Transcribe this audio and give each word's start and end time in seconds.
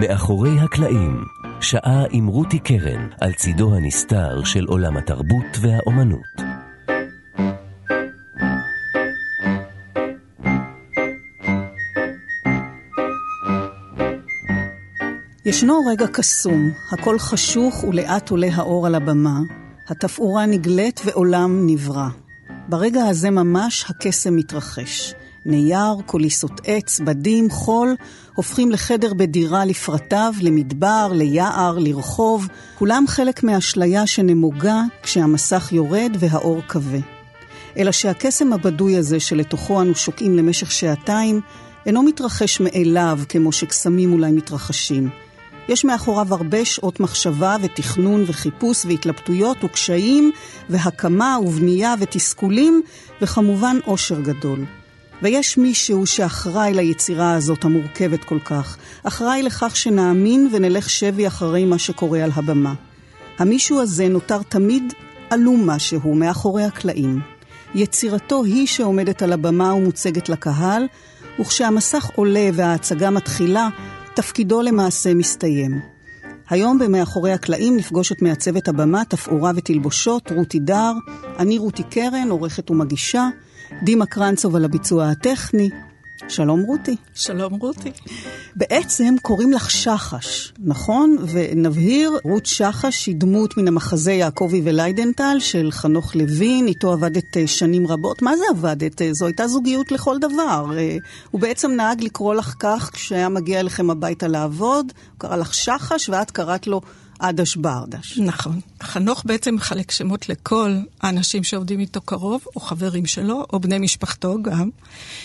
מאחורי 0.00 0.60
הקלעים, 0.60 1.24
שעה 1.60 2.04
עם 2.10 2.26
רותי 2.26 2.58
קרן 2.58 3.08
על 3.20 3.32
צידו 3.32 3.74
הנסתר 3.74 4.44
של 4.44 4.64
עולם 4.64 4.96
התרבות 4.96 5.46
והאומנות. 5.60 6.42
ישנו 15.44 15.80
רגע 15.90 16.06
קסום, 16.12 16.70
הכל 16.92 17.18
חשוך 17.18 17.84
ולאט 17.84 18.30
עולה 18.30 18.48
האור 18.54 18.86
על 18.86 18.94
הבמה, 18.94 19.40
התפאורה 19.88 20.46
נגלית 20.46 21.00
ועולם 21.04 21.66
נברא. 21.66 22.08
ברגע 22.68 23.04
הזה 23.04 23.30
ממש 23.30 23.90
הקסם 23.90 24.36
מתרחש. 24.36 25.14
נייר, 25.48 25.94
קוליסות 26.06 26.60
עץ, 26.64 27.00
בדים, 27.00 27.50
חול, 27.50 27.94
הופכים 28.34 28.70
לחדר 28.70 29.14
בדירה 29.14 29.64
לפרטיו, 29.64 30.34
למדבר, 30.40 31.10
ליער, 31.12 31.78
לרחוב, 31.78 32.48
כולם 32.78 33.04
חלק 33.08 33.42
מהאשליה 33.42 34.06
שנמוגה 34.06 34.82
כשהמסך 35.02 35.68
יורד 35.72 36.16
והאור 36.18 36.62
כבה. 36.68 36.98
אלא 37.78 37.92
שהקסם 37.92 38.52
הבדוי 38.52 38.96
הזה 38.96 39.20
שלתוכו 39.20 39.82
אנו 39.82 39.94
שוקעים 39.94 40.36
למשך 40.36 40.72
שעתיים, 40.72 41.40
אינו 41.86 42.02
מתרחש 42.02 42.60
מאליו 42.60 43.18
כמו 43.28 43.52
שקסמים 43.52 44.12
אולי 44.12 44.32
מתרחשים. 44.32 45.08
יש 45.68 45.84
מאחוריו 45.84 46.34
הרבה 46.34 46.64
שעות 46.64 47.00
מחשבה 47.00 47.56
ותכנון 47.62 48.24
וחיפוש 48.26 48.84
והתלבטויות 48.84 49.64
וקשיים 49.64 50.30
והקמה 50.68 51.38
ובנייה 51.42 51.94
ותסכולים 52.00 52.82
וכמובן 53.22 53.76
אושר 53.86 54.20
גדול. 54.20 54.64
ויש 55.22 55.58
מישהו 55.58 56.06
שאחראי 56.06 56.74
ליצירה 56.74 57.34
הזאת 57.34 57.64
המורכבת 57.64 58.24
כל 58.24 58.38
כך, 58.44 58.76
אחראי 59.02 59.42
לכך 59.42 59.76
שנאמין 59.76 60.48
ונלך 60.52 60.90
שבי 60.90 61.26
אחרי 61.26 61.64
מה 61.64 61.78
שקורה 61.78 62.24
על 62.24 62.30
הבמה. 62.34 62.74
המישהו 63.38 63.80
הזה 63.80 64.08
נותר 64.08 64.42
תמיד 64.42 64.92
עלום 65.30 65.70
משהו 65.70 66.14
מאחורי 66.14 66.64
הקלעים. 66.64 67.20
יצירתו 67.74 68.44
היא 68.44 68.66
שעומדת 68.66 69.22
על 69.22 69.32
הבמה 69.32 69.74
ומוצגת 69.74 70.28
לקהל, 70.28 70.86
וכשהמסך 71.40 72.10
עולה 72.14 72.48
וההצגה 72.54 73.10
מתחילה, 73.10 73.68
תפקידו 74.14 74.62
למעשה 74.62 75.14
מסתיים. 75.14 75.80
היום 76.50 76.78
במאחורי 76.78 77.32
הקלעים 77.32 77.76
נפגוש 77.76 78.12
את 78.12 78.22
מעצבת 78.22 78.68
הבמה, 78.68 79.04
תפאורה 79.04 79.52
ותלבושות, 79.56 80.32
רותי 80.32 80.58
דר, 80.58 80.92
אני 81.38 81.58
רותי 81.58 81.82
קרן, 81.82 82.28
עורכת 82.30 82.70
ומגישה, 82.70 83.28
דימה 83.82 84.06
קרנצוב 84.06 84.56
על 84.56 84.64
הביצוע 84.64 85.08
הטכני. 85.08 85.70
שלום 86.28 86.60
רותי. 86.60 86.96
שלום 87.14 87.54
רותי. 87.54 87.92
בעצם 88.56 89.14
קוראים 89.22 89.52
לך 89.52 89.70
שחש, 89.70 90.52
נכון? 90.58 91.16
ונבהיר, 91.32 92.12
רות 92.24 92.46
שחש 92.46 93.06
היא 93.06 93.14
דמות 93.18 93.56
מן 93.56 93.68
המחזה 93.68 94.12
יעקבי 94.12 94.62
וליידנטל 94.64 95.36
של 95.38 95.70
חנוך 95.70 96.16
לוין, 96.16 96.66
איתו 96.66 96.92
עבדת 96.92 97.36
אה, 97.36 97.46
שנים 97.46 97.86
רבות. 97.86 98.22
מה 98.22 98.36
זה 98.36 98.44
עבדת? 98.50 99.02
אה, 99.02 99.12
זו 99.12 99.26
הייתה 99.26 99.48
זוגיות 99.48 99.92
לכל 99.92 100.18
דבר. 100.18 100.66
אה, 100.76 100.96
הוא 101.30 101.40
בעצם 101.40 101.70
נהג 101.70 102.02
לקרוא 102.02 102.34
לך 102.34 102.54
כך 102.58 102.90
כשהיה 102.92 103.28
מגיע 103.28 103.60
אליכם 103.60 103.90
הביתה 103.90 104.28
לעבוד, 104.28 104.92
הוא 105.10 105.18
קרא 105.18 105.36
לך 105.36 105.54
שחש 105.54 106.08
ואת 106.08 106.30
קראת 106.30 106.66
לו 106.66 106.80
עדש 107.18 107.56
ברדש. 107.56 108.18
נכון. 108.18 108.60
חנוך 108.82 109.22
בעצם 109.26 109.54
מחלק 109.54 109.90
שמות 109.90 110.28
לכל 110.28 110.76
האנשים 111.00 111.44
שעובדים 111.44 111.80
איתו 111.80 112.00
קרוב, 112.00 112.44
או 112.56 112.60
חברים 112.60 113.06
שלו, 113.06 113.46
או 113.52 113.60
בני 113.60 113.78
משפחתו 113.78 114.42
גם. 114.42 114.70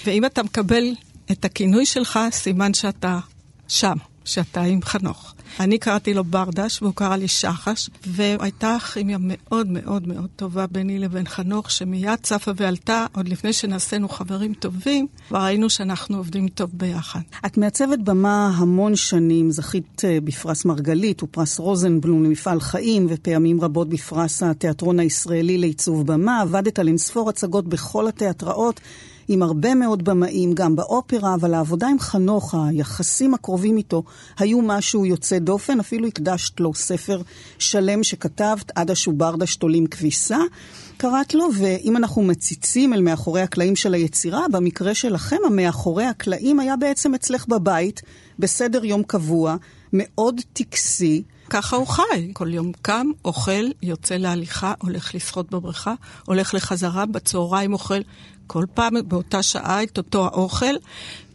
ואם 0.05 0.25
אתה 0.25 0.44
מקבל 0.44 0.83
את 1.31 1.45
הכינוי 1.45 1.85
שלך, 1.85 2.19
סימן 2.31 2.73
שאתה 2.73 3.19
שם, 3.67 3.97
שאתה 4.25 4.61
עם 4.61 4.81
חנוך. 4.81 5.34
אני 5.59 5.78
קראתי 5.78 6.13
לו 6.13 6.23
ברדש 6.23 6.81
והוא 6.81 6.94
קרא 6.95 7.16
לי 7.16 7.28
שחש, 7.28 7.89
והייתה 8.07 8.78
כימיה 8.94 9.17
מאוד 9.22 9.67
מאוד 9.69 10.07
מאוד 10.07 10.28
טובה 10.35 10.67
ביני 10.67 11.00
לבין 11.00 11.28
חנוך, 11.28 11.72
שמיד 11.72 12.19
צפה 12.22 12.51
ועלתה, 12.56 13.06
עוד 13.16 13.28
לפני 13.28 13.53
שנעשינו 13.53 14.09
חברים 14.09 14.53
טובים, 14.53 15.07
כבר 15.28 15.44
ראינו 15.44 15.69
שאנחנו 15.69 16.17
עובדים 16.17 16.47
טוב 16.47 16.69
ביחד. 16.73 17.19
את 17.45 17.57
מעצבת 17.57 18.00
במה 18.00 18.51
המון 18.56 18.95
שנים, 18.95 19.51
זכית 19.51 20.01
אה, 20.06 20.17
בפרס 20.23 20.66
מרגלית 20.66 21.23
ופרס 21.23 21.59
רוזנבלום 21.59 22.23
למפעל 22.23 22.59
חיים, 22.59 23.07
ופעמים 23.09 23.61
רבות 23.61 23.90
בפרס 23.90 24.44
התיאטרון 24.44 25.00
הישראלי 25.00 25.57
לעיצוב 25.57 26.07
במה, 26.07 26.41
עבדת 26.41 26.79
על 26.79 26.88
אינספור 26.88 27.29
הצגות 27.29 27.67
בכל 27.67 28.07
התיאטראות. 28.07 28.79
עם 29.28 29.44
הרבה 29.44 29.75
מאוד 29.75 30.03
במאים, 30.03 30.53
גם 30.53 30.75
באופרה, 30.75 31.34
אבל 31.35 31.53
העבודה 31.53 31.88
עם 31.88 32.00
חנוך, 32.00 32.56
היחסים 32.56 33.34
הקרובים 33.34 33.78
איתו, 33.78 34.03
היו 34.38 34.61
משהו 34.61 35.06
יוצא 35.06 35.39
דופן. 35.39 35.79
אפילו 35.79 36.07
הקדשת 36.07 36.59
לו 36.59 36.73
ספר 36.73 37.22
שלם 37.59 38.03
שכתבת, 38.03 38.72
עדה 38.75 38.95
שוברדה 38.95 39.45
שתולים 39.45 39.88
כביסה. 39.88 40.38
קראת 40.97 41.34
לו, 41.34 41.47
ואם 41.57 41.97
אנחנו 41.97 42.22
מציצים 42.22 42.94
אל 42.94 43.01
מאחורי 43.01 43.41
הקלעים 43.41 43.75
של 43.75 43.94
היצירה, 43.94 44.45
במקרה 44.51 44.94
שלכם, 44.94 45.38
המאחורי 45.45 46.05
הקלעים 46.05 46.59
היה 46.59 46.78
בעצם 46.78 47.13
אצלך 47.13 47.47
בבית, 47.47 48.01
בסדר 48.40 48.85
יום 48.85 49.03
קבוע, 49.03 49.55
מאוד 49.94 50.41
טקסי. 50.53 51.23
ככה 51.50 51.75
הוא 51.75 51.88
חי. 51.88 52.31
כל 52.34 52.53
יום 52.53 52.72
קם, 52.81 53.07
אוכל, 53.25 53.66
יוצא 53.81 54.16
להליכה, 54.16 54.73
הולך 54.81 55.16
לשחות 55.16 55.51
בבריכה, 55.51 55.94
הולך 56.25 56.53
לחזרה, 56.53 57.05
בצהריים 57.05 57.73
אוכל 57.73 58.00
כל 58.47 58.65
פעם 58.73 58.93
באותה 59.07 59.43
שעה 59.43 59.83
את 59.83 59.97
אותו 59.97 60.25
האוכל, 60.25 60.75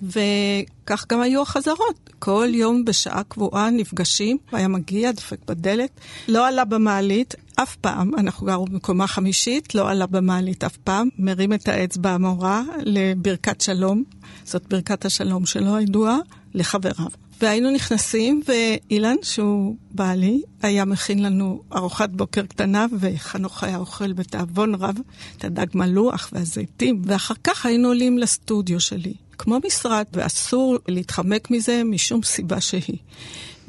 וכך 0.02 1.06
גם 1.08 1.20
היו 1.20 1.42
החזרות. 1.42 2.08
כל 2.19 2.48
יום 2.52 2.84
בשעה 2.84 3.22
קבועה 3.24 3.70
נפגשים, 3.70 4.38
היה 4.52 4.69
מגיע, 4.69 5.12
דופק 5.12 5.38
בדלת, 5.46 5.91
לא 6.28 6.46
עלה 6.46 6.64
במעלית 6.64 7.34
אף 7.56 7.76
פעם, 7.76 8.14
אנחנו 8.14 8.46
גרו 8.46 8.64
במקומה 8.64 9.06
חמישית, 9.06 9.74
לא 9.74 9.91
עלה 9.91 10.06
במעלית 10.06 10.64
אף 10.64 10.76
פעם, 10.76 11.08
מרים 11.19 11.52
את 11.52 11.69
האצבע 11.69 12.10
המורה 12.10 12.62
לברכת 12.82 13.60
שלום, 13.60 14.02
זאת 14.44 14.66
ברכת 14.69 15.04
השלום 15.04 15.46
שלו 15.46 15.76
הידועה, 15.76 16.19
לחבריו. 16.54 17.28
והיינו 17.41 17.71
נכנסים, 17.71 18.43
ואילן, 18.49 19.16
שהוא 19.22 19.76
בעלי, 19.91 20.43
היה 20.62 20.84
מכין 20.84 21.22
לנו 21.22 21.62
ארוחת 21.72 22.10
בוקר 22.10 22.47
קטנה, 22.47 22.87
וחנוך 22.99 23.65
היה 23.65 23.76
אוכל 23.76 24.12
בתאבון 24.12 24.75
רב 24.75 24.97
את 25.37 25.44
הדג 25.44 25.66
מלוח 25.75 26.31
והזיתים, 26.32 27.03
ואחר 27.04 27.34
כך 27.44 27.66
היינו 27.66 27.88
עולים 27.88 28.19
לסטודיו 28.19 28.81
שלי, 28.81 29.15
כמו 29.38 29.59
משרד, 29.66 30.04
ואסור 30.12 30.78
להתחמק 30.88 31.50
מזה 31.50 31.82
משום 31.84 32.22
סיבה 32.22 32.60
שהיא. 32.60 32.99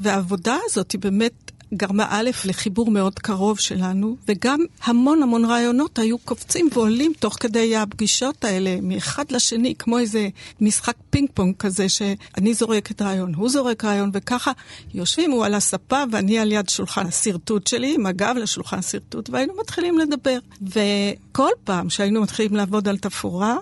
והעבודה 0.00 0.56
הזאת 0.64 0.92
היא 0.92 1.00
באמת 1.00 1.49
גרמה 1.74 2.06
א' 2.10 2.30
לחיבור 2.44 2.90
מאוד 2.90 3.18
קרוב 3.18 3.58
שלנו, 3.58 4.16
וגם 4.28 4.60
המון 4.84 5.22
המון 5.22 5.44
רעיונות 5.44 5.98
היו 5.98 6.18
קופצים 6.18 6.68
ועולים 6.72 7.12
תוך 7.18 7.36
כדי 7.40 7.76
הפגישות 7.76 8.44
האלה, 8.44 8.78
מאחד 8.82 9.24
לשני, 9.30 9.74
כמו 9.78 9.98
איזה 9.98 10.28
משחק 10.60 10.94
פינג 11.10 11.28
פונג 11.34 11.56
כזה, 11.56 11.88
שאני 11.88 12.54
זורקת 12.54 13.02
רעיון, 13.02 13.34
הוא 13.34 13.48
זורק 13.48 13.84
רעיון, 13.84 14.10
וככה 14.14 14.52
יושבים, 14.94 15.30
הוא 15.30 15.44
על 15.44 15.54
הספה 15.54 16.02
ואני 16.12 16.38
על 16.38 16.52
יד 16.52 16.68
שולחן 16.68 17.06
השרטוט 17.06 17.66
שלי, 17.66 17.94
עם 17.94 18.06
הגב 18.06 18.34
לשולחן 18.38 18.78
השרטוט, 18.78 19.30
והיינו 19.30 19.52
מתחילים 19.60 19.98
לדבר. 19.98 20.38
וכל 20.62 21.50
פעם 21.64 21.90
שהיינו 21.90 22.20
מתחילים 22.20 22.56
לעבוד 22.56 22.88
על 22.88 22.98
תפאורה, 22.98 23.56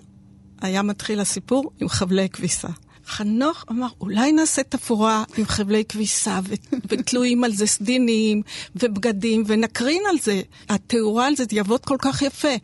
היה 0.61 0.83
מתחיל 0.83 1.21
הסיפור 1.21 1.71
עם 1.81 1.89
חבלי 1.89 2.29
כביסה. 2.29 2.69
חנוך 3.09 3.65
אמר, 3.71 3.87
אולי 4.01 4.33
נעשה 4.33 4.63
תפאורה 4.63 5.25
עם 5.37 5.47
חבלי 5.47 5.85
כביסה 5.85 6.41
ותלויים 6.89 7.45
על 7.45 7.53
זה 7.53 7.67
סדינים 7.67 8.43
ובגדים 8.77 9.45
ונקרין 9.47 10.03
על 10.11 10.19
זה. 10.23 10.41
התאורה 10.69 11.27
על 11.27 11.37
זה 11.37 11.45
יעבוד 11.53 11.85
כל 11.85 11.97
כך 11.99 12.23
יפה. 12.23 12.55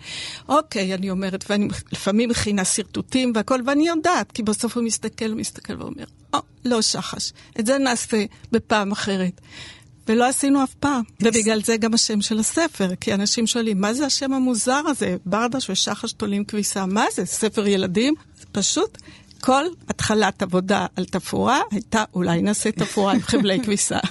אוקיי, 0.48 0.94
אני 0.94 1.10
אומרת, 1.10 1.44
ואני 1.50 1.68
לפעמים 1.92 2.28
מכינה 2.28 2.64
שרטוטים 2.64 3.32
והכל, 3.34 3.60
ואני 3.66 3.88
יודעת, 3.88 4.32
כי 4.32 4.42
בסוף 4.42 4.76
הוא 4.76 4.84
מסתכל 4.84 5.32
ומסתכל 5.32 5.82
ואומר, 5.82 6.04
או, 6.34 6.38
לא 6.64 6.82
שחש, 6.82 7.32
את 7.60 7.66
זה 7.66 7.78
נעשה 7.78 8.24
בפעם 8.52 8.92
אחרת. 8.92 9.40
ולא 10.08 10.28
עשינו 10.28 10.64
אף 10.64 10.74
פעם. 10.74 11.02
ובגלל 11.20 11.62
זה 11.62 11.76
גם 11.76 11.94
השם 11.94 12.20
של 12.20 12.38
הספר, 12.38 12.94
כי 13.00 13.14
אנשים 13.14 13.46
שואלים, 13.46 13.80
מה 13.80 13.94
זה 13.94 14.06
השם 14.06 14.32
המוזר 14.32 14.82
הזה? 14.86 15.16
ברדש 15.26 15.70
ושחש 15.70 16.12
תולים 16.12 16.44
כביסה, 16.44 16.86
מה 16.86 17.04
זה? 17.14 17.24
ספר 17.26 17.66
ילדים? 17.66 18.14
פשוט 18.52 18.98
כל 19.44 19.64
התחלת 19.88 20.42
עבודה 20.42 20.86
על 20.96 21.04
תפאורה 21.04 21.60
הייתה, 21.70 22.04
אולי 22.14 22.42
נעשה 22.42 22.72
תפאורה 22.72 23.12
עם 23.12 23.20
חבלי 23.20 23.60
כביסה. 23.60 23.98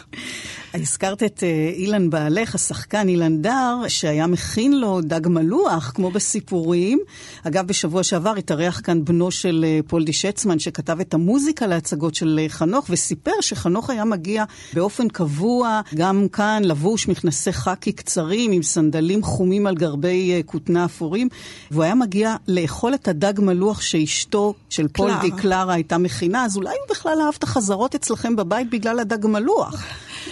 הזכרת 0.74 1.24
את 1.24 1.44
אה, 1.44 1.72
אילן 1.76 2.10
בעלך, 2.10 2.56
השחקן 2.56 3.08
אילן 3.08 3.42
דר, 3.42 3.78
שהיה 3.88 4.28
מכין 4.28 4.80
לו 4.80 5.02
דג 5.02 5.28
מלוח, 5.28 5.92
כמו 5.96 6.12
בסיפורים. 6.12 7.00
אגב, 7.44 7.68
בשבוע 7.68 8.04
שעבר 8.04 8.36
התארח 8.36 8.82
כאן 8.84 9.06
בנו 9.06 9.32
של 9.32 9.66
אה, 9.68 9.80
פולדי 9.88 10.14
שצמן, 10.14 10.60
שכתב 10.60 11.00
את 11.00 11.14
המוזיקה 11.14 11.68
להצגות 11.68 12.16
של 12.16 12.40
אה, 12.44 12.50
חנוך, 12.50 12.86
וסיפר 12.90 13.32
שחנוך 13.42 13.90
היה 13.90 14.06
מגיע 14.06 14.44
באופן 14.74 15.08
קבוע, 15.08 15.82
גם 15.96 16.28
כאן 16.28 16.62
לבוש 16.66 17.08
מכנסי 17.08 17.54
חאקי 17.54 17.92
קצרים, 17.92 18.52
עם 18.52 18.64
סנדלים 18.64 19.24
חומים 19.24 19.68
על 19.68 19.76
גרבי 19.76 20.42
כותנה 20.46 20.86
אפורים, 20.86 21.30
והוא 21.72 21.84
היה 21.84 21.96
מגיע 21.96 22.36
לאכול 22.48 22.94
את 22.94 23.08
הדג 23.08 23.34
מלוח 23.40 23.82
שאשתו 23.82 24.54
של 24.70 24.88
פולדי, 24.88 25.30
קלרה, 25.30 25.42
קלרה 25.42 25.74
הייתה 25.74 25.98
מכינה, 25.98 26.46
אז 26.46 26.58
אולי 26.58 26.70
הוא 26.70 26.90
בכלל 26.90 27.18
אהב 27.22 27.34
את 27.38 27.44
החזרות 27.44 27.96
אצלכם 27.96 28.36
בבית 28.36 28.70
בגלל 28.70 29.00
הדג 29.00 29.26
מלוח. 29.26 29.86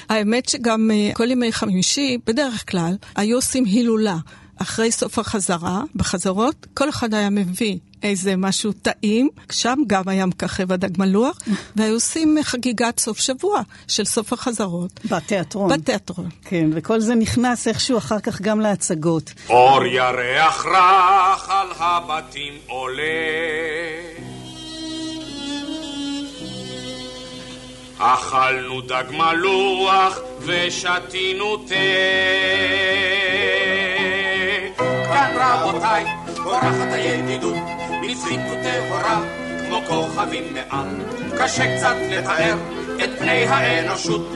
האמת 0.09 0.49
שגם 0.49 0.91
אה, 0.93 1.09
כל 1.13 1.31
ימי 1.31 1.51
חמישי, 1.51 2.17
בדרך 2.27 2.71
כלל, 2.71 2.95
היו 3.15 3.37
עושים 3.37 3.65
הילולה. 3.65 4.17
אחרי 4.61 4.91
סוף 4.91 5.19
החזרה, 5.19 5.81
בחזרות, 5.95 6.67
כל 6.73 6.89
אחד 6.89 7.13
היה 7.13 7.29
מביא 7.29 7.77
איזה 8.03 8.35
משהו 8.35 8.71
טעים, 8.71 9.29
שם 9.51 9.79
גם 9.87 10.03
היה 10.07 10.25
מככב 10.25 10.71
הדג 10.71 10.99
מלוח, 10.99 11.37
והיו 11.75 11.93
עושים 11.93 12.37
חגיגת 12.41 12.99
סוף 12.99 13.19
שבוע 13.19 13.61
של 13.87 14.05
סוף 14.05 14.33
החזרות. 14.33 14.99
בתיאטרון. 15.05 15.69
בתיאטרון. 15.71 16.29
כן, 16.45 16.69
וכל 16.73 16.99
זה 16.99 17.15
נכנס 17.15 17.67
איכשהו 17.67 17.97
אחר 17.97 18.19
כך 18.19 18.41
גם 18.41 18.59
להצגות. 18.59 19.33
אור 19.49 19.85
ירח 19.85 20.65
רך 20.65 21.49
על 21.49 21.67
הבתים 21.79 22.53
עולה 22.67 23.03
אכלנו 28.03 28.81
דג 28.81 29.03
מלוח 29.11 30.19
ושתינו 30.39 31.57
תה. 31.57 31.73
כאן 34.77 35.31
רבותיי, 35.39 36.05
פורחת 36.43 36.91
הידידות, 36.91 37.55
מצרית 38.01 38.39
וטהורה, 38.51 39.21
כמו 39.67 39.81
כוכבים 39.87 40.53
מעל. 40.53 40.87
קשה 41.37 41.77
קצת 41.77 41.95
לתאר 42.09 42.57
את 43.03 43.09
פני 43.19 43.45
האנושות. 43.45 44.31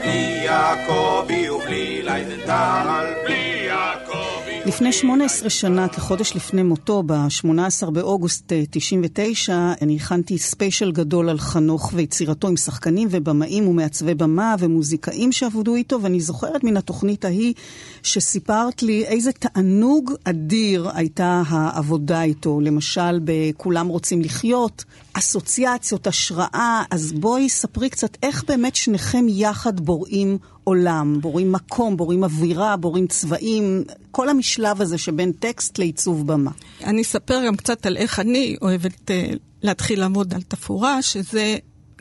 בלי 0.00 0.40
יעקבי 0.44 1.50
ובלי 1.50 2.02
ליידנטל, 2.02 3.14
בלי 3.24 3.66
יעקבי 3.66 4.47
לפני 4.68 4.92
18 4.92 5.50
שנה, 5.50 5.88
כחודש 5.88 6.36
לפני 6.36 6.62
מותו, 6.62 7.02
ב-18 7.06 7.90
באוגוסט 7.90 8.52
99, 8.70 9.52
אה, 9.52 9.74
אני 9.82 9.96
הכנתי 9.96 10.38
ספיישל 10.38 10.92
גדול 10.92 11.28
על 11.28 11.38
חנוך 11.38 11.90
ויצירתו 11.94 12.48
עם 12.48 12.56
שחקנים 12.56 13.08
ובמאים 13.10 13.68
ומעצבי 13.68 14.14
במה 14.14 14.54
ומוזיקאים 14.58 15.32
שעבדו 15.32 15.74
איתו, 15.74 16.02
ואני 16.02 16.20
זוכרת 16.20 16.64
מן 16.64 16.76
התוכנית 16.76 17.24
ההיא 17.24 17.54
שסיפרת 18.02 18.82
לי 18.82 19.04
איזה 19.04 19.32
תענוג 19.32 20.12
אדיר 20.24 20.90
הייתה 20.94 21.42
העבודה 21.48 22.22
איתו. 22.22 22.60
למשל, 22.60 23.20
ב"כולם 23.24 23.88
רוצים 23.88 24.20
לחיות", 24.20 24.84
אסוציאציות, 25.18 26.06
השראה. 26.06 26.82
אז 26.90 27.12
בואי 27.12 27.48
ספרי 27.48 27.90
קצת 27.90 28.16
איך 28.22 28.44
באמת 28.48 28.76
שניכם 28.76 29.26
יחד 29.28 29.80
בוראים 29.80 30.38
עולם, 30.64 31.20
בורים 31.20 31.52
מקום, 31.52 31.96
בורים 31.96 32.24
אווירה, 32.24 32.76
בורים 32.76 33.06
צבעים, 33.06 33.84
כל 34.10 34.28
המשלב 34.28 34.82
הזה 34.82 34.98
שבין 34.98 35.32
טקסט 35.32 35.78
לעיצוב 35.78 36.26
במה. 36.26 36.50
אני 36.84 37.02
אספר 37.02 37.46
גם 37.46 37.56
קצת 37.56 37.86
על 37.86 37.96
איך 37.96 38.20
אני 38.20 38.56
אוהבת 38.62 39.10
uh, 39.10 39.38
להתחיל 39.62 40.00
לעמוד 40.00 40.34
על 40.34 40.42
תפאורה, 40.42 41.02
שזה 41.02 41.56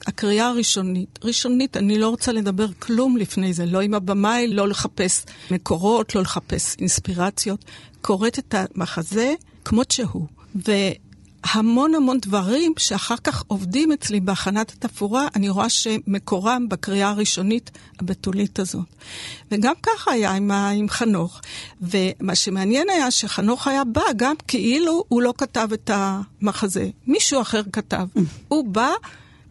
הקריאה 0.07 0.47
הראשונית. 0.47 1.19
ראשונית, 1.23 1.77
אני 1.77 1.99
לא 1.99 2.09
רוצה 2.09 2.31
לדבר 2.31 2.67
כלום 2.79 3.17
לפני 3.17 3.53
זה, 3.53 3.65
לא 3.65 3.81
עם 3.81 3.93
הבמאי, 3.93 4.47
לא 4.47 4.67
לחפש 4.67 5.25
מקורות, 5.51 6.15
לא 6.15 6.21
לחפש 6.21 6.75
אינספירציות. 6.79 7.65
קוראת 8.01 8.39
את 8.39 8.55
המחזה 8.57 9.33
כמות 9.65 9.91
שהוא. 9.91 10.27
ו... 10.67 10.71
המון 11.43 11.95
המון 11.95 12.17
דברים 12.21 12.73
שאחר 12.77 13.15
כך 13.23 13.43
עובדים 13.47 13.91
אצלי 13.91 14.19
בהכנת 14.19 14.71
התפאורה, 14.71 15.27
אני 15.35 15.49
רואה 15.49 15.69
שמקורם 15.69 16.69
בקריאה 16.69 17.09
הראשונית 17.09 17.71
הבתולית 17.99 18.59
הזאת. 18.59 18.85
וגם 19.51 19.73
ככה 19.83 20.11
היה 20.11 20.31
עם, 20.31 20.51
עם 20.51 20.89
חנוך. 20.89 21.41
ומה 21.81 22.35
שמעניין 22.35 22.89
היה 22.89 23.11
שחנוך 23.11 23.67
היה 23.67 23.83
בא 23.83 24.01
גם 24.15 24.35
כאילו 24.47 25.03
הוא 25.07 25.21
לא 25.21 25.33
כתב 25.37 25.67
את 25.73 25.91
המחזה, 25.93 26.89
מישהו 27.07 27.41
אחר 27.41 27.61
כתב. 27.73 28.07
הוא 28.47 28.65
בא, 28.65 28.91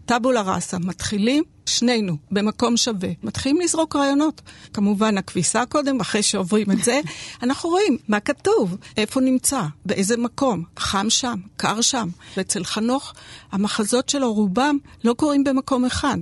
טבולה 0.07 0.43
ראסה, 0.43 0.79
מתחילים 0.79 1.45
שנינו, 1.67 2.17
במקום 2.31 2.77
שווה. 2.77 3.09
מתחילים 3.23 3.61
לזרוק 3.61 3.97
רעיונות. 3.97 4.43
כמובן, 4.73 5.19
הכביסה 5.19 5.67
קודם, 5.67 6.01
אחרי 6.01 6.23
שעוברים 6.23 6.71
את 6.71 6.85
זה, 6.85 7.01
אנחנו 7.43 7.71
רואים 7.71 7.99
מה 8.09 8.21
כתוב, 8.21 8.77
איפה 8.97 9.21
נמצא, 9.21 9.63
באיזה 9.85 10.17
מקום, 10.17 10.65
חם 10.79 11.11
שם, 11.11 11.39
קר 11.57 11.81
שם. 11.81 12.09
ואצל 12.37 12.65
חנוך, 12.65 13.15
המחזות 13.53 14.09
שלו, 14.09 14.33
רובם, 14.33 14.79
לא 15.05 15.13
קורים 15.13 15.45
במקום 15.45 15.85
אחד. 15.85 16.19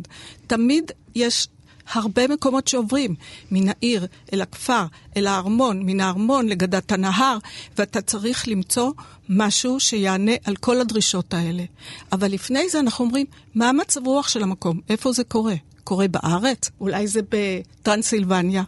תמיד 0.47 0.91
יש 1.15 1.49
הרבה 1.93 2.29
מקומות 2.29 2.69
שעוברים, 2.69 3.15
מן 3.51 3.69
העיר 3.69 4.07
אל 4.33 4.43
הכפר, 4.43 4.85
אל 5.17 5.27
הארמון, 5.27 5.83
מן 5.83 6.01
הארמון 6.01 6.49
לגדת 6.49 6.93
הנהר, 6.93 7.39
ואתה 7.79 8.01
צריך 8.01 8.49
למצוא 8.49 8.93
משהו 9.29 9.81
שיענה 9.81 10.33
על 10.45 10.57
כל 10.57 10.81
הדרישות 10.81 11.35
האלה. 11.35 11.65
אבל 12.13 12.33
לפני 12.33 12.69
זה 12.69 12.81
אנחנו 12.81 13.05
אומרים, 13.05 13.27
מה 13.55 13.69
המצב 13.69 14.07
רוח 14.07 14.29
של 14.29 14.43
המקום? 14.43 14.81
איפה 14.89 15.13
זה 15.13 15.25
קורה? 15.25 15.55
קורה 15.85 16.09
בארץ? 16.09 16.71
אולי 16.81 17.07
זה 17.07 17.21
בטרנסילבניה? 17.31 18.63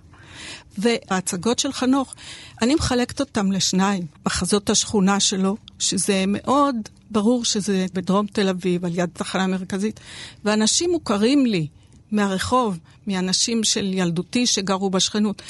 וההצגות 0.78 1.58
של 1.58 1.72
חנוך, 1.72 2.14
אני 2.62 2.74
מחלקת 2.74 3.20
אותם 3.20 3.52
לשניים. 3.52 4.06
מחזות 4.26 4.70
השכונה 4.70 5.20
שלו, 5.20 5.56
שזה 5.78 6.24
מאוד 6.26 6.76
ברור 7.10 7.44
שזה 7.44 7.86
בדרום 7.94 8.26
תל 8.26 8.48
אביב, 8.48 8.84
על 8.84 8.90
יד 8.94 9.10
תחנה 9.12 9.46
מרכזית, 9.46 10.00
ואנשים 10.44 10.90
מוכרים 10.90 11.46
לי 11.46 11.66
מהרחוב, 12.12 12.78
מאנשים 13.06 13.64
של 13.64 13.94
ילדותי 13.94 14.47
שגרו 14.47 14.91
בשכנות. 14.91 15.43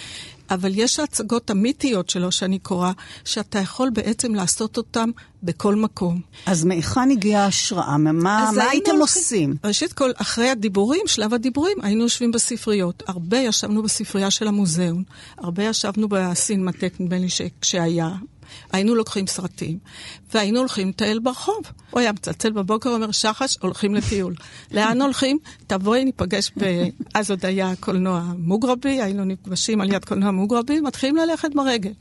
אבל 0.50 0.72
יש 0.74 1.00
ההצגות 1.00 1.50
המיתיות 1.50 2.10
שלו 2.10 2.32
שאני 2.32 2.58
קוראה, 2.58 2.92
שאתה 3.24 3.58
יכול 3.58 3.90
בעצם 3.90 4.34
לעשות 4.34 4.76
אותן 4.76 5.10
בכל 5.42 5.74
מקום. 5.74 6.20
אז 6.46 6.64
מהיכן 6.64 7.10
הגיעה 7.10 7.44
ההשראה? 7.44 7.96
מה, 7.96 8.12
מה 8.12 8.64
הייתם 8.70 8.90
הולכים... 8.90 9.00
עושים? 9.00 9.54
ראשית 9.64 9.92
כל, 9.92 10.10
אחרי 10.16 10.48
הדיבורים, 10.48 11.00
שלב 11.06 11.34
הדיבורים, 11.34 11.76
היינו 11.82 12.02
יושבים 12.02 12.32
בספריות. 12.32 13.02
הרבה 13.06 13.38
ישבנו 13.38 13.82
בספרייה 13.82 14.30
של 14.30 14.48
המוזיאון, 14.48 15.02
הרבה 15.38 15.62
ישבנו 15.62 16.08
בסינמטק, 16.08 16.92
נדמה 17.00 17.18
לי 17.18 17.28
שהיה, 17.62 18.10
היינו 18.72 18.94
לוקחים 18.94 19.26
סרטים, 19.26 19.78
והיינו 20.34 20.58
הולכים 20.58 20.88
לטייל 20.88 21.18
ברחוב. 21.18 21.62
הוא 21.90 22.00
היה 22.00 22.12
מצלצל 22.12 22.50
בבוקר, 22.50 22.90
אומר, 22.90 23.10
שחש, 23.10 23.58
הולכים 23.62 23.94
לטיול. 23.94 24.34
לאן 24.74 25.02
הולכים? 25.02 25.38
תבואי, 25.66 26.04
ניפגש 26.04 26.52
ב... 26.58 26.64
אז 27.14 27.30
עוד 27.30 27.46
היה 27.46 27.72
קולנוע 27.80 28.22
מוגרבי, 28.38 29.02
היינו 29.02 29.24
נפגשים 29.24 29.80
על 29.80 29.92
יד 29.92 30.04
קולנוע 30.04 30.30
מוגרבי, 30.30 30.80
מתחילים 30.80 31.16
ללכת 31.16 31.48
ברגל. 31.54 31.92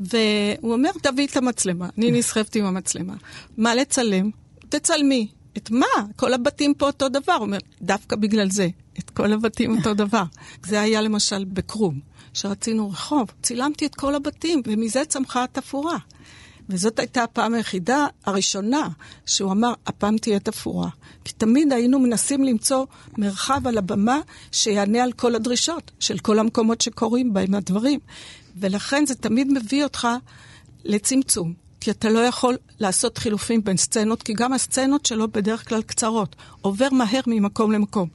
והוא 0.00 0.72
אומר, 0.72 0.90
תביאי 1.02 1.26
את 1.26 1.36
המצלמה. 1.36 1.88
אני 1.98 2.10
נסחפתי 2.10 2.58
עם 2.58 2.64
המצלמה. 2.64 3.14
מה 3.56 3.74
לצלם? 3.74 4.30
תצלמי. 4.68 5.28
את 5.56 5.70
מה? 5.70 5.86
כל 6.16 6.34
הבתים 6.34 6.74
פה 6.74 6.86
אותו 6.86 7.08
דבר. 7.08 7.32
הוא 7.32 7.42
אומר, 7.42 7.58
דווקא 7.82 8.16
בגלל 8.16 8.50
זה, 8.50 8.68
את 8.98 9.10
כל 9.10 9.32
הבתים 9.32 9.76
אותו 9.76 9.94
דבר. 10.04 10.24
זה 10.66 10.80
היה 10.80 11.00
למשל 11.00 11.44
בקרום. 11.44 12.00
שרצינו 12.34 12.90
רחוב. 12.90 13.30
צילמתי 13.42 13.86
את 13.86 13.94
כל 13.94 14.14
הבתים, 14.14 14.62
ומזה 14.66 15.04
צמחה 15.04 15.44
התפאורה. 15.44 15.98
וזאת 16.68 16.98
הייתה 16.98 17.22
הפעם 17.22 17.54
היחידה, 17.54 18.06
הראשונה, 18.26 18.88
שהוא 19.26 19.52
אמר, 19.52 19.72
הפעם 19.86 20.18
תהיה 20.18 20.40
תפאורה. 20.40 20.88
כי 21.24 21.32
תמיד 21.32 21.72
היינו 21.72 21.98
מנסים 21.98 22.44
למצוא 22.44 22.86
מרחב 23.18 23.66
על 23.66 23.78
הבמה 23.78 24.20
שיענה 24.52 25.02
על 25.02 25.12
כל 25.12 25.34
הדרישות 25.34 25.90
של 26.00 26.18
כל 26.18 26.38
המקומות 26.38 26.80
שקורים 26.80 27.32
בהם 27.32 27.54
הדברים. 27.54 28.00
ולכן 28.56 29.06
זה 29.06 29.14
תמיד 29.14 29.52
מביא 29.52 29.84
אותך 29.84 30.08
לצמצום. 30.84 31.64
כי 31.80 31.90
אתה 31.90 32.08
לא 32.08 32.18
יכול 32.18 32.56
לעשות 32.80 33.18
חילופים 33.18 33.64
בין 33.64 33.76
סצנות, 33.76 34.22
כי 34.22 34.32
גם 34.32 34.52
הסצנות 34.52 35.06
שלו 35.06 35.28
בדרך 35.28 35.68
כלל 35.68 35.82
קצרות. 35.82 36.36
עובר 36.60 36.88
מהר 36.92 37.20
ממקום 37.26 37.72
למקום. 37.72 38.08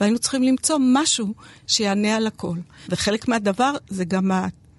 והיינו 0.00 0.18
צריכים 0.18 0.42
למצוא 0.42 0.78
משהו 0.80 1.34
שיענה 1.66 2.16
על 2.16 2.26
הכל. 2.26 2.56
וחלק 2.88 3.28
מהדבר 3.28 3.72
זה 3.88 4.04
גם 4.04 4.30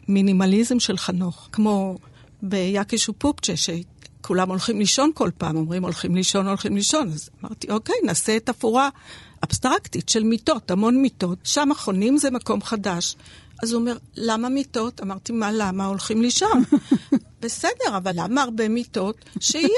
המינימליזם 0.07 0.79
של 0.79 0.97
חנוך, 0.97 1.49
כמו 1.51 1.97
ביאקיש 2.41 3.09
ופופצ'ה, 3.09 3.53
שכולם 3.57 4.49
הולכים 4.49 4.79
לישון 4.79 5.11
כל 5.13 5.29
פעם, 5.37 5.55
אומרים 5.55 5.83
הולכים 5.83 6.15
לישון, 6.15 6.47
הולכים 6.47 6.75
לישון. 6.75 7.07
אז 7.07 7.29
אמרתי, 7.43 7.69
אוקיי, 7.69 7.95
נעשה 8.05 8.37
את 8.37 8.49
אפורה 8.49 8.89
אבסטרקטית 9.43 10.09
של 10.09 10.23
מיטות, 10.23 10.71
המון 10.71 11.01
מיטות. 11.01 11.37
שם 11.43 11.71
החונים 11.71 12.17
זה 12.17 12.31
מקום 12.31 12.61
חדש. 12.61 13.15
אז 13.63 13.71
הוא 13.71 13.81
אומר, 13.81 13.97
למה 14.15 14.49
מיטות? 14.49 15.01
אמרתי, 15.01 15.33
מה, 15.33 15.51
למה? 15.51 15.85
הולכים 15.85 16.21
לישון. 16.21 16.63
בסדר, 17.39 17.97
אבל 17.97 18.11
למה 18.15 18.41
הרבה 18.41 18.69
מיטות? 18.69 19.25
שיהיה. 19.39 19.69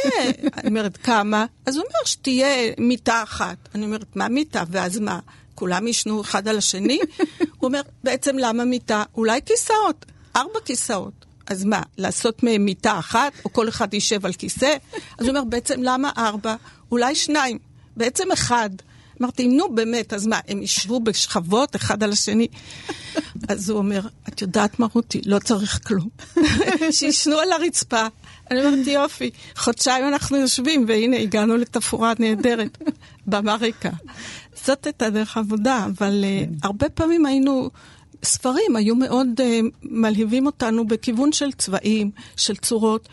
אני 0.58 0.70
אומרת, 0.70 0.98
כמה? 0.98 1.46
אז 1.66 1.76
הוא 1.76 1.84
אומר, 1.86 2.06
שתהיה 2.06 2.74
מיטה 2.78 3.24
אחת. 3.24 3.58
אני 3.76 3.86
אומרת, 3.86 4.16
מה 4.16 4.28
מיטה? 4.28 4.64
ואז 4.72 5.00
מה? 5.00 5.20
כולם 5.56 5.88
ישנו 5.88 6.22
אחד 6.22 6.48
על 6.48 6.58
השני? 6.58 7.00
הוא 7.38 7.68
אומר, 7.68 7.82
בעצם 8.04 8.38
למה 8.38 8.66
מיטה? 8.66 9.04
אולי 9.16 9.40
כיסאות, 9.46 10.06
ארבע 10.36 10.60
כיסאות. 10.66 11.26
אז 11.48 11.64
מה, 11.64 11.82
לעשות 11.98 12.44
מהם 12.44 12.66
מיטה 12.66 13.00
אחת, 13.00 13.32
או 13.46 13.54
כל 13.54 13.70
אחד 13.70 13.94
יישב 13.94 14.26
על 14.26 14.34
כיסא? 14.34 14.76
אז 15.18 15.26
הוא 15.26 15.30
אומר, 15.30 15.44
בעצם 15.44 15.84
למה 15.84 16.12
ארבע? 16.18 16.56
אולי 16.92 17.16
שניים, 17.16 17.58
בעצם 17.98 18.32
אחד. 18.32 18.70
אמרתי, 19.22 19.48
נו 19.48 19.76
באמת, 19.76 20.14
אז 20.14 20.28
מה, 20.28 20.40
הם 20.48 20.62
ישבו 20.62 21.00
בשכבות 21.00 21.76
אחד 21.76 22.04
על 22.04 22.12
השני? 22.12 22.48
אז 23.50 23.70
הוא 23.70 23.78
אומר, 23.78 24.02
את 24.30 24.42
יודעת 24.42 24.80
מה, 24.80 24.88
רותי, 24.94 25.22
לא 25.26 25.40
צריך 25.40 25.80
כלום. 25.88 26.10
שישנו 26.92 27.38
על 27.38 27.52
הרצפה. 27.52 28.08
אני 28.52 28.66
אומרת, 28.66 28.88
יופי, 28.88 29.30
חודשיים 29.56 30.08
אנחנו 30.08 30.38
יושבים, 30.38 30.86
והנה 30.88 31.18
הגענו 31.18 31.58
לתפאורה 31.58 32.14
נהדרת, 32.20 32.78
במה 33.28 33.56
ריקה. 33.56 33.92
זאת 34.66 34.86
הייתה 34.86 35.10
דרך 35.10 35.38
עבודה, 35.38 35.86
אבל 35.86 36.24
uh, 36.24 36.56
הרבה 36.64 36.90
פעמים 36.90 37.26
היינו... 37.26 37.70
ספרים 38.24 38.76
היו 38.76 38.96
מאוד 38.96 39.28
uh, 39.38 39.44
מלהיבים 39.84 40.46
אותנו 40.46 40.88
בכיוון 40.88 41.32
של 41.32 41.52
צבעים, 41.52 42.12
של 42.38 42.56
צורות, 42.56 43.10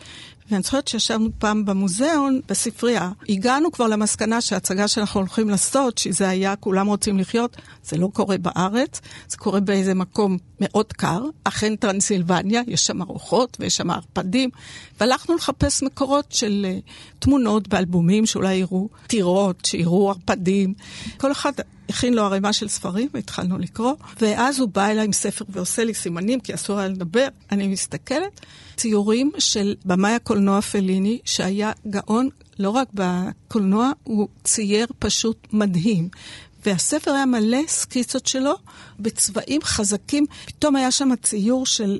ואני 0.51 0.61
זוכרת 0.63 0.87
שישבנו 0.87 1.29
פעם 1.39 1.65
במוזיאון, 1.65 2.39
בספרייה. 2.49 3.11
הגענו 3.29 3.71
כבר 3.71 3.87
למסקנה 3.87 4.41
שההצגה 4.41 4.87
שאנחנו 4.87 5.19
הולכים 5.19 5.49
לעשות, 5.49 5.97
שזה 5.97 6.29
היה 6.29 6.55
כולם 6.55 6.87
רוצים 6.87 7.19
לחיות, 7.19 7.57
זה 7.87 7.97
לא 7.97 8.09
קורה 8.13 8.37
בארץ, 8.37 9.01
זה 9.27 9.37
קורה 9.37 9.59
באיזה 9.59 9.93
מקום 9.93 10.37
מאוד 10.59 10.93
קר, 10.93 11.23
אכן 11.43 11.75
טרנסילבניה, 11.75 12.61
יש 12.67 12.85
שם 12.85 13.01
ארוחות 13.01 13.57
ויש 13.59 13.75
שם 13.75 13.91
ערפדים, 13.91 14.49
והלכנו 14.99 15.35
לחפש 15.35 15.83
מקורות 15.83 16.25
של 16.29 16.65
uh, 16.65 16.91
תמונות 17.19 17.67
באלבומים 17.67 18.25
שאולי 18.25 18.55
יראו 18.55 18.89
טירות, 19.07 19.65
שיראו 19.65 20.09
ערפדים. 20.09 20.73
כל 21.17 21.31
אחד 21.31 21.51
הכין 21.89 22.13
לו 22.13 22.23
ערימה 22.23 22.53
של 22.53 22.67
ספרים 22.67 23.09
והתחלנו 23.13 23.57
לקרוא, 23.57 23.93
ואז 24.21 24.59
הוא 24.59 24.69
בא 24.69 24.87
אליי 24.87 25.05
עם 25.05 25.13
ספר 25.13 25.45
ועושה 25.49 25.83
לי 25.83 25.93
סימנים, 25.93 26.39
כי 26.39 26.53
אסור 26.53 26.79
היה 26.79 26.87
לדבר. 26.87 27.27
אני 27.51 27.67
מסתכלת, 27.67 28.45
ציורים 28.75 29.31
של 29.39 29.75
במאי 29.85 30.11
הקולנוע 30.11 30.61
פליני, 30.61 31.19
שהיה 31.25 31.71
גאון 31.89 32.29
לא 32.59 32.69
רק 32.69 32.87
בקולנוע, 32.93 33.91
הוא 34.03 34.27
צייר 34.43 34.87
פשוט 34.99 35.47
מדהים. 35.53 36.09
והספר 36.65 37.11
היה 37.11 37.25
מלא 37.25 37.61
סקיצות 37.67 38.25
שלו 38.25 38.53
בצבעים 38.99 39.61
חזקים. 39.61 40.25
פתאום 40.45 40.75
היה 40.75 40.91
שם 40.91 41.09
ציור 41.21 41.65
של 41.65 41.99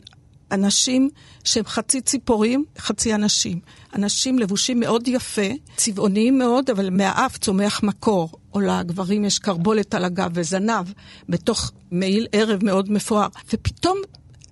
אנשים 0.51 1.09
שהם 1.43 1.65
חצי 1.65 2.01
ציפורים, 2.01 2.65
חצי 2.77 3.15
אנשים. 3.15 3.59
אנשים 3.95 4.39
לבושים 4.39 4.79
מאוד 4.79 5.07
יפה, 5.07 5.47
צבעוניים 5.75 6.37
מאוד, 6.37 6.69
אבל 6.69 6.89
מהאף 6.89 7.37
צומח 7.37 7.83
מקור. 7.83 8.29
או 8.53 8.59
לגברים 8.59 9.25
יש 9.25 9.39
קרבולת 9.39 9.93
על 9.93 10.05
הגב 10.05 10.31
וזנב 10.33 10.85
בתוך 11.29 11.71
מעיל 11.91 12.27
ערב 12.31 12.65
מאוד 12.65 12.91
מפואר. 12.91 13.27
ופתאום 13.53 13.97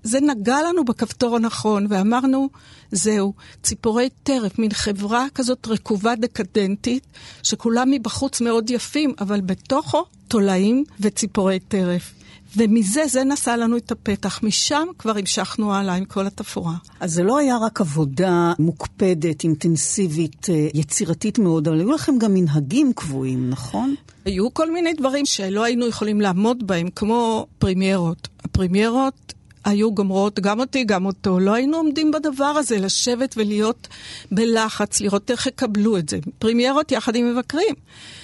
זה 0.05 0.19
נגע 0.19 0.57
לנו 0.69 0.85
בכפתור 0.85 1.35
הנכון, 1.35 1.87
ואמרנו, 1.89 2.49
זהו, 2.91 3.33
ציפורי 3.63 4.09
טרף, 4.23 4.59
מין 4.59 4.73
חברה 4.73 5.25
כזאת 5.35 5.67
רקובה 5.67 6.15
דקדנטית, 6.15 7.03
שכולם 7.43 7.91
מבחוץ 7.91 8.41
מאוד 8.41 8.69
יפים, 8.69 9.13
אבל 9.19 9.41
בתוכו 9.41 10.05
תולעים 10.27 10.83
וציפורי 10.99 11.59
טרף. 11.59 12.13
ומזה, 12.57 13.07
זה 13.07 13.23
נשא 13.23 13.49
לנו 13.49 13.77
את 13.77 13.91
הפתח. 13.91 14.43
משם 14.43 14.87
כבר 14.97 15.17
המשכנו 15.17 15.73
הלאה 15.73 15.95
עם 15.95 16.05
כל 16.05 16.27
התפאורה. 16.27 16.75
אז 16.99 17.13
זה 17.13 17.23
לא 17.23 17.37
היה 17.37 17.57
רק 17.57 17.81
עבודה 17.81 18.53
מוקפדת, 18.59 19.43
אינטנסיבית, 19.43 20.49
אה, 20.49 20.67
יצירתית 20.73 21.39
מאוד, 21.39 21.67
אבל 21.67 21.79
היו 21.79 21.91
לכם 21.91 22.17
גם 22.17 22.33
מנהגים 22.33 22.93
קבועים, 22.93 23.49
נכון? 23.49 23.95
היו 24.25 24.53
כל 24.53 24.71
מיני 24.71 24.93
דברים 24.93 25.25
שלא 25.25 25.63
היינו 25.63 25.87
יכולים 25.87 26.21
לעמוד 26.21 26.67
בהם, 26.67 26.89
כמו 26.95 27.47
פרימיירות. 27.59 28.27
הפרימיירות 28.43 29.33
היו 29.65 29.91
גומרות 29.91 30.39
גם 30.39 30.59
אותי, 30.59 30.83
גם 30.83 31.05
אותו. 31.05 31.39
לא 31.39 31.53
היינו 31.53 31.77
עומדים 31.77 32.11
בדבר 32.11 32.45
הזה, 32.45 32.79
לשבת 32.79 33.35
ולהיות 33.37 33.87
בלחץ, 34.31 35.01
לראות 35.01 35.31
איך 35.31 35.47
יקבלו 35.47 35.97
את 35.97 36.09
זה. 36.09 36.19
פרימיירות 36.39 36.91
יחד 36.91 37.15
עם 37.15 37.35
מבקרים. 37.35 37.75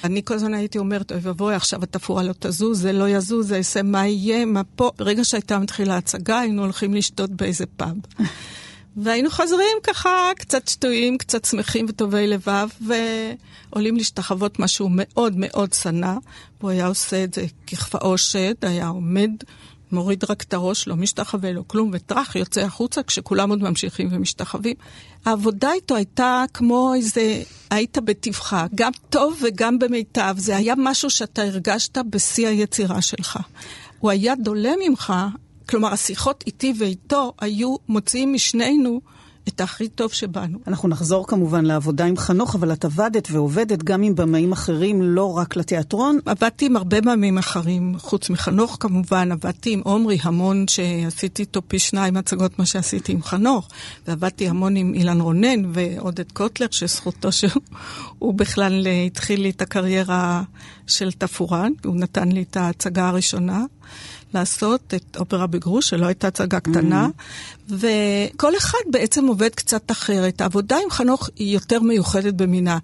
אני 0.03 0.21
כל 0.25 0.33
הזמן 0.33 0.53
הייתי 0.53 0.77
אומרת, 0.77 1.11
אוי 1.11 1.19
ואבוי, 1.23 1.55
עכשיו 1.55 1.83
התפאורה 1.83 2.23
לא 2.23 2.33
תזוז, 2.39 2.81
זה 2.81 2.93
לא 2.93 3.09
יזוז, 3.09 3.47
זה 3.47 3.57
יעשה 3.57 3.83
מה 3.83 4.07
יהיה, 4.07 4.45
מה 4.45 4.61
פה. 4.75 4.91
ברגע 4.97 5.23
שהייתה 5.23 5.59
מתחילה 5.59 5.97
הצגה, 5.97 6.39
היינו 6.39 6.61
הולכים 6.61 6.93
לשתות 6.93 7.29
באיזה 7.29 7.65
פאב. 7.77 7.95
והיינו 8.97 9.29
חוזרים 9.29 9.77
ככה, 9.83 10.31
קצת 10.37 10.67
שטויים, 10.67 11.17
קצת 11.17 11.45
שמחים 11.45 11.85
וטובי 11.89 12.27
לבב, 12.27 12.67
ועולים 12.81 13.95
להשתחוות 13.95 14.59
משהו 14.59 14.87
מאוד 14.91 15.33
מאוד 15.37 15.73
שנא. 15.73 16.13
הוא 16.61 16.69
היה 16.69 16.87
עושה 16.87 17.23
את 17.23 17.33
זה 17.33 17.45
ככפאו 17.67 18.17
שד, 18.17 18.53
היה 18.61 18.87
עומד 18.87 19.31
מוריד 19.93 20.23
רק 20.29 20.43
את 20.43 20.53
הראש, 20.53 20.87
לא 20.87 20.95
משתחווה, 20.95 21.51
לא 21.51 21.63
כלום, 21.67 21.89
וטראח, 21.93 22.35
יוצא 22.35 22.61
החוצה 22.61 23.03
כשכולם 23.03 23.49
עוד 23.49 23.63
ממשיכים 23.63 24.07
ומשתחווים. 24.11 24.75
העבודה 25.25 25.73
איתו 25.73 25.95
הייתה 25.95 26.43
כמו 26.53 26.93
איזה, 26.93 27.43
היית 27.69 27.97
בטבחה, 27.97 28.65
גם 28.75 28.91
טוב 29.09 29.37
וגם 29.41 29.79
במיטב, 29.79 30.35
זה 30.37 30.55
היה 30.55 30.73
משהו 30.77 31.09
שאתה 31.09 31.41
הרגשת 31.41 31.97
בשיא 32.09 32.47
היצירה 32.47 33.01
שלך. 33.01 33.39
הוא 33.99 34.11
היה 34.11 34.35
דולה 34.35 34.71
ממך, 34.87 35.13
כלומר 35.69 35.93
השיחות 35.93 36.43
איתי 36.47 36.73
ואיתו 36.77 37.33
היו 37.41 37.75
מוציאים 37.87 38.33
משנינו 38.33 39.01
את 39.47 39.61
הכי 39.61 39.87
טוב 39.87 40.11
שבנו. 40.11 40.59
אנחנו 40.67 40.89
נחזור 40.89 41.27
כמובן 41.27 41.65
לעבודה 41.65 42.05
עם 42.05 42.17
חנוך, 42.17 42.55
אבל 42.55 42.73
את 42.73 42.85
עבדת 42.85 43.27
ועובדת 43.31 43.83
גם 43.83 44.03
עם 44.03 44.15
במאים 44.15 44.51
אחרים, 44.51 45.01
לא 45.01 45.37
רק 45.37 45.55
לתיאטרון. 45.55 46.19
עבדתי 46.25 46.65
עם 46.65 46.75
הרבה 46.75 47.01
במאים 47.01 47.37
אחרים, 47.37 47.95
חוץ 47.99 48.29
מחנוך 48.29 48.77
כמובן, 48.79 49.31
עבדתי 49.31 49.73
עם 49.73 49.81
עומרי 49.83 50.17
המון, 50.23 50.65
שעשיתי 50.67 51.41
איתו 51.41 51.61
פי 51.67 51.79
שניים 51.79 52.17
הצגות 52.17 52.59
מה 52.59 52.65
שעשיתי 52.65 53.11
עם 53.11 53.23
חנוך, 53.23 53.67
ועבדתי 54.07 54.47
המון 54.47 54.75
עם 54.75 54.93
אילן 54.93 55.21
רונן 55.21 55.63
ועודד 55.73 56.31
קוטלר, 56.31 56.67
שזכותו 56.71 57.31
שהוא 57.31 58.33
בכלל 58.33 58.87
התחיל 59.07 59.41
לי 59.41 59.49
את 59.49 59.61
הקריירה 59.61 60.43
של 60.87 61.11
תפורן, 61.11 61.71
הוא 61.85 61.95
נתן 61.95 62.31
לי 62.31 62.41
את 62.41 62.57
ההצגה 62.57 63.07
הראשונה. 63.07 63.63
לעשות 64.33 64.93
את 64.93 65.17
אופרה 65.19 65.47
בגרוש, 65.47 65.89
שלא 65.89 66.05
הייתה 66.05 66.27
הצגה 66.27 66.59
קטנה, 66.59 67.07
mm-hmm. 67.07 67.73
וכל 67.73 68.57
אחד 68.57 68.79
בעצם 68.91 69.27
עובד 69.27 69.55
קצת 69.55 69.91
אחרת. 69.91 70.41
העבודה 70.41 70.77
עם 70.83 70.89
חנוך 70.89 71.29
היא 71.35 71.53
יותר 71.53 71.79
מיוחדת 71.79 72.33
במינה. 72.33 72.77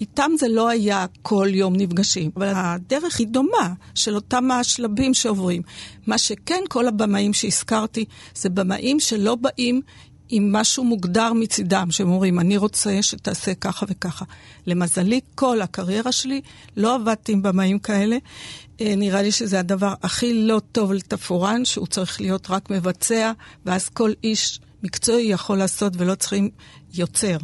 איתם 0.00 0.30
זה 0.38 0.48
לא 0.48 0.68
היה 0.68 1.06
כל 1.22 1.48
יום 1.50 1.76
נפגשים, 1.76 2.30
אבל 2.36 2.52
הדרך 2.56 3.18
היא 3.18 3.26
דומה 3.26 3.72
של 3.94 4.14
אותם 4.14 4.50
השלבים 4.50 5.14
שעוברים. 5.14 5.62
מה 6.06 6.18
שכן, 6.18 6.62
כל 6.68 6.88
הבמאים 6.88 7.32
שהזכרתי, 7.32 8.04
זה 8.34 8.48
במאים 8.48 9.00
שלא 9.00 9.34
באים 9.34 9.80
עם 10.28 10.52
משהו 10.52 10.84
מוגדר 10.84 11.32
מצידם, 11.32 11.88
שהם 11.90 12.08
אומרים, 12.08 12.38
אני 12.40 12.56
רוצה 12.56 13.02
שתעשה 13.02 13.54
ככה 13.54 13.86
וככה. 13.88 14.24
למזלי, 14.66 15.20
כל 15.34 15.60
הקריירה 15.60 16.12
שלי 16.12 16.40
לא 16.76 16.94
עבדתי 16.94 17.32
עם 17.32 17.42
במאים 17.42 17.78
כאלה. 17.78 18.16
אה, 18.80 18.94
נראה 18.96 19.22
לי 19.22 19.32
שזה 19.32 19.58
הדבר 19.58 19.94
הכי 20.02 20.34
לא 20.34 20.60
טוב 20.72 20.92
לתפאורן, 20.92 21.64
שהוא 21.64 21.86
צריך 21.86 22.20
להיות 22.20 22.50
רק 22.50 22.70
מבצע, 22.70 23.32
ואז 23.66 23.88
כל 23.88 24.12
איש 24.24 24.60
מקצועי 24.82 25.24
יכול 25.24 25.58
לעשות 25.58 25.92
ולא 25.96 26.14
צריכים 26.14 26.50
יוצר. 26.94 27.36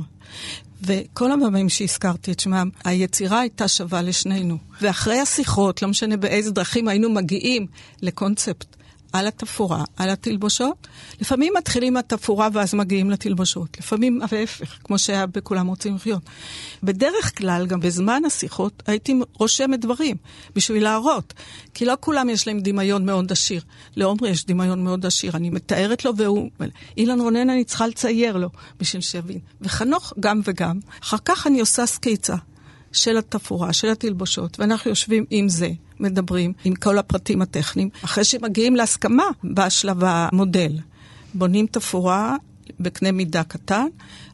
וכל 0.82 1.32
הבמים 1.32 1.68
שהזכרתי 1.68 2.32
את 2.32 2.40
שמם, 2.40 2.70
היצירה 2.84 3.40
הייתה 3.40 3.68
שווה 3.68 4.02
לשנינו. 4.02 4.58
ואחרי 4.80 5.20
השיחות, 5.20 5.82
לא 5.82 5.88
משנה 5.88 6.16
באיזה 6.16 6.50
דרכים 6.50 6.88
היינו 6.88 7.10
מגיעים 7.10 7.66
לקונספט 8.02 8.76
על 9.12 9.26
התפאורה, 9.26 9.84
על 9.96 10.10
התלבושות. 10.10 10.88
לפעמים 11.20 11.52
מתחילים 11.58 11.94
מהתפאורה 11.94 12.48
ואז 12.52 12.74
מגיעים 12.74 13.10
לתלבושות. 13.10 13.78
לפעמים 13.78 14.20
ההפך, 14.22 14.78
כמו 14.84 14.98
שהיה 14.98 15.26
בכולם 15.26 15.66
רוצים 15.66 15.94
לחיות. 15.94 16.22
בדרך 16.82 17.38
כלל, 17.38 17.66
גם 17.66 17.80
בזמן 17.80 18.22
השיחות, 18.26 18.82
הייתי 18.86 19.14
רושמת 19.34 19.80
דברים 19.80 20.16
בשביל 20.54 20.82
להראות. 20.82 21.34
כי 21.74 21.84
לא 21.84 21.94
כולם 22.00 22.28
יש 22.28 22.46
להם 22.46 22.60
דמיון 22.60 23.06
מאוד 23.06 23.32
עשיר. 23.32 23.62
לעומרי 23.96 24.30
יש 24.30 24.46
דמיון 24.46 24.84
מאוד 24.84 25.06
עשיר. 25.06 25.36
אני 25.36 25.50
מתארת 25.50 26.04
לו 26.04 26.16
והוא... 26.16 26.50
אילן 26.96 27.20
רונן 27.20 27.50
אני 27.50 27.64
צריכה 27.64 27.86
לצייר 27.86 28.36
לו 28.36 28.48
בשביל 28.80 29.02
שיבין. 29.02 29.38
וחנוך 29.60 30.12
גם 30.20 30.40
וגם. 30.44 30.78
אחר 31.02 31.16
כך 31.24 31.46
אני 31.46 31.60
עושה 31.60 31.86
סקיצה. 31.86 32.36
של 32.92 33.18
התפאורה, 33.18 33.72
של 33.72 33.88
התלבושות, 33.88 34.60
ואנחנו 34.60 34.90
יושבים 34.90 35.24
עם 35.30 35.48
זה, 35.48 35.70
מדברים 36.00 36.52
עם 36.64 36.74
כל 36.74 36.98
הפרטים 36.98 37.42
הטכניים, 37.42 37.88
אחרי 38.04 38.24
שמגיעים 38.24 38.76
להסכמה 38.76 39.24
בשלב 39.44 39.96
המודל. 40.00 40.72
בונים 41.34 41.66
תפאורה 41.66 42.36
בקנה 42.80 43.12
מידה 43.12 43.44
קטן, 43.44 43.86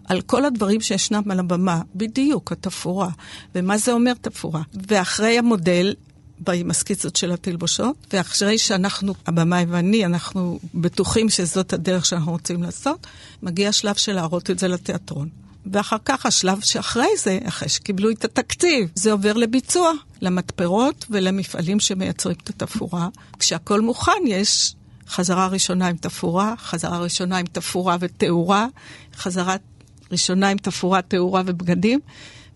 על 0.05 0.21
כל 0.21 0.45
הדברים 0.45 0.81
שישנם 0.81 1.31
על 1.31 1.39
הבמה, 1.39 1.81
בדיוק, 1.95 2.53
התפאורה, 2.53 3.09
ומה 3.55 3.79
זה 3.79 3.93
אומר 3.93 4.13
תפאורה. 4.21 4.63
ואחרי 4.89 5.39
המודל, 5.39 5.95
באים 6.39 6.71
הסקיצות 6.71 7.17
של 7.17 7.33
התלבושות, 7.33 7.97
ואחרי 8.13 8.59
שאנחנו, 8.59 9.15
הבמאי 9.27 9.65
ואני, 9.69 10.05
אנחנו 10.05 10.59
בטוחים 10.75 11.29
שזאת 11.29 11.73
הדרך 11.73 12.07
שאנחנו 12.07 12.33
רוצים 12.33 12.63
לעשות, 12.63 13.07
מגיע 13.43 13.69
השלב 13.69 13.95
של 13.95 14.13
להראות 14.13 14.51
את 14.51 14.59
זה 14.59 14.69
לתיאטרון. 14.69 15.29
ואחר 15.73 15.97
כך 16.04 16.26
השלב 16.26 16.61
שאחרי 16.61 17.09
זה, 17.18 17.38
אחרי 17.49 17.68
שקיבלו 17.68 18.11
את 18.11 18.25
התקציב, 18.25 18.88
זה 18.94 19.12
עובר 19.12 19.33
לביצוע, 19.33 19.92
למתפרות 20.23 21.06
ולמפעלים 21.11 21.80
שמייצרים 21.80 22.37
את 22.42 22.49
התפאורה. 22.49 23.09
כשהכול 23.38 23.80
מוכן, 23.80 24.12
יש 24.26 24.75
חזרה 25.09 25.47
ראשונה 25.47 25.87
עם 25.87 25.97
תפאורה, 25.97 26.54
חזרה 26.59 26.99
ראשונה 26.99 27.37
עם 27.37 27.47
תפאורה 27.47 27.97
ותאורה, 28.00 28.66
חזרה 29.16 29.56
ראשונה 30.12 30.49
עם 30.49 30.59
תפאורה, 30.59 31.02
תאורה 31.02 31.42
ובגדים. 31.47 32.00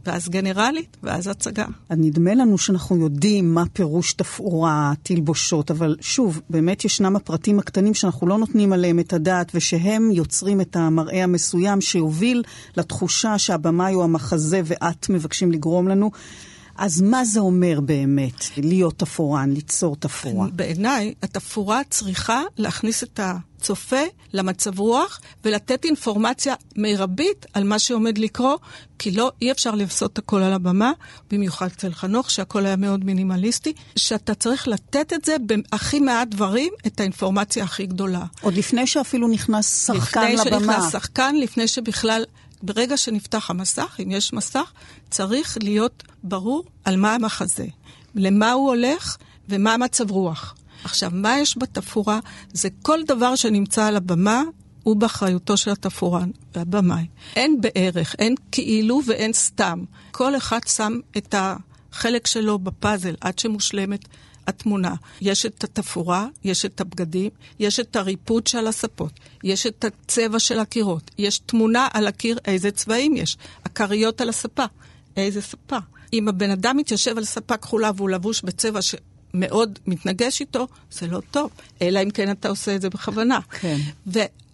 ואז 0.06 0.28
גנרלית, 0.28 0.96
ואז 1.02 1.26
הצגה. 1.26 1.66
אז 1.88 1.98
נדמה 2.00 2.34
לנו 2.34 2.58
שאנחנו 2.58 2.96
יודעים 2.96 3.54
מה 3.54 3.64
פירוש 3.72 4.12
תפאורה, 4.12 4.92
תלבושות, 5.02 5.70
אבל 5.70 5.96
שוב, 6.00 6.40
באמת 6.50 6.84
ישנם 6.84 7.16
הפרטים 7.16 7.58
הקטנים 7.58 7.94
שאנחנו 7.94 8.26
לא 8.26 8.38
נותנים 8.38 8.72
עליהם 8.72 8.98
את 8.98 9.12
הדעת, 9.12 9.52
ושהם 9.54 10.10
יוצרים 10.12 10.60
את 10.60 10.76
המראה 10.76 11.24
המסוים 11.24 11.80
שיוביל 11.80 12.42
לתחושה 12.76 13.38
שהבמאי 13.38 13.92
הוא 13.92 14.04
המחזה 14.04 14.60
ואת 14.64 15.10
מבקשים 15.10 15.52
לגרום 15.52 15.88
לנו. 15.88 16.10
אז 16.76 17.02
מה 17.02 17.24
זה 17.24 17.40
אומר 17.40 17.80
באמת 17.80 18.44
להיות 18.56 18.98
תפאורן, 18.98 19.50
ליצור 19.50 19.96
תפאורה? 19.96 20.48
בעיניי, 20.52 21.14
התפאורה 21.22 21.80
צריכה 21.90 22.42
להכניס 22.58 23.02
את 23.02 23.20
הצופה 23.58 24.02
למצב 24.32 24.78
רוח 24.78 25.20
ולתת 25.44 25.84
אינפורמציה 25.84 26.54
מרבית 26.76 27.46
על 27.52 27.64
מה 27.64 27.78
שעומד 27.78 28.18
לקרוא, 28.18 28.56
כי 28.98 29.10
לא, 29.10 29.32
אי 29.42 29.52
אפשר 29.52 29.74
לעשות 29.74 30.18
הכל 30.18 30.42
על 30.42 30.52
הבמה, 30.52 30.92
במיוחד 31.30 31.66
אצל 31.66 31.92
חנוך, 31.92 32.30
שהכל 32.30 32.66
היה 32.66 32.76
מאוד 32.76 33.04
מינימליסטי, 33.04 33.72
שאתה 33.96 34.34
צריך 34.34 34.68
לתת 34.68 35.12
את 35.12 35.24
זה 35.24 35.36
בהכי 35.46 36.00
מעט 36.00 36.28
דברים, 36.28 36.72
את 36.86 37.00
האינפורמציה 37.00 37.64
הכי 37.64 37.86
גדולה. 37.86 38.24
עוד 38.40 38.54
לפני 38.54 38.86
שאפילו 38.86 39.28
נכנס 39.28 39.86
שחקן 39.86 40.32
לפני 40.32 40.36
לבמה. 40.36 40.56
לפני 40.56 40.74
שנכנס 40.74 40.92
שחקן, 40.92 41.34
לפני 41.36 41.68
שבכלל... 41.68 42.24
ברגע 42.62 42.96
שנפתח 42.96 43.50
המסך, 43.50 43.96
אם 44.02 44.10
יש 44.10 44.32
מסך, 44.32 44.72
צריך 45.10 45.58
להיות 45.62 46.02
ברור 46.22 46.64
על 46.84 46.96
מה 46.96 47.14
המחזה, 47.14 47.66
למה 48.14 48.52
הוא 48.52 48.68
הולך 48.68 49.16
ומה 49.48 49.74
המצב 49.74 50.10
רוח. 50.10 50.54
עכשיו, 50.84 51.10
מה 51.14 51.38
יש 51.40 51.58
בתפאורה? 51.58 52.20
זה 52.52 52.68
כל 52.82 53.00
דבר 53.06 53.34
שנמצא 53.34 53.84
על 53.86 53.96
הבמה, 53.96 54.42
הוא 54.82 54.96
באחריותו 54.96 55.56
של 55.56 55.70
התפאורן 55.70 56.30
והבמאי. 56.54 57.06
אין 57.36 57.60
בערך, 57.60 58.14
אין 58.18 58.34
כאילו 58.52 59.00
ואין 59.06 59.32
סתם. 59.32 59.84
כל 60.10 60.36
אחד 60.36 60.58
שם 60.66 61.00
את 61.16 61.34
החלק 61.38 62.26
שלו 62.26 62.58
בפאזל 62.58 63.14
עד 63.20 63.38
שמושלמת 63.38 64.04
התמונה. 64.46 64.94
יש 65.20 65.46
את 65.46 65.64
התפאורה, 65.64 66.26
יש 66.44 66.64
את 66.64 66.80
הבגדים, 66.80 67.30
יש 67.58 67.80
את 67.80 67.96
הריפוד 67.96 68.46
של 68.46 68.66
הספות, 68.66 69.12
יש 69.44 69.66
את 69.66 69.84
הצבע 69.84 70.38
של 70.38 70.58
הקירות, 70.58 71.10
יש 71.18 71.38
תמונה 71.38 71.88
על 71.92 72.06
הקיר 72.06 72.38
איזה 72.44 72.70
צבעים 72.70 73.16
יש, 73.16 73.36
הכריות 73.64 74.20
על 74.20 74.28
הספה, 74.28 74.64
איזה 75.16 75.42
ספה. 75.42 75.78
אם 76.12 76.28
הבן 76.28 76.50
אדם 76.50 76.76
מתיישב 76.76 77.18
על 77.18 77.24
ספה 77.24 77.56
כחולה 77.56 77.90
והוא 77.96 78.10
לבוש 78.10 78.42
בצבע 78.42 78.82
ש... 78.82 78.94
מאוד 79.34 79.78
מתנגש 79.86 80.40
איתו, 80.40 80.66
זה 80.90 81.06
לא 81.06 81.20
טוב. 81.30 81.50
אלא 81.82 82.02
אם 82.02 82.10
כן 82.10 82.30
אתה 82.30 82.48
עושה 82.48 82.74
את 82.74 82.80
זה 82.80 82.90
בכוונה. 82.90 83.38
כן. 83.50 83.78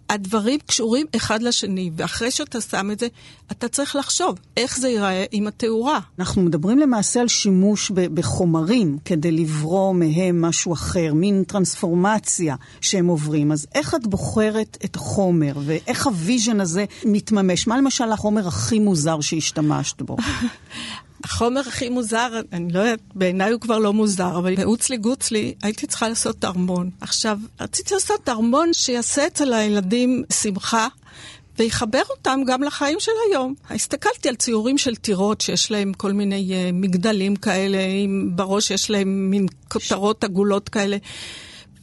הדברים 0.09 0.59
קשורים 0.65 1.05
אחד 1.15 1.41
לשני, 1.41 1.91
ואחרי 1.95 2.31
שאתה 2.31 2.61
שם 2.61 2.91
את 2.91 2.99
זה, 2.99 3.07
אתה 3.51 3.67
צריך 3.67 3.95
לחשוב 3.95 4.39
איך 4.57 4.79
זה 4.79 4.89
ייראה 4.89 5.25
עם 5.31 5.47
התאורה. 5.47 5.99
אנחנו 6.19 6.41
מדברים 6.41 6.79
למעשה 6.79 7.21
על 7.21 7.27
שימוש 7.27 7.91
בחומרים 7.91 8.97
כדי 9.05 9.31
לברוא 9.31 9.93
מהם 9.93 10.41
משהו 10.41 10.73
אחר, 10.73 11.13
מין 11.13 11.43
טרנספורמציה 11.43 12.55
שהם 12.81 13.07
עוברים. 13.07 13.51
אז 13.51 13.67
איך 13.75 13.95
את 13.95 14.07
בוחרת 14.07 14.77
את 14.85 14.95
החומר, 14.95 15.53
ואיך 15.65 16.07
ה 16.07 16.15
vision 16.15 16.61
הזה 16.61 16.85
מתממש? 17.05 17.67
מה 17.67 17.77
למשל 17.77 18.11
החומר 18.11 18.47
הכי 18.47 18.79
מוזר 18.79 19.21
שהשתמשת 19.21 20.01
בו? 20.01 20.17
החומר 21.25 21.59
הכי 21.59 21.89
מוזר, 21.89 22.41
אני 22.53 22.73
לא 22.73 22.79
יודעת, 22.79 22.99
בעיניי 23.15 23.51
הוא 23.51 23.61
כבר 23.61 23.79
לא 23.79 23.93
מוזר, 23.93 24.37
אבל 24.37 24.55
בעוץ 24.55 24.85
לי 24.85 24.97
גוץ 24.97 25.34
לי 25.34 25.53
הייתי 25.63 25.87
צריכה 25.87 26.09
לעשות 26.09 26.45
ארמון. 26.45 26.89
עכשיו, 27.01 27.39
רציתי 27.59 27.93
לעשות 27.93 28.29
ארמון 28.29 28.73
שיעשה 28.73 29.27
אצל 29.27 29.53
הילדים 29.53 30.23
שמחה. 30.41 30.87
ויחבר 31.57 32.01
אותם 32.09 32.39
גם 32.47 32.63
לחיים 32.63 32.99
של 32.99 33.11
היום. 33.29 33.53
הסתכלתי 33.69 34.29
על 34.29 34.35
ציורים 34.35 34.77
של 34.77 34.95
טירות 34.95 35.41
שיש 35.41 35.71
להם 35.71 35.93
כל 35.93 36.11
מיני 36.13 36.49
uh, 36.51 36.73
מגדלים 36.73 37.35
כאלה, 37.35 37.77
עם 38.03 38.31
בראש 38.35 38.71
יש 38.71 38.89
להם 38.89 39.31
מין 39.31 39.45
כותרות 39.67 40.23
עגולות 40.23 40.69
כאלה. 40.69 40.97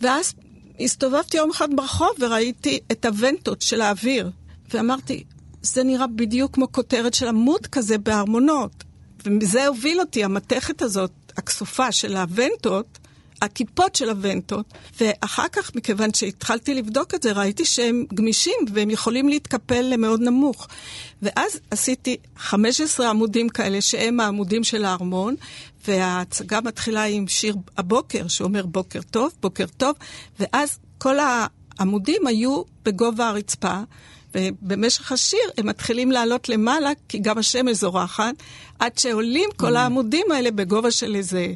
ואז 0.01 0.35
הסתובבתי 0.81 1.37
יום 1.37 1.51
אחד 1.51 1.69
ברחוב 1.77 2.11
וראיתי 2.21 2.79
את 2.93 3.05
הוונטות 3.05 3.63
של 3.63 3.81
האוויר, 3.81 4.31
ואמרתי, 4.75 5.25
זה 5.63 5.85
נראה 5.85 6.07
בדיוק 6.07 6.55
כמו 6.55 6.73
כותרת 6.73 7.15
של 7.15 7.29
עמוד 7.29 7.67
כזה 7.67 7.99
בארמונות. 7.99 8.92
וזה 9.41 9.67
הוביל 9.67 10.01
אותי, 10.01 10.25
המתכת 10.25 10.83
הזאת, 10.83 11.11
הכסופה 11.37 11.93
של 11.93 12.17
הוונטות, 12.17 12.99
הכיפות 13.43 13.95
של 13.95 14.11
הוונטות, 14.11 14.67
ואחר 15.01 15.49
כך, 15.53 15.75
מכיוון 15.75 16.15
שהתחלתי 16.15 16.75
לבדוק 16.75 17.15
את 17.15 17.23
זה, 17.23 17.33
ראיתי 17.33 17.65
שהם 17.65 18.05
גמישים 18.15 18.55
והם 18.73 18.91
יכולים 18.91 19.29
להתקפל 19.29 19.83
למאוד 19.83 20.21
נמוך. 20.21 20.69
ואז 21.23 21.61
עשיתי 21.71 22.17
15 22.37 23.11
עמודים 23.11 23.49
כאלה, 23.49 23.81
שהם 23.81 24.21
העמודים 24.21 24.65
של 24.65 24.85
הארמון, 24.85 25.35
וההצגה 25.89 26.61
מתחילה 26.61 27.05
עם 27.05 27.29
שיר 27.29 27.57
הבוקר, 27.77 28.29
שאומר 28.29 28.67
בוקר 28.67 29.01
טוב, 29.11 29.33
בוקר 29.41 29.67
טוב, 29.77 29.97
ואז 30.41 30.79
כל 30.99 31.17
העמודים 31.79 32.27
היו 32.27 32.63
בגובה 32.85 33.29
הרצפה. 33.29 33.81
ובמשך 34.35 35.13
השיר 35.13 35.51
הם 35.59 35.67
מתחילים 35.67 36.13
לעלות 36.13 36.49
למעלה, 36.49 36.91
כי 37.09 37.19
גם 37.19 37.39
השמש 37.39 37.77
זורחת, 37.77 38.35
עד 38.79 38.99
שעולים 38.99 39.51
כל 39.57 39.77
mm. 39.77 39.79
העמודים 39.79 40.27
האלה 40.31 40.51
בגובה 40.51 40.91
של 40.91 41.15
איזה 41.15 41.47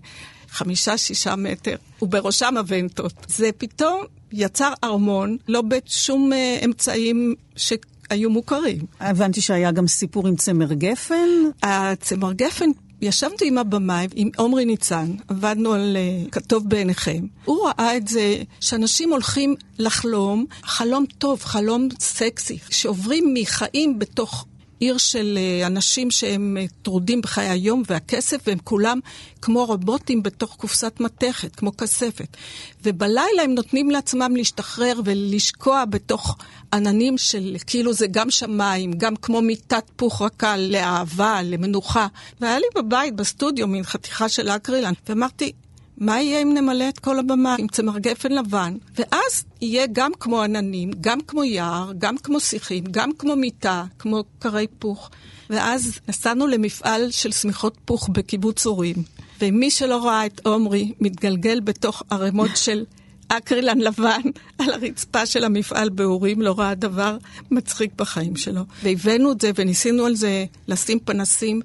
חמישה-שישה 0.48 1.36
מטר, 1.36 1.76
ובראשם 2.02 2.56
הוונטות. 2.56 3.12
זה 3.28 3.50
פתאום 3.58 4.04
יצר 4.32 4.72
ארמון, 4.84 5.36
לא 5.48 5.62
בשום 5.62 6.32
uh, 6.32 6.64
אמצעים 6.64 7.34
ש... 7.56 7.72
היו 8.10 8.30
מוכרים. 8.30 8.78
הבנתי 9.00 9.40
שהיה 9.40 9.70
גם 9.70 9.86
סיפור 9.86 10.28
עם 10.28 10.36
צמר 10.36 10.72
גפן. 10.72 11.28
הצמר 11.62 12.32
גפן 12.32 12.70
ישבתי 13.02 13.48
עם 13.48 13.58
הבמאי, 13.58 14.06
עם 14.14 14.30
עומרי 14.36 14.64
ניצן, 14.64 15.12
עבדנו 15.28 15.72
על 15.72 15.96
uh, 15.96 16.30
כתוב 16.30 16.68
בעיניכם. 16.68 17.26
הוא 17.44 17.68
ראה 17.68 17.96
את 17.96 18.08
זה 18.08 18.36
שאנשים 18.60 19.12
הולכים 19.12 19.54
לחלום, 19.78 20.46
חלום 20.62 21.04
טוב, 21.18 21.42
חלום 21.44 21.88
סקסי, 22.00 22.58
שעוברים 22.70 23.34
מחיים 23.34 23.98
בתוך 23.98 24.46
עיר 24.80 24.98
של 24.98 25.38
uh, 25.38 25.66
אנשים 25.66 26.10
שהם 26.10 26.56
uh, 26.60 26.72
טרודים 26.82 27.20
בחיי 27.20 27.48
היום 27.48 27.82
והכסף, 27.86 28.38
והם 28.46 28.58
כולם 28.64 28.98
כמו 29.42 29.64
רובוטים 29.64 30.22
בתוך 30.22 30.56
קופסת 30.56 31.00
מתכת, 31.00 31.56
כמו 31.56 31.76
כספת. 31.76 32.36
ובלילה 32.82 33.42
הם 33.44 33.54
נותנים 33.54 33.90
לעצמם 33.90 34.36
להשתחרר 34.36 35.00
ולשקוע 35.04 35.84
בתוך 35.84 36.36
עננים 36.72 37.18
של 37.18 37.56
כאילו 37.66 37.92
זה 37.92 38.06
גם 38.06 38.30
שמיים, 38.30 38.92
גם 38.92 39.16
כמו 39.16 39.42
מיטת 39.42 39.84
פוך 39.96 40.22
רכה 40.22 40.56
לאהבה, 40.56 41.42
למנוחה. 41.42 42.06
והיה 42.40 42.58
לי 42.58 42.66
בבית, 42.74 43.16
בסטודיו, 43.16 43.68
מין 43.68 43.84
חתיכה 43.84 44.28
של 44.28 44.48
אקרילן, 44.48 44.92
ואמרתי, 45.08 45.52
מה 45.98 46.22
יהיה 46.22 46.42
אם 46.42 46.54
נמלא 46.54 46.88
את 46.88 46.98
כל 46.98 47.18
הבמה 47.18 47.56
עם 47.58 47.68
צמר 47.68 47.98
גפן 47.98 48.32
לבן? 48.32 48.76
ואז 48.96 49.44
יהיה 49.60 49.86
גם 49.92 50.10
כמו 50.20 50.42
עננים, 50.42 50.90
גם 51.00 51.20
כמו 51.20 51.44
יער, 51.44 51.92
גם 51.98 52.18
כמו 52.18 52.40
שיחים, 52.40 52.84
גם 52.90 53.10
כמו 53.18 53.36
מיטה, 53.36 53.84
כמו 53.98 54.24
קרי 54.38 54.66
פוך. 54.78 55.10
ואז 55.50 56.00
נסענו 56.08 56.46
למפעל 56.46 57.10
של 57.10 57.32
שמיכות 57.32 57.78
פוך 57.84 58.08
בקיבוץ 58.12 58.66
אורים. 58.66 58.96
ומי 59.40 59.70
שלא 59.70 60.04
ראה 60.04 60.26
את 60.26 60.46
עומרי 60.46 60.92
מתגלגל 61.00 61.60
בתוך 61.60 62.02
ערימות 62.10 62.50
של 62.64 62.84
אקרילן 63.28 63.78
לבן 63.78 64.20
על 64.58 64.72
הרצפה 64.72 65.26
של 65.26 65.44
המפעל 65.44 65.88
באורים, 65.88 66.42
לא 66.42 66.54
ראה 66.58 66.74
דבר 66.74 67.16
מצחיק 67.50 67.90
בחיים 67.96 68.36
שלו. 68.36 68.62
והבאנו 68.82 69.32
את 69.32 69.40
זה 69.40 69.50
וניסינו 69.54 70.04
על 70.06 70.16
זה 70.16 70.44
לשים 70.68 70.98
פנסים, 70.98 71.60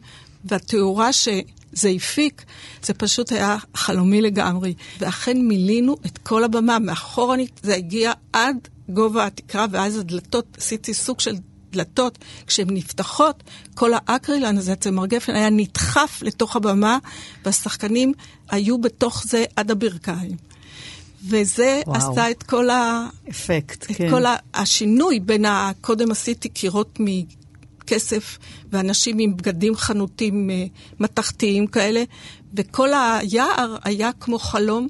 והתאורה 0.45 1.13
ש... 1.13 1.27
זה 1.73 1.89
הפיק, 1.89 2.45
זה 2.83 2.93
פשוט 2.93 3.31
היה 3.31 3.57
חלומי 3.75 4.21
לגמרי. 4.21 4.73
ואכן 4.99 5.41
מילינו 5.41 5.95
את 6.05 6.17
כל 6.17 6.43
הבמה, 6.43 6.79
מאחורנית 6.79 7.59
זה 7.63 7.75
הגיע 7.75 8.11
עד 8.33 8.67
גובה 8.89 9.25
התקרה, 9.25 9.65
ואז 9.71 9.97
הדלתות, 9.97 10.57
עשיתי 10.57 10.93
סוג 10.93 11.19
של 11.19 11.35
דלתות, 11.71 12.17
כשהן 12.47 12.67
נפתחות, 12.69 13.43
כל 13.75 13.91
האקרילן 13.93 14.57
הזה, 14.57 14.75
צמר 14.75 15.05
גפן, 15.05 15.35
היה 15.35 15.49
נדחף 15.49 16.19
לתוך 16.21 16.55
הבמה, 16.55 16.97
והשחקנים 17.45 18.13
היו 18.49 18.77
בתוך 18.77 19.23
זה 19.27 19.45
עד 19.55 19.71
הברכיים. 19.71 20.37
וזה 21.27 21.81
וואו. 21.87 21.97
עשה 21.97 22.31
את 22.31 22.43
כל 22.43 22.69
ה... 22.69 23.07
אפקט, 23.29 23.91
את 23.91 23.95
כן. 23.95 24.09
כל 24.09 24.25
ה... 24.25 24.35
השינוי 24.53 25.19
בין 25.19 25.45
ה... 25.45 25.71
קודם 25.81 26.11
עשיתי 26.11 26.49
קירות 26.49 26.99
מכסף, 27.81 28.37
ואנשים 28.71 29.19
עם 29.19 29.37
בגדים 29.37 29.75
חנותים 29.75 30.49
מתכתיים 30.99 31.67
כאלה, 31.67 32.03
וכל 32.53 32.89
היער 32.93 33.77
היה 33.83 34.09
כמו 34.19 34.39
חלום 34.39 34.87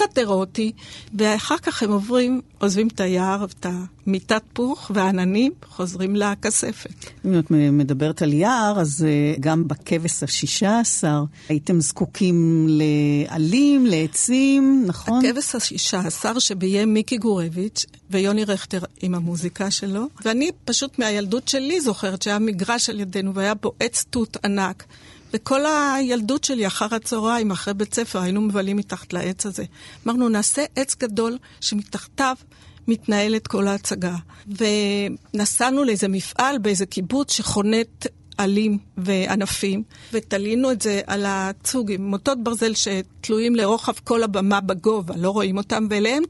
קצת 0.00 0.18
אירוטי, 0.18 0.72
ואחר 1.18 1.58
כך 1.58 1.82
הם 1.82 1.92
עוברים, 1.92 2.40
עוזבים 2.58 2.88
את 2.88 3.00
היער, 3.00 3.44
את 3.44 3.66
המיטת 4.06 4.42
פוך 4.52 4.90
והעננים, 4.94 5.52
חוזרים 5.68 6.16
לכספת. 6.16 7.10
אם 7.24 7.38
את 7.38 7.50
מדברת 7.50 8.22
על 8.22 8.32
יער, 8.32 8.80
אז 8.80 9.06
אה, 9.08 9.34
גם 9.40 9.68
בכבש 9.68 10.22
השישה 10.22 10.80
עשר 10.80 11.24
הייתם 11.48 11.80
זקוקים 11.80 12.66
לעלים, 12.68 13.86
לעצים, 13.86 14.84
נכון? 14.86 15.24
הכבש 15.24 15.54
השישה 15.54 16.00
עשר 16.00 16.38
שביים 16.38 16.94
מיקי 16.94 17.16
גורביץ' 17.16 17.86
ויוני 18.10 18.44
רכטר 18.44 18.80
עם 19.02 19.14
המוזיקה 19.14 19.70
שלו, 19.70 20.06
ואני 20.24 20.50
פשוט 20.64 20.98
מהילדות 20.98 21.48
שלי 21.48 21.80
זוכרת 21.80 22.22
שהיה 22.22 22.38
מגרש 22.38 22.90
על 22.90 23.00
ידינו 23.00 23.34
והיה 23.34 23.54
בו 23.54 23.72
עץ 23.80 24.04
תות 24.10 24.36
ענק. 24.44 24.84
וכל 25.34 25.60
הילדות 25.66 26.44
שלי 26.44 26.66
אחר 26.66 26.94
הצהריים, 26.94 27.50
אחרי 27.50 27.74
בית 27.74 27.94
ספר, 27.94 28.18
היינו 28.18 28.40
מבלים 28.40 28.76
מתחת 28.76 29.12
לעץ 29.12 29.46
הזה. 29.46 29.64
אמרנו, 30.06 30.28
נעשה 30.28 30.64
עץ 30.76 30.94
גדול 30.94 31.38
שמתחתיו 31.60 32.36
מתנהלת 32.88 33.46
כל 33.46 33.68
ההצגה. 33.68 34.16
ונסענו 35.34 35.84
לאיזה 35.84 36.08
מפעל 36.08 36.58
באיזה 36.58 36.86
קיבוץ 36.86 37.32
שחונט 37.32 38.06
עלים 38.38 38.78
וענפים, 38.98 39.82
ותלינו 40.12 40.72
את 40.72 40.82
זה 40.82 41.00
על 41.06 41.24
הצוג 41.26 41.92
עם 41.92 42.02
מוטות 42.06 42.42
ברזל 42.42 42.72
שתלויים 42.74 43.56
לרוחב 43.56 43.92
כל 44.04 44.22
הבמה 44.22 44.60
בגובה, 44.60 45.14
לא 45.16 45.30
רואים 45.30 45.56
אותם, 45.56 45.86
ואליהם 45.90 46.22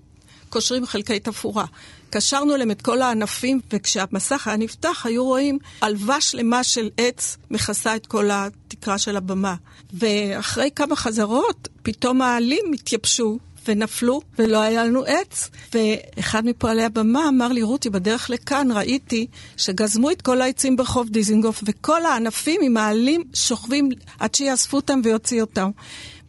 קושרים 0.49 0.87
חלקי 0.87 1.21
תפאורה. 1.21 1.65
קשרנו 2.11 2.55
אליהם 2.55 2.71
את 2.71 2.83
כל 2.83 3.03
הענפים, 3.03 3.61
וכשהמסך 3.73 4.49
היה 4.49 4.57
נפתח, 4.57 5.07
היו 5.07 5.25
רואים 5.25 5.59
עלווה 5.81 6.21
שלמה 6.21 6.65
של 6.65 6.91
עץ 6.97 7.37
מכסה 7.51 7.97
את 7.97 8.07
כל 8.07 8.31
התקרה 8.33 8.99
של 8.99 9.17
הבמה. 9.17 9.55
ואחרי 9.93 10.71
כמה 10.77 10.97
חזרות, 10.97 11.69
פתאום 11.83 12.23
העלים 12.23 12.73
התייבשו. 12.75 13.39
ונפלו, 13.69 14.21
ולא 14.39 14.61
היה 14.61 14.85
לנו 14.85 15.05
עץ. 15.05 15.51
ואחד 15.75 16.45
מפועלי 16.45 16.85
הבמה 16.85 17.29
אמר 17.29 17.49
לי, 17.49 17.63
רותי, 17.63 17.91
בדרך 17.91 18.31
לכאן 18.31 18.69
ראיתי 18.73 19.27
שגזמו 19.57 20.11
את 20.11 20.23
כל 20.23 20.41
העצים 20.41 20.77
ברחוב 20.77 21.09
דיזינגוף, 21.09 21.63
וכל 21.67 22.05
הענפים 22.05 22.61
עם 22.65 22.77
העלים 22.77 23.23
שוכבים 23.35 23.89
עד 24.19 24.35
שיאספו 24.35 24.77
אותם 24.77 25.01
ויוציאו 25.05 25.41
אותם. 25.41 25.71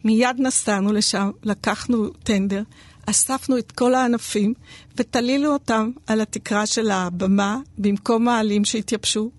מיד 0.04 0.36
נסענו 0.38 0.92
לשם, 0.92 1.30
לקחנו 1.42 2.08
טנדר, 2.22 2.62
אספנו 3.06 3.58
את 3.58 3.72
כל 3.72 3.94
הענפים 3.94 4.54
ותלינו 4.96 5.52
אותם 5.52 5.90
על 6.06 6.20
התקרה 6.20 6.66
של 6.66 6.90
הבמה 6.90 7.58
במקום 7.78 8.28
העלים 8.28 8.64
שהתייבשו. 8.64 9.30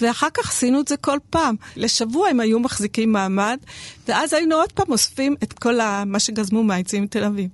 ואחר 0.00 0.28
כך 0.34 0.48
עשינו 0.48 0.80
את 0.80 0.88
זה 0.88 0.96
כל 0.96 1.18
פעם. 1.30 1.54
לשבוע 1.76 2.28
הם 2.28 2.40
היו 2.40 2.60
מחזיקים 2.60 3.12
מעמד, 3.12 3.58
ואז 4.08 4.32
היינו 4.32 4.56
עוד 4.56 4.72
פעם 4.72 4.86
אוספים 4.90 5.34
את 5.42 5.52
כל 5.52 5.80
ה... 5.80 6.04
מה 6.06 6.18
שגזמו 6.18 6.62
מהעצים 6.62 7.02
מתל 7.02 7.24
אביב. 7.24 7.48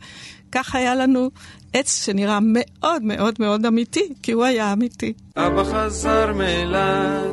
כך 0.53 0.75
היה 0.75 0.95
לנו 0.95 1.31
עץ 1.73 2.05
שנראה 2.05 2.39
מאוד 2.43 3.03
מאוד 3.03 3.35
מאוד 3.39 3.67
אמיתי, 3.67 4.09
כי 4.23 4.33
הוא 4.33 4.45
היה 4.45 4.73
אמיתי. 4.73 5.13
אבא 5.37 5.65
חזר 5.65 6.33
מאילת, 6.33 7.33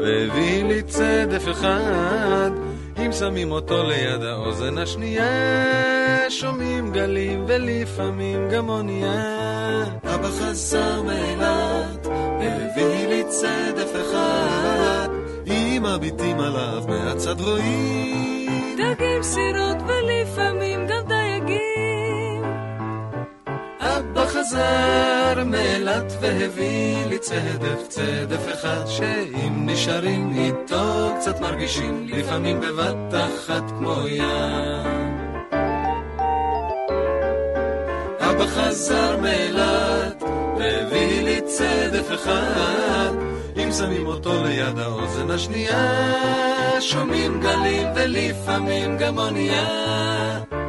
והביא 0.00 0.64
לי 0.64 0.82
צדף 0.82 1.44
אחד. 1.50 2.69
אם 3.06 3.12
שמים 3.12 3.52
אותו 3.52 3.82
ליד 3.82 4.22
האוזן 4.22 4.78
השנייה, 4.78 6.30
שומעים 6.30 6.92
גלים 6.92 7.44
ולפעמים 7.48 8.48
גם 8.48 8.68
אונייה. 8.68 9.84
אבא 10.04 10.28
חזר 10.28 11.02
מאילת, 11.02 12.06
והביא 12.06 13.08
לי 13.08 13.24
צדף 13.28 13.92
אחד, 14.00 15.08
אם 15.46 15.82
מביטים 15.86 16.40
עליו 16.40 16.82
מהצד 16.88 17.40
רואים 17.40 18.76
דגים, 18.76 19.22
סירות 19.22 19.76
ולפעמים 19.82 20.86
גם 20.86 21.08
דייגים. 21.08 21.19
אבא 24.20 24.28
חזר 24.28 25.44
מאילת 25.46 26.12
והביא 26.20 27.06
לי 27.06 27.18
צדף, 27.18 27.88
צדף 27.88 28.52
אחד 28.52 28.86
שאם 28.86 29.66
נשארים 29.66 30.32
איתו 30.34 31.14
קצת 31.16 31.40
מרגישים 31.40 32.06
לפעמים 32.08 32.60
בבת 32.60 33.14
אחת 33.14 33.62
כמו 33.78 33.94
ים. 34.08 35.16
אבא 38.20 38.46
חזר 38.46 39.16
מאילת 39.16 40.22
והביא 40.58 41.22
לי 41.22 41.40
צדף 41.40 42.14
אחד 42.14 43.12
אם 43.56 43.72
שמים 43.72 44.06
אותו 44.06 44.44
ליד 44.44 44.78
האוזן 44.78 45.30
השנייה 45.30 46.00
שומעים 46.80 47.40
גלים 47.40 47.86
ולפעמים 47.94 48.96
גם 48.98 49.18
אונייה 49.18 50.59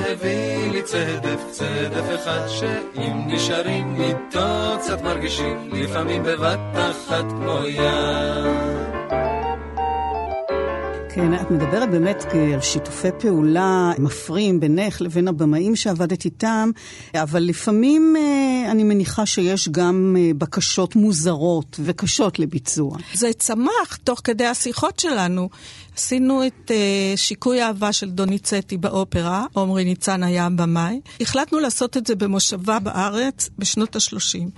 והביא 0.00 0.70
לי 0.72 0.82
צדף, 0.82 1.40
צדף 1.50 2.04
אחד 2.14 2.46
שאם 2.48 3.26
נשארים 3.26 3.96
איתו 4.00 4.78
קצת 4.78 5.02
מרגישים 5.02 5.70
לפעמים 5.72 6.22
בבת 6.22 6.58
אחת 6.74 7.24
כמו 7.28 7.58
ים. 7.66 8.82
כן, 11.14 11.34
את 11.34 11.50
מדברת 11.50 11.90
באמת 11.90 12.24
על 12.54 12.60
שיתופי 12.60 13.08
פעולה 13.18 13.92
מפרים 13.98 14.60
בינך 14.60 15.00
לבין 15.00 15.28
הבמאים 15.28 15.76
שעבדת 15.76 16.24
איתם, 16.24 16.70
אבל 17.14 17.42
לפעמים 17.42 18.14
אה, 18.16 18.70
אני 18.70 18.84
מניחה 18.84 19.26
שיש 19.26 19.68
גם 19.68 20.16
אה, 20.18 20.30
בקשות 20.38 20.96
מוזרות 20.96 21.80
וקשות 21.84 22.38
לביצוע. 22.38 22.96
זה 23.14 23.32
צמח 23.32 23.96
תוך 24.04 24.20
כדי 24.24 24.46
השיחות 24.46 24.98
שלנו. 24.98 25.48
עשינו 25.96 26.46
את 26.46 26.70
uh, 26.70 27.16
שיקוי 27.16 27.62
אהבה 27.62 27.92
של 27.92 28.10
דוניצטי 28.10 28.76
באופרה, 28.76 29.46
עמרי 29.56 29.84
ניצן 29.84 30.22
היה 30.22 30.46
הבמאי. 30.46 31.00
החלטנו 31.20 31.58
לעשות 31.58 31.96
את 31.96 32.06
זה 32.06 32.14
במושבה 32.14 32.78
בארץ 32.78 33.50
בשנות 33.58 33.96
ה-30. 33.96 34.48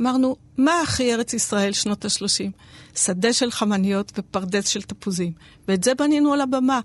אמרנו, 0.00 0.36
מה 0.58 0.80
הכי 0.80 1.14
ארץ 1.14 1.34
ישראל 1.34 1.72
שנות 1.72 2.04
ה-30? 2.04 2.50
שדה 2.96 3.32
של 3.32 3.50
חמניות 3.50 4.12
ופרדס 4.18 4.68
של 4.68 4.82
תפוזים. 4.82 5.32
ואת 5.68 5.84
זה 5.84 5.94
בנינו 5.94 6.32
על 6.32 6.40
הבמה. 6.40 6.80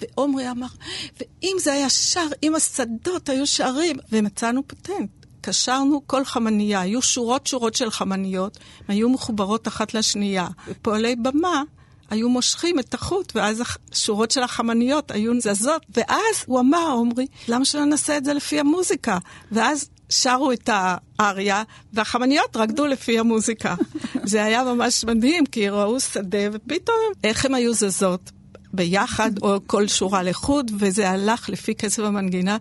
ועומרי 0.00 0.50
אמר, 0.50 0.66
ואם 1.20 1.56
זה 1.60 1.72
היה 1.72 1.88
שר, 1.88 2.26
אם 2.42 2.54
השדות 2.54 3.28
היו 3.28 3.46
שרים, 3.46 3.96
ומצאנו 4.12 4.62
פטנט. 4.66 5.10
קשרנו 5.40 6.02
כל 6.06 6.24
חמנייה, 6.24 6.80
היו 6.80 7.02
שורות 7.02 7.46
שורות 7.46 7.74
של 7.74 7.90
חמניות, 7.90 8.58
היו 8.88 9.08
מחוברות 9.08 9.68
אחת 9.68 9.94
לשנייה. 9.94 10.46
ופועלי 10.68 11.16
במה 11.16 11.62
היו 12.14 12.28
מושכים 12.28 12.78
את 12.78 12.94
החוט, 12.94 13.32
ואז 13.36 13.62
השורות 13.92 14.30
של 14.30 14.42
החמניות 14.42 15.10
היו 15.10 15.40
זזות. 15.40 15.82
ואז 15.96 16.44
הוא 16.46 16.60
אמר, 16.60 16.96
עמרי, 17.00 17.26
למה 17.48 17.64
שלא 17.64 17.84
נעשה 17.84 18.16
את 18.16 18.24
זה 18.24 18.34
לפי 18.34 18.60
המוזיקה? 18.60 19.18
ואז 19.52 19.88
שרו 20.08 20.52
את 20.52 20.70
האריה, 20.72 21.62
והחמניות 21.92 22.56
רקדו 22.56 22.86
לפי 22.86 23.18
המוזיקה. 23.18 23.74
זה 24.30 24.44
היה 24.44 24.64
ממש 24.64 25.04
מדהים, 25.04 25.46
כי 25.46 25.68
ראו 25.68 26.00
שדה, 26.00 26.38
ופתאום 26.52 27.12
איך 27.24 27.44
הן 27.44 27.54
היו 27.54 27.74
זזות 27.74 28.30
ביחד, 28.72 29.30
או 29.42 29.58
כל 29.66 29.88
שורה 29.88 30.22
לחוד, 30.22 30.70
וזה 30.78 31.10
הלך 31.10 31.48
לפי 31.48 31.74
קצב 31.74 32.04
המנגינה. 32.04 32.56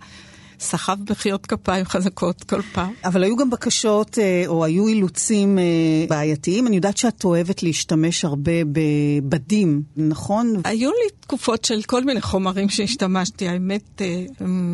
סחב 0.63 0.97
מחיאות 1.09 1.45
כפיים 1.45 1.85
חזקות 1.85 2.43
כל 2.43 2.61
פעם. 2.73 2.93
אבל 3.05 3.23
היו 3.23 3.35
גם 3.35 3.49
בקשות, 3.49 4.19
אה, 4.19 4.43
או 4.47 4.65
היו 4.65 4.87
אילוצים 4.87 5.59
אה, 5.59 5.63
בעייתיים. 6.09 6.67
אני 6.67 6.75
יודעת 6.75 6.97
שאת 6.97 7.23
אוהבת 7.23 7.63
להשתמש 7.63 8.25
הרבה 8.25 8.51
בבדים, 8.71 9.83
נכון? 9.97 10.53
היו 10.63 10.89
לי 10.89 11.09
תקופות 11.19 11.65
של 11.65 11.81
כל 11.81 12.03
מיני 12.03 12.21
חומרים 12.21 12.69
שהשתמשתי, 12.69 13.47
האמת... 13.47 14.01
אה, 14.01 14.25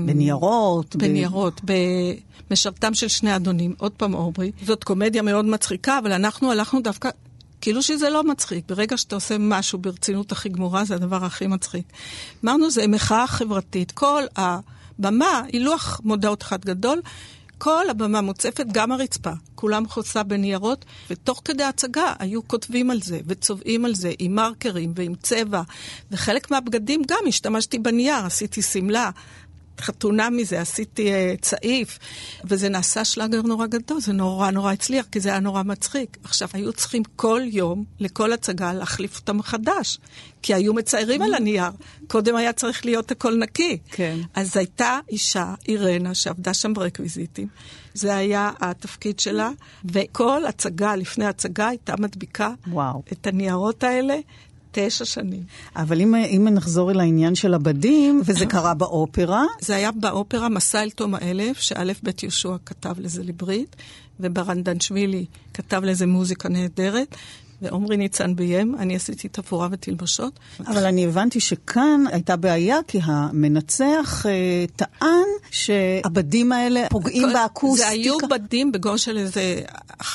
בניירות. 0.05 0.95
בניירות, 0.95 1.61
ב... 1.65 1.73
משרתם 2.51 2.93
של 2.93 3.07
שני 3.07 3.35
אדונים, 3.35 3.75
עוד 3.77 3.91
פעם 3.91 4.13
אוברי. 4.13 4.51
זאת 4.65 4.83
קומדיה 4.83 5.21
מאוד 5.21 5.45
מצחיקה, 5.45 5.99
אבל 5.99 6.11
אנחנו 6.11 6.51
הלכנו 6.51 6.81
דווקא 6.81 7.09
כאילו 7.61 7.81
שזה 7.83 8.09
לא 8.09 8.23
מצחיק. 8.23 8.65
ברגע 8.67 8.97
שאתה 8.97 9.15
עושה 9.15 9.35
משהו 9.39 9.79
ברצינות 9.79 10.31
הכי 10.31 10.49
גמורה, 10.49 10.85
זה 10.85 10.95
הדבר 10.95 11.25
הכי 11.25 11.47
מצחיק. 11.47 11.85
אמרנו, 12.43 12.71
זה 12.71 12.87
מחאה 12.87 13.27
חברתית. 13.27 13.91
כל 13.91 14.23
הבמה 14.99 15.41
היא 15.47 15.61
לוח 15.61 16.01
מודעות 16.03 16.41
אחד 16.41 16.65
גדול. 16.65 17.01
כל 17.57 17.89
הבמה 17.89 18.21
מוצפת, 18.21 18.65
גם 18.71 18.91
הרצפה. 18.91 19.31
כולם 19.55 19.87
חוסה 19.87 20.23
בניירות, 20.23 20.85
ותוך 21.09 21.41
כדי 21.45 21.63
הצגה 21.63 22.13
היו 22.19 22.47
כותבים 22.47 22.91
על 22.91 23.01
זה, 23.01 23.19
וצובעים 23.25 23.85
על 23.85 23.95
זה, 23.95 24.11
עם 24.19 24.35
מרקרים 24.35 24.93
ועם 24.95 25.15
צבע. 25.15 25.61
וחלק 26.11 26.51
מהבגדים 26.51 27.01
גם 27.07 27.19
השתמשתי 27.27 27.79
בנייר, 27.79 28.25
עשיתי 28.25 28.61
שמלה, 28.61 29.09
חתונה 29.81 30.29
מזה, 30.29 30.61
עשיתי 30.61 31.11
uh, 31.11 31.41
צעיף, 31.41 31.99
וזה 32.45 32.69
נעשה 32.69 33.05
שלאגר 33.05 33.41
נורא 33.41 33.67
גדול, 33.67 34.01
זה 34.01 34.13
נורא 34.13 34.51
נורא 34.51 34.71
הצליח, 34.71 35.05
כי 35.11 35.19
זה 35.19 35.29
היה 35.29 35.39
נורא 35.39 35.63
מצחיק. 35.63 36.17
עכשיו, 36.23 36.49
היו 36.53 36.73
צריכים 36.73 37.03
כל 37.15 37.41
יום, 37.45 37.83
לכל 37.99 38.33
הצגה, 38.33 38.73
להחליף 38.73 39.17
אותם 39.19 39.37
מחדש, 39.37 39.97
כי 40.41 40.53
היו 40.53 40.73
מציירים 40.73 41.21
על 41.21 41.33
הנייר. 41.33 41.71
קודם 42.07 42.35
היה 42.35 42.53
צריך 42.53 42.85
להיות 42.85 43.11
הכל 43.11 43.35
נקי. 43.35 43.77
כן. 43.91 44.17
אז 44.33 44.57
הייתה 44.57 44.99
אישה, 45.09 45.53
אירנה, 45.67 46.15
שעבדה 46.15 46.53
שם 46.53 46.73
ברקוויזיטים. 46.73 47.47
זה 47.93 48.15
היה 48.15 48.51
התפקיד 48.59 49.19
שלה, 49.19 49.51
וכל 49.85 50.45
הצגה, 50.45 50.95
לפני 50.95 51.25
הצגה, 51.25 51.67
הייתה 51.67 51.93
מדביקה 51.99 52.51
וואו. 52.67 53.03
את 53.11 53.27
הניירות 53.27 53.83
האלה. 53.83 54.15
תשע 54.71 55.05
שנים. 55.05 55.43
אבל 55.75 56.01
אם, 56.01 56.15
אם 56.15 56.47
נחזור 56.51 56.91
אל 56.91 56.99
העניין 56.99 57.35
של 57.35 57.53
הבדים, 57.53 58.21
וזה 58.25 58.45
קרה 58.55 58.73
באופרה, 58.73 59.43
זה 59.61 59.75
היה 59.75 59.91
באופרה 59.91 60.49
מסע 60.49 60.83
אל 60.83 60.89
תום 60.89 61.15
האלף, 61.15 61.59
שא' 61.59 61.93
ב' 62.03 62.09
יהושע 62.23 62.55
כתב 62.65 62.95
לזה 62.99 63.23
ליברית, 63.23 63.75
וברנדנשווילי 64.19 65.25
כתב 65.53 65.81
לזה 65.83 66.07
מוזיקה 66.07 66.49
נהדרת, 66.49 67.15
ועומרי 67.61 67.97
ניצן 67.97 68.35
ביים, 68.35 68.75
אני 68.79 68.95
עשיתי 68.95 69.27
תפאורה 69.27 69.67
ותלבשות. 69.71 70.39
אבל 70.67 70.85
אני 70.85 71.05
הבנתי 71.05 71.39
שכאן 71.39 72.03
הייתה 72.11 72.35
בעיה, 72.35 72.77
כי 72.87 72.99
המנצח 73.03 74.25
אה, 74.25 74.65
טען 74.75 75.27
שהבדים 75.51 76.51
האלה 76.51 76.87
פוגעים 76.89 77.23
כל- 77.27 77.33
באקוסטיקה. 77.33 77.87
זה 77.89 77.93
היו 77.93 78.17
בדים 78.29 78.71
בגובה 78.71 78.97
של 78.97 79.17
איזה 79.17 79.61
11-12 80.01 80.05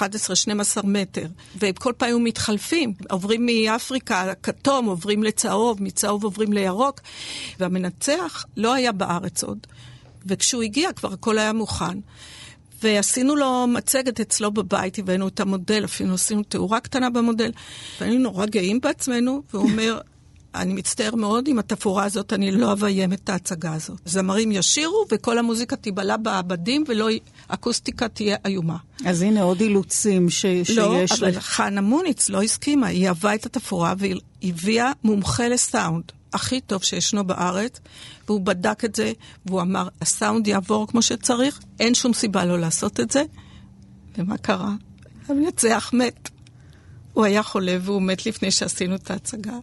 מטר, 0.84 1.26
וכל 1.58 1.92
פעם 1.96 2.06
היו 2.08 2.18
מתחלפים. 2.20 2.92
עוברים 3.10 3.46
מאפריקה, 3.46 4.32
כתום, 4.42 4.86
עוברים 4.86 5.22
לצהוב, 5.22 5.82
מצהוב 5.82 6.24
עוברים 6.24 6.52
לירוק, 6.52 7.00
והמנצח 7.60 8.44
לא 8.56 8.74
היה 8.74 8.92
בארץ 8.92 9.44
עוד. 9.44 9.58
וכשהוא 10.26 10.62
הגיע 10.62 10.92
כבר 10.92 11.12
הכל 11.12 11.38
היה 11.38 11.52
מוכן. 11.52 11.98
ועשינו 12.84 13.36
לו 13.36 13.66
מצגת 13.66 14.20
אצלו 14.20 14.50
בבית, 14.50 14.98
הבאנו 14.98 15.28
את 15.28 15.40
המודל, 15.40 15.84
אפילו 15.84 16.14
עשינו 16.14 16.42
תאורה 16.42 16.80
קטנה 16.80 17.10
במודל, 17.10 17.50
והיינו 18.00 18.18
נורא 18.18 18.46
גאים 18.46 18.80
בעצמנו, 18.80 19.42
והוא 19.52 19.70
אומר, 19.70 20.00
אני 20.54 20.72
מצטער 20.72 21.14
מאוד, 21.14 21.48
עם 21.48 21.58
התפאורה 21.58 22.04
הזאת 22.04 22.32
אני 22.32 22.50
לא 22.50 22.72
אביים 22.72 23.12
את 23.12 23.28
ההצגה 23.28 23.74
הזאת. 23.74 23.98
זמרים 24.04 24.52
ישירו 24.52 25.04
וכל 25.10 25.38
המוזיקה 25.38 25.76
תיבלע 25.76 26.16
בעבדים 26.16 26.84
ולא, 26.88 27.08
האקוסטיקה 27.48 28.08
תהיה 28.08 28.36
איומה. 28.46 28.76
אז 29.04 29.22
הנה 29.22 29.42
עוד 29.42 29.60
אילוצים 29.60 30.30
ש, 30.30 30.44
לא, 30.46 30.64
שיש 30.64 31.22
אבל 31.22 31.28
לך. 31.28 31.44
חנה 31.44 31.80
מוניץ 31.80 32.28
לא 32.28 32.42
הסכימה, 32.42 32.86
היא 32.86 33.08
אהבה 33.08 33.34
את 33.34 33.46
התפאורה 33.46 33.94
והיא 33.98 34.20
הביאה 34.42 34.92
מומחה 35.04 35.48
לסאונד. 35.48 36.04
הכי 36.34 36.60
טוב 36.60 36.82
שישנו 36.82 37.24
בארץ, 37.24 37.80
והוא 38.26 38.40
בדק 38.40 38.84
את 38.84 38.94
זה, 38.94 39.12
והוא 39.46 39.60
אמר, 39.60 39.88
הסאונד 40.00 40.46
יעבור 40.46 40.86
כמו 40.86 41.02
שצריך, 41.02 41.60
אין 41.80 41.94
שום 41.94 42.12
סיבה 42.12 42.44
לא 42.44 42.58
לעשות 42.58 43.00
את 43.00 43.10
זה. 43.10 43.22
ומה 44.18 44.36
קרה? 44.36 44.72
המנצח 45.28 45.90
מת. 45.92 46.30
הוא 47.12 47.24
היה 47.24 47.42
חולה 47.42 47.76
והוא 47.82 48.02
מת 48.02 48.26
לפני 48.26 48.50
שעשינו 48.50 48.94
את 48.94 49.10
ההצגה. 49.10 49.58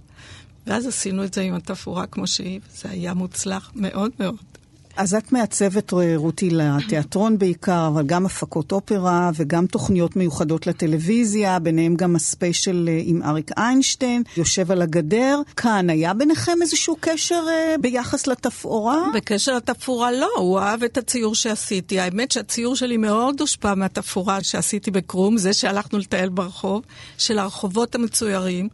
ואז 0.67 0.87
עשינו 0.87 1.23
את 1.23 1.33
זה 1.33 1.41
עם 1.41 1.53
התפאורה 1.53 2.07
כמו 2.07 2.27
שהיא, 2.27 2.59
וזה 2.67 2.89
היה 2.89 3.13
מוצלח 3.13 3.71
מאוד 3.75 4.11
מאוד. 4.19 4.50
אז 4.95 5.13
את 5.13 5.31
מעצבת 5.31 5.93
אה, 5.93 6.13
רותי 6.15 6.49
לתיאטרון 6.49 7.37
בעיקר, 7.37 7.87
אבל 7.87 8.03
גם 8.05 8.25
הפקות 8.25 8.71
אופרה 8.71 9.31
וגם 9.35 9.65
תוכניות 9.65 10.15
מיוחדות 10.15 10.67
לטלוויזיה, 10.67 11.59
ביניהם 11.59 11.95
גם 11.95 12.15
הספיישל 12.15 12.89
אה, 12.91 13.01
עם 13.03 13.23
אריק 13.23 13.51
איינשטיין, 13.57 14.23
יושב 14.37 14.71
על 14.71 14.81
הגדר. 14.81 15.41
כאן 15.55 15.89
היה 15.89 16.13
ביניכם 16.13 16.61
איזשהו 16.61 16.95
קשר 16.99 17.43
אה, 17.49 17.75
ביחס 17.81 18.27
לתפאורה? 18.27 18.97
בקשר 19.15 19.55
לתפאורה 19.55 20.11
לא, 20.11 20.29
הוא 20.37 20.59
אהב 20.59 20.83
את 20.83 20.97
הציור 20.97 21.35
שעשיתי. 21.35 21.99
האמת 21.99 22.31
שהציור 22.31 22.75
שלי 22.75 22.97
מאוד 22.97 23.39
הושפע 23.39 23.75
מהתפאורה 23.75 24.43
שעשיתי 24.43 24.91
בקרום, 24.91 25.37
זה 25.37 25.53
שהלכנו 25.53 25.99
לטייל 25.99 26.29
ברחוב, 26.29 26.81
של 27.17 27.39
הרחובות 27.39 27.95
המצוירים. 27.95 28.69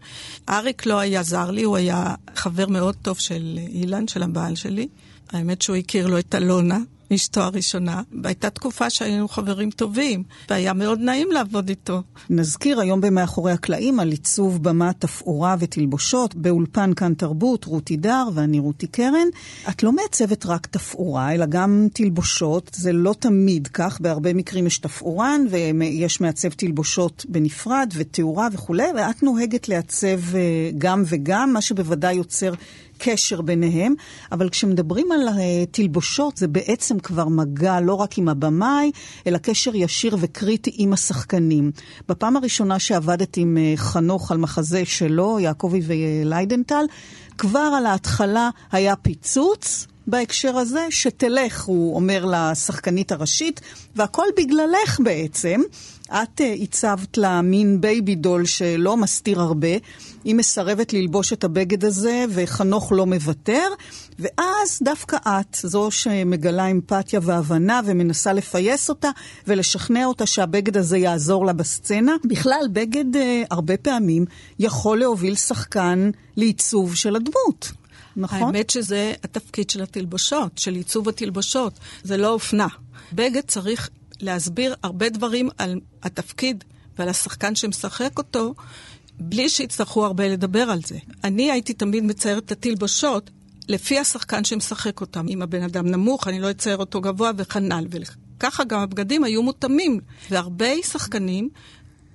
אריק 0.50 0.86
לא 0.86 1.00
היה 1.00 1.24
זר 1.24 1.52
לי, 1.52 1.64
הוא 1.64 1.78
היה 1.78 2.16
חבר 2.36 2.68
מאוד 2.68 2.96
טוב 3.02 3.20
של 3.20 3.60
אילן, 3.74 4.08
של 4.08 4.24
הבעל 4.24 4.56
שלי. 4.56 4.88
האמת 5.32 5.62
שהוא 5.62 5.76
הכיר 5.76 6.08
לו 6.08 6.20
את 6.20 6.36
אלונה, 6.36 6.80
אשתו 7.16 7.42
הראשונה, 7.42 8.02
והייתה 8.24 8.50
תקופה 8.50 8.90
שהיינו 8.90 9.28
חברים 9.28 9.72
טובים, 9.72 10.24
והיה 10.50 10.74
מאוד 10.74 11.00
נעים 11.00 11.32
לעבוד 11.32 11.70
איתו. 11.70 12.02
נזכיר 12.30 12.80
היום 12.80 13.02
במאחורי 13.02 13.52
הקלעים 13.52 14.00
על 14.00 14.12
עיצוב 14.12 14.64
במה, 14.64 14.94
תפאורה 14.94 15.56
ותלבושות, 15.60 16.36
באולפן 16.36 16.94
כאן 16.94 17.14
תרבות, 17.14 17.66
רותי 17.66 17.98
דר 17.98 18.24
ואני 18.34 18.60
רותי 18.60 18.88
קרן. 18.88 19.28
את 19.70 19.84
לא 19.84 19.92
מעצבת 19.92 20.46
רק 20.46 20.66
תפאורה, 20.66 21.34
אלא 21.34 21.46
גם 21.46 21.88
תלבושות. 21.94 22.72
זה 22.74 22.94
לא 22.94 23.16
תמיד 23.20 23.68
כך, 23.68 24.02
בהרבה 24.02 24.34
מקרים 24.34 24.68
יש 24.68 24.78
תפאורן 24.78 25.46
ויש 25.50 26.22
מעצב 26.22 26.50
תלבושות 26.50 27.26
בנפרד 27.30 27.94
ותאורה 27.96 28.48
וכולי, 28.54 28.88
ואת 28.98 29.24
נוהגת 29.24 29.70
לעצב 29.70 30.36
אה, 30.36 30.70
גם 30.78 31.04
וגם, 31.06 31.54
מה 31.54 31.62
שבוודאי 31.62 32.16
יוצר... 32.16 32.54
קשר 32.98 33.42
ביניהם, 33.42 33.94
אבל 34.32 34.50
כשמדברים 34.50 35.12
על 35.12 35.28
אה, 35.28 35.66
תלבושות 35.72 36.38
זה 36.38 36.48
בעצם 36.48 37.00
כבר 37.00 37.28
מגע 37.28 37.80
לא 37.80 37.94
רק 37.94 38.18
עם 38.18 38.30
הבמאי, 38.30 38.92
אלא 39.28 39.38
קשר 39.38 39.76
ישיר 39.76 40.18
וקריטי 40.20 40.72
עם 40.78 40.94
השחקנים. 40.94 41.72
בפעם 42.10 42.38
הראשונה 42.38 42.80
שעבדת 42.80 43.38
עם 43.38 43.58
אה, 43.58 43.74
חנוך 43.76 44.32
על 44.32 44.38
מחזה 44.38 44.86
שלו, 44.86 45.40
יעקבי 45.40 45.82
וליידנטל, 45.86 46.86
כבר 47.38 47.74
על 47.78 47.86
ההתחלה 47.86 48.50
היה 48.72 48.96
פיצוץ. 48.96 49.88
בהקשר 50.08 50.58
הזה, 50.58 50.88
שתלך, 50.90 51.64
הוא 51.64 51.96
אומר 51.96 52.26
לשחקנית 52.26 53.12
הראשית, 53.12 53.62
והכל 53.96 54.26
בגללך 54.38 55.00
בעצם. 55.04 55.62
את 56.08 56.42
uh, 56.42 56.64
הצבת 56.64 57.18
לה 57.18 57.42
מין 57.42 57.82
baby 57.82 58.16
doll 58.16 58.46
שלא 58.46 58.98
מסתיר 58.98 59.42
הרבה, 59.42 59.68
היא 60.24 60.36
מסרבת 60.36 60.94
ללבוש 60.94 61.34
את 61.34 61.44
הבגד 61.44 61.86
הזה, 61.86 62.26
וחנוך 62.30 62.92
לא 62.92 63.06
מוותר, 63.06 63.68
ואז 64.20 64.80
דווקא 64.82 65.18
את, 65.28 65.58
זו 65.62 65.92
שמגלה 65.92 66.66
אמפתיה 66.68 67.20
והבנה 67.24 67.82
ומנסה 67.86 68.34
לפייס 68.34 68.90
אותה 68.90 69.10
ולשכנע 69.48 70.06
אותה 70.06 70.26
שהבגד 70.26 70.78
הזה 70.78 70.98
יעזור 70.98 71.46
לה 71.46 71.54
בסצנה. 71.54 72.16
בכלל, 72.26 72.68
בגד 72.72 73.16
uh, 73.16 73.20
הרבה 73.52 73.78
פעמים 73.78 74.26
יכול 74.60 75.00
להוביל 75.00 75.36
שחקן 75.36 76.12
לעיצוב 76.38 76.96
של 76.96 77.16
הדמות. 77.16 77.72
נכון? 78.18 78.42
האמת 78.42 78.70
שזה 78.70 79.14
התפקיד 79.24 79.70
של 79.70 79.82
התלבושות, 79.82 80.58
של 80.58 80.74
עיצוב 80.76 81.10
התלבושות. 81.10 81.80
זה 82.04 82.18
לא 82.18 82.30
אופנה. 82.30 82.68
בגד 83.14 83.42
צריך 83.48 83.90
להסביר 84.22 84.76
הרבה 84.84 85.10
דברים 85.10 85.50
על 85.58 85.80
התפקיד 86.04 86.64
ועל 87.00 87.10
השחקן 87.10 87.56
שמשחק 87.56 88.18
אותו, 88.18 88.54
בלי 89.20 89.50
שיצטרכו 89.50 90.06
הרבה 90.06 90.28
לדבר 90.28 90.62
על 90.62 90.80
זה. 90.86 90.98
אני 91.24 91.52
הייתי 91.52 91.74
תמיד 91.74 92.04
מציירת 92.04 92.44
את 92.44 92.52
התלבושות 92.52 93.30
לפי 93.68 94.00
השחקן 94.00 94.44
שמשחק 94.44 95.02
אותם. 95.02 95.26
אם 95.30 95.42
הבן 95.42 95.64
אדם 95.64 95.88
נמוך, 95.88 96.28
אני 96.28 96.40
לא 96.40 96.52
אצייר 96.52 96.78
אותו 96.78 97.02
גבוה 97.02 97.32
וכנ"ל. 97.38 97.86
וככה 98.38 98.64
גם 98.64 98.80
הבגדים 98.80 99.24
היו 99.24 99.44
מותאמים. 99.44 100.00
והרבה 100.32 100.70
שחקנים 100.84 101.50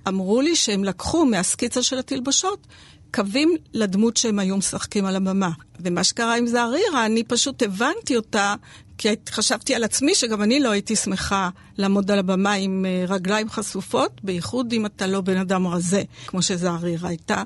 אמרו 0.07 0.41
לי 0.41 0.55
שהם 0.55 0.83
לקחו 0.83 1.25
מהסקיצה 1.25 1.83
של 1.83 1.99
התלבושות 1.99 2.67
קווים 3.13 3.55
לדמות 3.73 4.17
שהם 4.17 4.39
היו 4.39 4.57
משחקים 4.57 5.05
על 5.05 5.15
הבמה. 5.15 5.49
ומה 5.79 6.03
שקרה 6.03 6.37
עם 6.37 6.47
זערירה, 6.47 7.05
אני 7.05 7.23
פשוט 7.23 7.63
הבנתי 7.63 8.15
אותה, 8.15 8.55
כי 8.97 9.07
חשבתי 9.29 9.75
על 9.75 9.83
עצמי 9.83 10.15
שגם 10.15 10.41
אני 10.41 10.59
לא 10.59 10.71
הייתי 10.71 10.95
שמחה 10.95 11.49
לעמוד 11.77 12.11
על 12.11 12.19
הבמה 12.19 12.53
עם 12.53 12.85
אה, 12.85 13.05
רגליים 13.07 13.49
חשופות, 13.49 14.21
בייחוד 14.23 14.73
אם 14.73 14.85
אתה 14.85 15.07
לא 15.07 15.21
בן 15.21 15.37
אדם 15.37 15.67
רזה, 15.67 16.03
כמו 16.27 16.41
שזערירה 16.41 17.09
הייתה. 17.09 17.43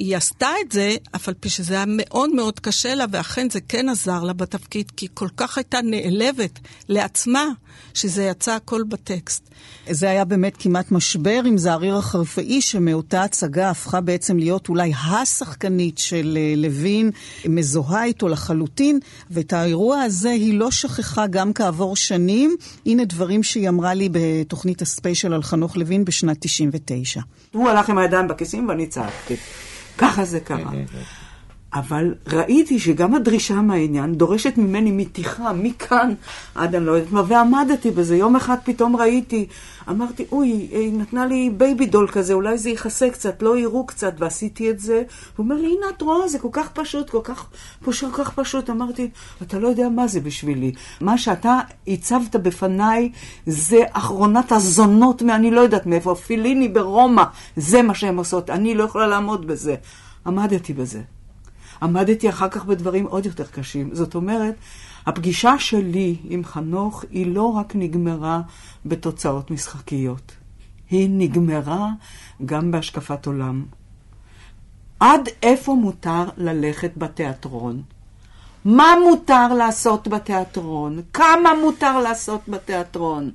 והיא 0.00 0.16
עשתה 0.16 0.48
את 0.66 0.72
זה, 0.72 0.94
אף 1.16 1.28
על 1.28 1.34
פי 1.40 1.48
שזה 1.48 1.74
היה 1.74 1.84
מאוד 1.88 2.34
מאוד 2.34 2.60
קשה 2.60 2.94
לה, 2.94 3.04
ואכן 3.10 3.50
זה 3.50 3.60
כן 3.60 3.88
עזר 3.88 4.22
לה 4.22 4.32
בתפקיד, 4.32 4.90
כי 4.96 5.06
היא 5.06 5.10
כל 5.14 5.28
כך 5.36 5.58
הייתה 5.58 5.78
נעלבת 5.82 6.58
לעצמה, 6.88 7.44
שזה 7.94 8.24
יצא 8.24 8.52
הכל 8.52 8.82
בטקסט. 8.82 9.48
זה 9.90 10.10
היה 10.10 10.24
באמת 10.24 10.56
כמעט 10.58 10.90
משבר 10.90 11.42
עם 11.46 11.58
זעריר 11.58 11.96
החרפאי, 11.96 12.60
שמאותה 12.60 13.22
הצגה 13.22 13.70
הפכה 13.70 14.00
בעצם 14.00 14.38
להיות 14.38 14.68
אולי 14.68 14.92
השחקנית 14.92 15.98
של 15.98 16.38
אה, 16.40 16.54
לוין, 16.56 17.10
מזוהה 17.48 18.04
איתו 18.04 18.28
לחלוטין, 18.28 18.98
ואת 19.30 19.52
האירוע 19.52 20.00
הזה 20.00 20.30
היא 20.30 20.58
לא 20.58 20.70
שכחה 20.70 21.26
גם 21.26 21.52
כעבור 21.52 21.96
שנים. 21.96 22.56
הנה 22.86 23.04
דברים 23.04 23.42
שהיא 23.42 23.68
אמרה 23.68 23.94
לי 23.94 24.08
בתוכנית 24.12 24.82
הספיישל 24.82 25.32
על 25.32 25.42
חנוך 25.42 25.76
לוין 25.76 26.04
בשנת 26.04 26.36
99. 26.40 27.20
הוא 27.52 27.68
הלך 27.68 27.88
עם 27.88 27.98
הידיים 27.98 28.28
בכיסים 28.28 28.68
ואני 28.68 28.86
צעקתי. 28.86 29.36
ככה 30.00 30.24
זה 30.24 30.40
קרה. 30.40 30.70
אבל 31.74 32.14
ראיתי 32.26 32.78
שגם 32.78 33.14
הדרישה 33.14 33.54
מהעניין 33.54 34.14
דורשת 34.14 34.58
ממני 34.58 34.90
מתיחה, 34.90 35.52
מכאן 35.52 36.14
עד 36.54 36.74
אני 36.74 36.86
לא 36.86 36.92
יודעת 36.92 37.12
מה, 37.12 37.22
ועמדתי 37.28 37.90
בזה. 37.90 38.16
יום 38.16 38.36
אחד 38.36 38.56
פתאום 38.64 38.96
ראיתי, 38.96 39.46
אמרתי, 39.88 40.24
אוי, 40.32 40.48
היא 40.48 40.92
נתנה 40.92 41.26
לי 41.26 41.50
baby 41.56 41.86
doll 41.86 42.08
כזה, 42.08 42.34
אולי 42.34 42.58
זה 42.58 42.70
יכסה 42.70 43.10
קצת, 43.10 43.42
לא 43.42 43.58
יראו 43.58 43.86
קצת, 43.86 44.12
ועשיתי 44.18 44.70
את 44.70 44.78
זה. 44.78 45.02
הוא 45.36 45.44
אומר 45.44 45.54
לי, 45.54 45.66
הנה 45.66 45.86
את 45.96 46.02
רואה, 46.02 46.28
זה 46.28 46.38
כל 46.38 46.48
כך 46.52 46.68
פשוט, 46.68 47.10
כל 47.10 47.20
כך 47.24 47.46
פשוט, 47.84 48.14
כל 48.14 48.24
כך 48.24 48.34
פשוט. 48.34 48.70
אמרתי, 48.70 49.10
אתה 49.42 49.58
לא 49.58 49.68
יודע 49.68 49.88
מה 49.88 50.06
זה 50.06 50.20
בשבילי. 50.20 50.72
מה 51.00 51.18
שאתה 51.18 51.60
הצבת 51.88 52.36
בפניי 52.36 53.12
זה 53.46 53.82
אחרונת 53.92 54.52
הזונות 54.52 55.22
מאני 55.22 55.50
לא 55.50 55.60
יודעת 55.60 55.86
מאיפה, 55.86 56.14
פיליני 56.14 56.68
ברומא, 56.68 57.24
זה 57.56 57.82
מה 57.82 57.94
שהן 57.94 58.16
עושות, 58.16 58.50
אני 58.50 58.74
לא 58.74 58.84
יכולה 58.84 59.06
לעמוד 59.06 59.46
בזה. 59.46 59.74
עמדתי 60.26 60.72
בזה. 60.72 61.00
עמדתי 61.82 62.28
אחר 62.28 62.48
כך 62.48 62.64
בדברים 62.64 63.06
עוד 63.06 63.26
יותר 63.26 63.44
קשים. 63.46 63.94
זאת 63.94 64.14
אומרת, 64.14 64.54
הפגישה 65.06 65.58
שלי 65.58 66.16
עם 66.24 66.44
חנוך 66.44 67.04
היא 67.10 67.34
לא 67.34 67.42
רק 67.44 67.72
נגמרה 67.74 68.40
בתוצאות 68.86 69.50
משחקיות, 69.50 70.32
היא 70.90 71.08
נגמרה 71.12 71.88
גם 72.44 72.70
בהשקפת 72.70 73.26
עולם. 73.26 73.64
עד 75.00 75.28
איפה 75.42 75.74
מותר 75.74 76.24
ללכת 76.36 76.90
בתיאטרון? 76.96 77.82
מה 78.64 78.94
מותר 79.08 79.54
לעשות 79.54 80.08
בתיאטרון? 80.08 81.02
כמה 81.12 81.50
מותר 81.62 81.98
לעשות 81.98 82.40
בתיאטרון? 82.48 83.30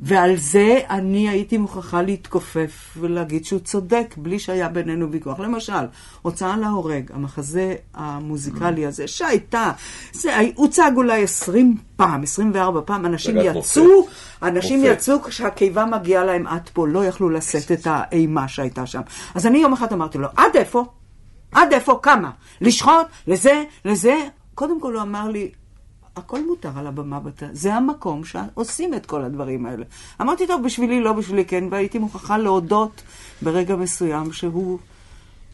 ועל 0.00 0.36
זה 0.36 0.80
אני 0.90 1.28
הייתי 1.28 1.58
מוכרחה 1.58 2.02
להתכופף 2.02 2.96
ולהגיד 3.00 3.44
שהוא 3.44 3.60
צודק, 3.60 4.14
בלי 4.16 4.38
שהיה 4.38 4.68
בינינו 4.68 5.10
ויכוח. 5.10 5.40
למשל, 5.40 5.72
הוצאה 6.22 6.56
להורג, 6.56 7.10
המחזה 7.12 7.74
המוזיקלי 7.94 8.86
הזה, 8.86 9.06
שהייתה, 9.06 9.72
זה 10.12 10.36
הוצג 10.54 10.92
אולי 10.96 11.22
20 11.22 11.76
פעם, 11.96 12.22
24 12.22 12.80
פעם, 12.84 13.06
אנשים 13.06 13.36
יצאו, 13.42 14.06
אנשים. 14.42 14.84
יצאו 14.84 15.22
כשהקיבה 15.22 15.84
מגיעה 15.84 16.24
להם 16.24 16.46
עד 16.46 16.70
פה, 16.72 16.88
לא 16.88 17.04
יכלו 17.04 17.30
לשאת 17.30 17.72
את 17.72 17.86
האימה 17.90 18.48
שהייתה 18.48 18.86
שם. 18.86 19.00
אז 19.34 19.46
אני 19.46 19.58
יום 19.58 19.72
אחד 19.72 19.92
אמרתי 19.92 20.18
לו, 20.18 20.28
עד 20.36 20.56
איפה? 20.56 20.84
עד 21.52 21.72
איפה? 21.72 21.98
כמה? 22.02 22.30
לשחוט? 22.60 23.06
לזה? 23.26 23.62
לזה? 23.84 24.16
קודם 24.54 24.80
כל 24.80 24.94
הוא 24.94 25.02
אמר 25.02 25.28
לי, 25.28 25.50
הכל 26.18 26.46
מותר 26.46 26.70
על 26.76 26.86
הבמה, 26.86 27.20
בת... 27.20 27.42
זה 27.52 27.74
המקום 27.74 28.24
שעושים 28.24 28.94
את 28.94 29.06
כל 29.06 29.24
הדברים 29.24 29.66
האלה. 29.66 29.84
אמרתי, 30.20 30.46
טוב, 30.46 30.62
בשבילי, 30.62 31.00
לא 31.00 31.12
בשבילי, 31.12 31.44
כן, 31.44 31.64
והייתי 31.70 31.98
מוכרחה 31.98 32.38
להודות 32.38 33.02
ברגע 33.42 33.76
מסוים 33.76 34.32
שהוא... 34.32 34.78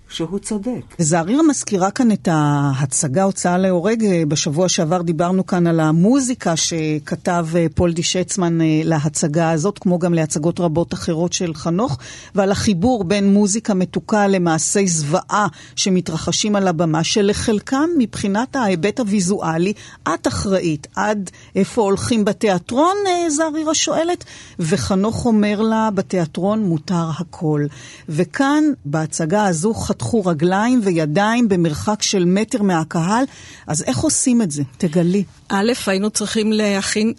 שהוא 0.09 0.39
צודק. 0.39 0.95
זערירה 0.99 1.43
מזכירה 1.43 1.91
כאן 1.91 2.13
את 2.13 2.29
ההצגה 2.33 3.23
הוצאה 3.23 3.59
להורג. 3.59 4.05
בשבוע 4.29 4.69
שעבר 4.69 5.03
דיברנו 5.03 5.47
כאן 5.47 5.67
על 5.67 5.81
המוזיקה 5.81 6.57
שכתב 6.57 7.47
אה, 7.55 7.67
פול 7.75 7.93
דישצמן 7.93 8.61
אה, 8.61 8.81
להצגה 8.85 9.51
הזאת, 9.51 9.79
כמו 9.79 9.99
גם 9.99 10.15
להצגות 10.15 10.61
רבות 10.61 10.95
אחרות 10.95 11.33
של 11.33 11.55
חנוך, 11.55 11.99
ועל 12.35 12.51
החיבור 12.51 13.05
בין 13.05 13.33
מוזיקה 13.33 13.75
מתוקה 13.75 14.27
למעשי 14.27 14.89
זוועה 14.89 15.47
שמתרחשים 15.77 16.57
על 16.57 16.69
הבמה, 16.69 17.05
שלחלקם 17.05 17.89
מבחינת 17.99 18.57
ההיבט 18.57 19.01
הוויזואלי, 19.01 19.73
את 20.15 20.27
אחראית. 20.27 20.87
עד 20.97 21.31
איפה 21.57 21.83
הולכים 21.83 22.25
בתיאטרון, 22.25 22.97
אה, 23.07 23.31
זערירה 23.31 23.75
שואלת, 23.75 24.25
וחנוך 24.59 25.27
אומר 25.27 25.61
לה, 25.61 25.89
בתיאטרון 25.95 26.63
מותר 26.63 27.09
הכל. 27.19 27.67
וכאן, 28.09 28.65
בהצגה 28.85 29.47
הזו, 29.47 29.75
חתכו 29.95 30.25
רגליים 30.25 30.81
וידיים 30.85 31.49
במרחק 31.49 32.03
של 32.03 32.25
מטר 32.25 32.63
מהקהל, 32.63 33.25
אז 33.67 33.83
איך 33.83 33.99
עושים 33.99 34.43
את 34.43 34.51
זה? 34.51 34.63
תגלי. 34.79 35.25
א', 35.49 35.73
היינו 35.87 36.11
צריכים 36.11 36.53
להכין 36.53 37.13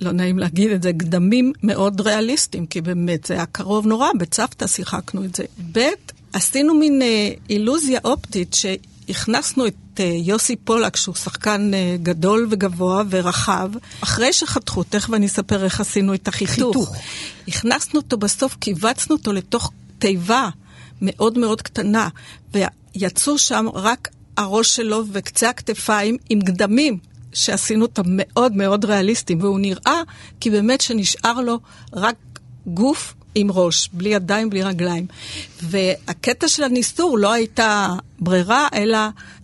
לא 0.00 0.12
נעים 0.12 0.38
להגיד 0.38 0.70
את 0.70 0.82
זה, 0.82 0.92
קדמים 0.92 1.52
מאוד 1.62 2.00
ריאליסטיים, 2.00 2.66
כי 2.66 2.80
באמת 2.80 3.24
זה 3.24 3.34
היה 3.34 3.46
קרוב 3.46 3.86
נורא, 3.86 4.08
בצוותא 4.18 4.66
שיחקנו 4.66 5.24
את 5.24 5.34
זה. 5.34 5.44
ב', 5.72 5.80
עשינו 6.32 6.74
מין 6.74 7.02
אה, 7.02 7.30
אילוזיה 7.50 8.00
אופטית 8.04 8.54
שהכנסנו 8.54 9.66
את 9.66 9.74
אה, 10.00 10.04
יוסי 10.04 10.56
פולק, 10.56 10.96
שהוא 10.96 11.14
שחקן 11.14 11.70
אה, 11.74 11.96
גדול 12.02 12.46
וגבוה 12.50 13.02
ורחב, 13.10 13.70
אחרי 14.00 14.32
שחתכו, 14.32 14.82
תכף 14.82 15.14
אני 15.14 15.26
אספר 15.26 15.64
איך 15.64 15.80
עשינו 15.80 16.14
את 16.14 16.28
החיתוך. 16.28 16.54
חיתוך. 16.54 16.96
הכנסנו 17.48 18.00
אותו 18.00 18.16
בסוף, 18.16 18.54
קיבצנו 18.54 19.16
אותו 19.16 19.32
לתוך 19.32 19.72
תיבה. 19.98 20.48
מאוד 21.02 21.38
מאוד 21.38 21.62
קטנה, 21.62 22.08
ויצאו 22.54 23.38
שם 23.38 23.66
רק 23.74 24.08
הראש 24.36 24.76
שלו 24.76 25.04
וקצה 25.12 25.48
הכתפיים 25.48 26.16
עם 26.30 26.38
גדמים. 26.38 26.98
שעשינו 27.32 27.84
אותם 27.84 28.02
מאוד 28.06 28.56
מאוד 28.56 28.84
ריאליסטיים, 28.84 29.40
והוא 29.42 29.60
נראה 29.60 30.02
כי 30.40 30.50
באמת 30.50 30.80
שנשאר 30.80 31.40
לו 31.40 31.58
רק 31.92 32.16
גוף 32.66 33.14
עם 33.34 33.50
ראש, 33.50 33.90
בלי 33.92 34.08
ידיים, 34.08 34.50
בלי 34.50 34.62
רגליים. 34.62 35.06
והקטע 35.62 36.48
של 36.48 36.62
הניסור 36.62 37.18
לא 37.18 37.32
הייתה 37.32 37.88
ברירה, 38.18 38.68
אלא 38.74 38.98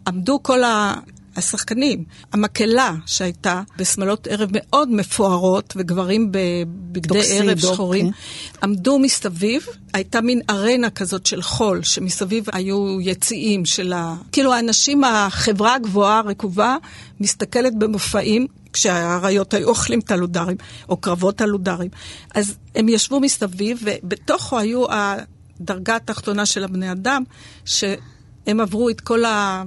עמדו 0.06 0.42
כל 0.42 0.64
ה... 0.64 0.94
השחקנים. 1.36 2.04
המקהלה 2.32 2.94
שהייתה 3.06 3.62
בשמלות 3.76 4.26
ערב 4.26 4.48
מאוד 4.52 4.90
מפוארות, 4.92 5.74
וגברים 5.76 6.32
בבגדי 6.32 7.38
ערב 7.38 7.58
שחורים, 7.58 8.10
כן. 8.10 8.58
עמדו 8.62 8.98
מסביב, 8.98 9.66
הייתה 9.92 10.20
מין 10.20 10.40
ארנה 10.50 10.90
כזאת 10.90 11.26
של 11.26 11.42
חול, 11.42 11.82
שמסביב 11.82 12.44
היו 12.52 13.00
יציאים 13.00 13.64
של 13.64 13.92
ה... 13.92 14.16
כאילו 14.32 14.54
האנשים, 14.54 15.04
החברה 15.04 15.74
הגבוהה, 15.74 16.18
הרקובה, 16.18 16.76
מסתכלת 17.20 17.78
במופעים. 17.78 18.46
כשהאריות 18.72 19.54
היו 19.54 19.68
אוכלים 19.68 19.98
את 19.98 20.10
הלודרים, 20.10 20.56
או 20.88 20.96
קרבות 20.96 21.40
הלודרים. 21.40 21.90
אז 22.34 22.54
הם 22.74 22.88
ישבו 22.88 23.20
מסביב, 23.20 23.82
ובתוכו 23.84 24.58
היו 24.58 24.84
הדרגה 24.90 25.96
התחתונה 25.96 26.46
של 26.46 26.64
הבני 26.64 26.92
אדם, 26.92 27.22
שהם 27.64 28.60
עברו 28.60 28.90
את 28.90 29.00
כל 29.00 29.24
ה... 29.24 29.64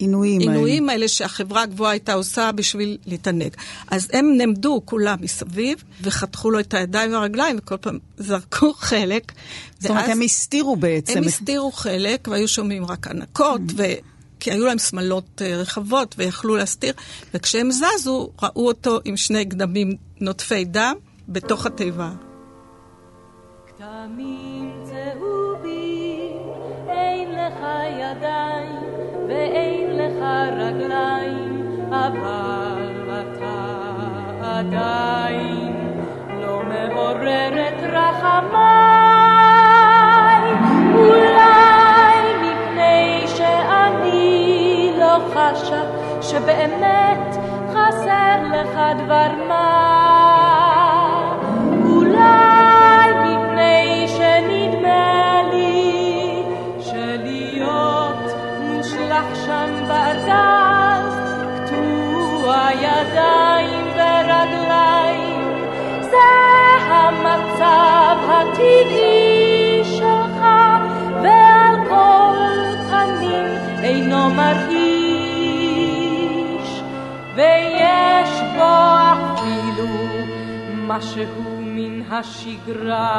עינויים 0.00 0.40
האלה. 0.40 0.52
עינויים 0.52 0.88
האלה 0.88 1.08
שהחברה 1.08 1.62
הגבוהה 1.62 1.90
הייתה 1.90 2.12
עושה 2.12 2.52
בשביל 2.52 2.98
להתענג. 3.06 3.50
אז 3.90 4.08
הם 4.12 4.36
נעמדו 4.36 4.82
כולם 4.84 5.16
מסביב, 5.20 5.84
וחתכו 6.02 6.50
לו 6.50 6.60
את 6.60 6.74
הידיים 6.74 7.12
והרגליים, 7.12 7.56
וכל 7.58 7.76
פעם 7.76 7.98
זרקו 8.18 8.72
חלק. 8.90 9.32
זאת 9.78 9.90
אומרת, 9.90 10.08
הם 10.08 10.20
הסתירו 10.20 10.76
בעצם. 10.76 11.18
הם 11.18 11.24
הסתירו 11.24 11.72
חלק, 11.72 12.28
והיו 12.30 12.48
שומעים 12.48 12.84
רק 12.84 13.06
ענקות, 13.06 13.60
mm-hmm. 13.60 13.74
ו... 13.76 13.82
כי 14.40 14.50
היו 14.50 14.66
להם 14.66 14.78
שמלות 14.78 15.42
אה, 15.42 15.56
רחבות 15.56 16.14
ויכלו 16.18 16.56
להסתיר, 16.56 16.92
וכשהם 17.34 17.68
זזו, 17.70 18.30
ראו 18.42 18.66
אותו 18.66 19.00
עם 19.04 19.16
שני 19.16 19.44
גדמים 19.44 19.96
נוטפי 20.20 20.64
דם 20.64 20.94
בתוך 21.28 21.66
התיבה. 21.66 22.10
כתמים 23.66 24.72
צהובים, 24.84 26.36
אין 26.88 27.28
לך 27.32 27.60
ידיים 28.00 28.49
שבאמת 46.30 47.36
חסר 47.72 48.36
לך 48.52 48.80
דבר 48.98 49.39
הטבעי 68.40 69.84
שלך, 69.84 70.40
ועל 71.22 71.76
כל 71.88 72.36
פנים 72.88 73.46
אינו 73.82 74.30
מרגיש, 74.30 74.80
ויש 77.34 78.40
בו 78.56 78.74
אפילו 79.12 79.86
משהו 80.86 81.60
מן 81.60 82.02
השגרה. 82.10 83.10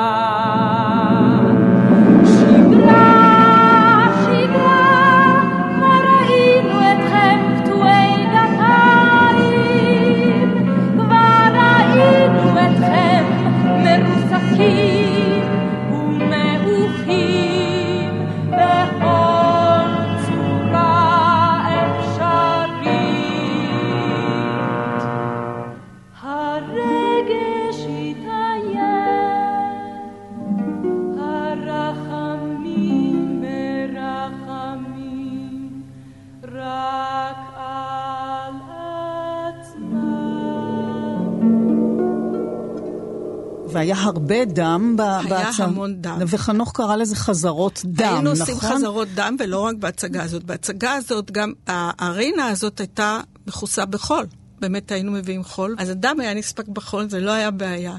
והיה 43.82 43.96
הרבה 44.02 44.46
דם 44.46 44.96
ב- 44.98 45.02
היה 45.02 45.22
בהצגה. 45.24 45.64
המון 45.64 46.02
דם. 46.02 46.18
וחנוך 46.28 46.72
קרא 46.76 46.96
לזה 46.96 47.16
חזרות 47.16 47.82
דם, 47.86 48.04
נכון? 48.06 48.16
היינו 48.16 48.30
עושים 48.30 48.60
חזרות 48.60 49.08
דם, 49.16 49.36
ולא 49.40 49.60
רק 49.60 49.76
בהצגה 49.76 50.24
הזאת. 50.24 50.44
בהצגה 50.44 50.94
הזאת, 50.94 51.32
גם 51.32 51.54
הארינה 51.68 52.48
הזאת 52.48 52.80
הייתה 52.80 53.20
מכוסה 53.48 53.86
בחול. 53.86 54.26
באמת 54.60 54.92
היינו 54.92 55.12
מביאים 55.12 55.44
חול, 55.44 55.76
אז 55.80 55.90
הדם 55.90 56.16
היה 56.20 56.34
נספק 56.34 56.68
בחול, 56.68 57.10
זה 57.10 57.20
לא 57.20 57.32
היה 57.32 57.52
בעיה. 57.52 57.98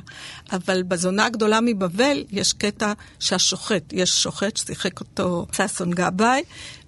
אבל 0.52 0.82
בזונה 0.82 1.24
הגדולה 1.26 1.60
מבבל 1.60 2.24
יש 2.30 2.52
קטע 2.52 2.92
שהשוחט, 3.18 3.92
יש 3.92 4.22
שוחט 4.22 4.56
ששיחק 4.56 5.00
אותו 5.00 5.46
ששון 5.52 5.90
גבאי, 5.90 6.42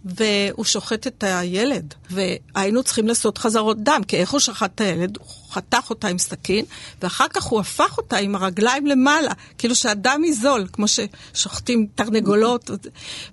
והוא 0.04 0.64
שוחט 0.64 1.06
את 1.06 1.24
הילד, 1.26 1.94
והיינו 2.10 2.82
צריכים 2.82 3.08
לעשות 3.08 3.38
חזרות 3.38 3.82
דם, 3.82 4.00
כי 4.08 4.16
איך 4.16 4.30
הוא 4.30 4.40
שחט 4.40 4.70
את 4.74 4.80
הילד? 4.80 5.18
הוא 5.18 5.26
חתך 5.50 5.90
אותה 5.90 6.08
עם 6.08 6.18
סכין, 6.18 6.64
ואחר 7.02 7.28
כך 7.28 7.44
הוא 7.44 7.60
הפך 7.60 7.98
אותה 7.98 8.16
עם 8.16 8.34
הרגליים 8.34 8.86
למעלה, 8.86 9.32
כאילו 9.58 9.74
שהדם 9.74 10.22
יזול, 10.24 10.66
כמו 10.72 10.86
ששוחטים 10.88 11.86
תרנגולות. 11.94 12.70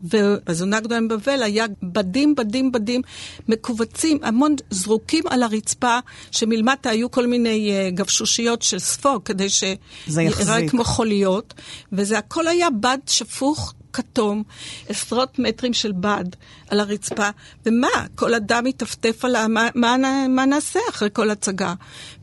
ובזונה 0.03 0.77
הגדולה 0.77 1.01
מבבל 1.01 1.43
היה 1.43 1.65
בדים, 1.83 2.35
בדים, 2.35 2.71
בדים, 2.71 3.01
מכווצים, 3.47 4.19
המון 4.21 4.55
זרוקים 4.69 5.23
על 5.29 5.43
הרצפה, 5.43 5.99
שמלמטה 6.31 6.89
היו 6.89 7.11
כל 7.11 7.27
מיני 7.27 7.71
uh, 7.71 7.95
גבשושיות 7.95 8.61
של 8.61 8.79
ספוג, 8.79 9.23
כדי 9.25 9.49
זה 9.49 9.75
שיראה 10.07 10.23
יחזיק. 10.23 10.71
כמו 10.71 10.83
חוליות, 10.83 11.53
וזה 11.91 12.17
הכל 12.17 12.47
היה 12.47 12.69
בד 12.69 12.97
שפוך. 13.07 13.73
כתום, 13.93 14.43
עשרות 14.89 15.39
מטרים 15.39 15.73
של 15.73 15.91
בד 15.91 16.25
על 16.69 16.79
הרצפה, 16.79 17.29
ומה, 17.65 17.87
כל 18.15 18.33
אדם 18.33 18.63
מטפטף 18.63 19.25
על. 19.25 19.47
מה, 19.47 19.69
מה, 19.75 19.97
מה 20.29 20.45
נעשה 20.45 20.79
אחרי 20.89 21.09
כל 21.13 21.29
הצגה? 21.29 21.73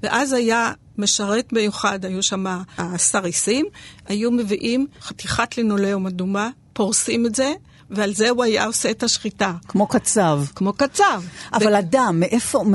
ואז 0.02 0.32
היה 0.32 0.72
משרת 0.98 1.52
מיוחד, 1.52 2.04
היו 2.04 2.22
שם 2.22 2.44
הסריסים, 2.78 3.66
היו 4.06 4.30
מביאים 4.30 4.86
חתיכת 5.00 5.56
לינולאום 5.56 6.06
אדומה, 6.06 6.50
פורסים 6.72 7.26
את 7.26 7.34
זה, 7.34 7.52
ועל 7.90 8.14
זה 8.14 8.30
הוא 8.30 8.44
היה 8.44 8.64
עושה 8.66 8.90
את 8.90 9.02
השחיטה. 9.02 9.52
כמו 9.68 9.86
קצב. 9.86 10.40
כמו 10.54 10.72
קצב. 10.72 11.22
אבל 11.52 11.74
הדם, 11.74 12.16
מאיפה, 12.20 12.62
מ- 12.64 12.72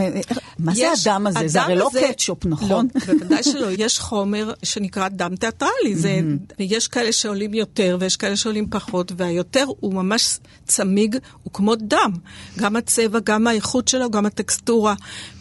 מה 0.59 0.73
זה 0.75 0.81
יש- 0.93 1.07
הדם 1.07 1.27
הזה? 1.27 1.47
זה 1.47 1.61
הרי 1.61 1.75
לא 1.75 1.87
הזה- 1.91 2.01
קטשופ, 2.09 2.45
נכון? 2.45 2.87
לא, 3.07 3.13
בוודאי 3.13 3.43
שלא. 3.43 3.67
יש 3.77 3.99
חומר 3.99 4.53
שנקרא 4.63 5.07
דם 5.07 5.35
תיאטרלי. 5.35 5.95
זה, 5.95 6.19
ויש 6.59 6.87
כאלה 6.87 7.11
שעולים 7.11 7.53
יותר 7.53 7.97
ויש 7.99 8.17
כאלה 8.17 8.35
שעולים 8.35 8.69
פחות, 8.69 9.11
והיותר 9.17 9.65
הוא 9.79 9.93
ממש 9.93 10.39
צמיג, 10.67 11.17
הוא 11.43 11.53
כמו 11.53 11.75
דם. 11.75 12.11
גם 12.57 12.75
הצבע, 12.75 13.19
גם 13.23 13.47
האיכות 13.47 13.87
שלו, 13.87 14.09
גם 14.11 14.25
הטקסטורה. 14.25 14.93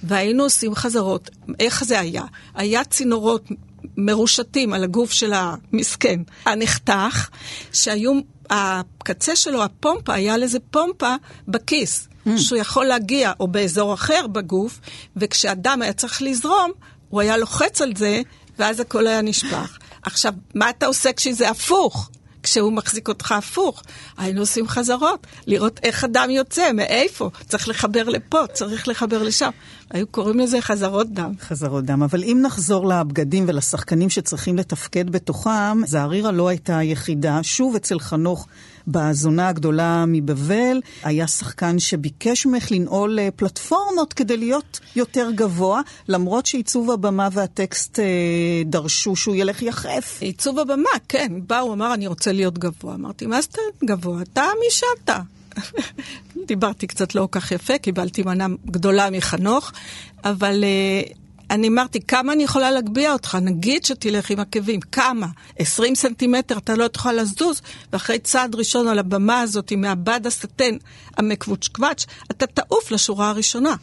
והיינו 0.02 0.42
עושים 0.42 0.74
חזרות. 0.74 1.30
איך 1.60 1.84
זה 1.84 2.00
היה? 2.00 2.22
היה 2.54 2.84
צינורות 2.84 3.48
מרושתים 3.96 4.72
על 4.72 4.84
הגוף 4.84 5.12
של 5.12 5.32
המסכן, 5.34 6.20
הנחתך, 6.46 7.28
שהיו, 7.72 8.12
הקצה 8.52 9.36
שלו, 9.36 9.64
הפומפה, 9.64 10.14
היה 10.14 10.36
לזה 10.36 10.58
פומפה 10.70 11.14
בכיס, 11.48 12.08
שהוא 12.36 12.58
יכול 12.58 12.86
להגיע, 12.86 13.32
או 13.40 13.48
באזור 13.48 13.94
אחר 13.94 14.26
בגוף, 14.26 14.80
וכשהדם 15.16 15.82
היה 15.82 15.92
צריך 15.92 16.22
לזרום, 16.22 16.70
הוא 17.08 17.20
היה 17.20 17.36
לוחץ 17.36 17.80
על 17.80 17.92
זה, 17.96 18.22
ואז 18.58 18.80
הכל 18.80 19.06
היה 19.06 19.22
נשפך. 19.22 19.78
עכשיו, 20.02 20.32
מה 20.54 20.70
אתה 20.70 20.86
עושה 20.86 21.12
כשזה 21.12 21.50
הפוך? 21.50 22.10
כשהוא 22.42 22.72
מחזיק 22.72 23.08
אותך 23.08 23.32
הפוך. 23.32 23.82
היינו 24.18 24.40
עושים 24.40 24.68
חזרות, 24.68 25.26
לראות 25.46 25.80
איך 25.82 26.04
הדם 26.04 26.28
יוצא, 26.30 26.72
מאיפה. 26.72 27.30
צריך 27.48 27.68
לחבר 27.68 28.08
לפה, 28.08 28.46
צריך 28.52 28.88
לחבר 28.88 29.22
לשם. 29.22 29.50
היו 29.92 30.06
קוראים 30.06 30.38
לזה 30.38 30.60
חזרות 30.60 31.10
דם. 31.10 31.32
חזרות 31.40 31.84
דם. 31.84 32.02
אבל 32.02 32.24
אם 32.24 32.38
נחזור 32.42 32.88
לבגדים 32.88 33.44
ולשחקנים 33.48 34.10
שצריכים 34.10 34.56
לתפקד 34.56 35.10
בתוכם, 35.10 35.80
זערירה 35.86 36.32
לא 36.32 36.48
הייתה 36.48 36.78
היחידה. 36.78 37.42
שוב 37.42 37.74
אצל 37.74 37.98
חנוך 37.98 38.46
בזונה 38.86 39.48
הגדולה 39.48 40.04
מבבל, 40.08 40.80
היה 41.02 41.26
שחקן 41.26 41.78
שביקש 41.78 42.46
ממך 42.46 42.72
לנעול 42.72 43.18
אה, 43.18 43.28
פלטפורמות 43.36 44.12
כדי 44.12 44.36
להיות 44.36 44.80
יותר 44.96 45.30
גבוה, 45.34 45.80
למרות 46.08 46.46
שעיצוב 46.46 46.90
הבמה 46.90 47.28
והטקסט 47.32 47.98
אה, 47.98 48.04
דרשו 48.66 49.16
שהוא 49.16 49.34
ילך 49.34 49.62
יחף. 49.62 50.18
עיצוב 50.20 50.58
הבמה, 50.58 50.90
כן. 51.08 51.32
בא, 51.46 51.58
הוא 51.58 51.72
אמר, 51.72 51.94
אני 51.94 52.06
רוצה 52.06 52.32
להיות 52.32 52.58
גבוה. 52.58 52.94
אמרתי, 52.94 53.26
מה 53.26 53.42
זאת 53.42 53.56
גבוה? 53.84 54.22
אתה 54.22 54.44
מי 54.60 54.66
שאתה. 54.70 55.20
דיברתי 56.46 56.86
קצת 56.86 57.14
לא 57.14 57.28
כך 57.30 57.52
יפה, 57.52 57.78
קיבלתי 57.78 58.22
מנה 58.22 58.46
גדולה 58.66 59.10
מחנוך, 59.10 59.72
אבל 60.24 60.64
uh, 60.64 61.16
אני 61.52 61.68
אמרתי, 61.68 62.00
כמה 62.00 62.32
אני 62.32 62.42
יכולה 62.42 62.70
להגביה 62.70 63.12
אותך? 63.12 63.38
נגיד 63.42 63.84
שתלך 63.84 64.30
עם 64.30 64.40
עקבים, 64.40 64.80
כמה? 64.80 65.26
20 65.58 65.94
סנטימטר, 65.94 66.58
אתה 66.58 66.74
לא 66.74 66.88
תוכל 66.88 67.12
לזוז, 67.12 67.62
ואחרי 67.92 68.18
צעד 68.18 68.54
ראשון 68.54 68.88
על 68.88 68.98
הבמה 68.98 69.40
הזאת, 69.40 69.72
מהבד 69.72 70.26
הסטן 70.26 70.76
המקווצ'קוואץ', 71.16 72.06
אתה 72.30 72.46
תעוף 72.46 72.90
לשורה 72.90 73.30
הראשונה. 73.30 73.74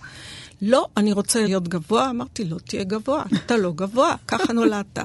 לא, 0.62 0.88
אני 0.98 1.14
רוצה 1.14 1.42
להיות 1.44 1.68
גבוה. 1.68 2.10
אמרתי, 2.10 2.46
לא 2.46 2.58
תהיה 2.58 2.84
גבוה, 2.84 3.24
אתה 3.46 3.58
לא 3.58 3.72
גבוה, 3.76 4.16
ככה 4.28 4.54
נולדת. 4.54 5.00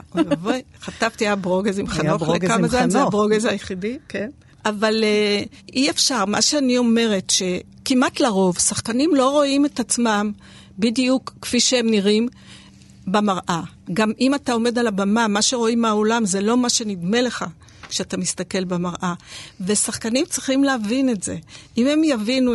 חטפתי, 0.81 1.27
היה 1.27 1.37
ברוגז 1.37 1.79
עם 1.79 1.89
חנוך 1.89 2.29
לכמה 2.29 2.69
זמן, 2.69 2.91
זה. 2.91 3.03
הברוגז 3.03 3.45
היחידי, 3.45 3.99
כן. 4.09 4.31
אבל 4.65 5.05
uh, 5.05 5.49
אי 5.73 5.91
אפשר, 5.91 6.25
מה 6.25 6.43
שאני 6.43 6.79
אומרת, 6.79 7.31
שכמעט 7.31 8.21
לרוב, 8.21 8.59
שחקנים 8.59 9.15
לא 9.15 9.31
רואים 9.31 9.67
את 9.67 9.81
עצמם 9.81 10.33
בדיוק 10.79 11.35
כפי 11.43 11.61
שהם 11.61 11.91
נראים 11.91 12.29
במראה. 13.07 13.63
גם 13.93 14.13
אם 14.21 14.35
אתה 14.35 14.53
עומד 14.53 14.79
על 14.79 14.87
הבמה, 14.87 15.29
מה 15.29 15.43
שרואים 15.43 15.81
מהאולם 15.81 16.25
זה 16.27 16.41
לא 16.41 16.57
מה 16.57 16.69
שנדמה 16.69 17.21
לך 17.21 17.45
כשאתה 17.89 18.17
מסתכל 18.17 18.65
במראה. 18.65 19.15
ושחקנים 19.61 20.25
צריכים 20.27 20.65
להבין 20.65 21.11
את 21.11 21.23
זה. 21.23 21.37
אם 21.79 21.87
הם 21.87 22.05
יבינו 22.05 22.53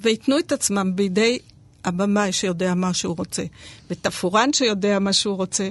וייתנו 0.00 0.38
את 0.38 0.52
עצמם 0.52 0.96
בידי 0.96 1.38
הבמאי 1.84 2.32
שיודע 2.32 2.74
מה 2.74 2.94
שהוא 2.94 3.16
רוצה, 3.18 3.44
ותפורן 3.90 4.52
שיודע 4.52 4.98
מה 4.98 5.12
שהוא 5.12 5.36
רוצה, 5.36 5.70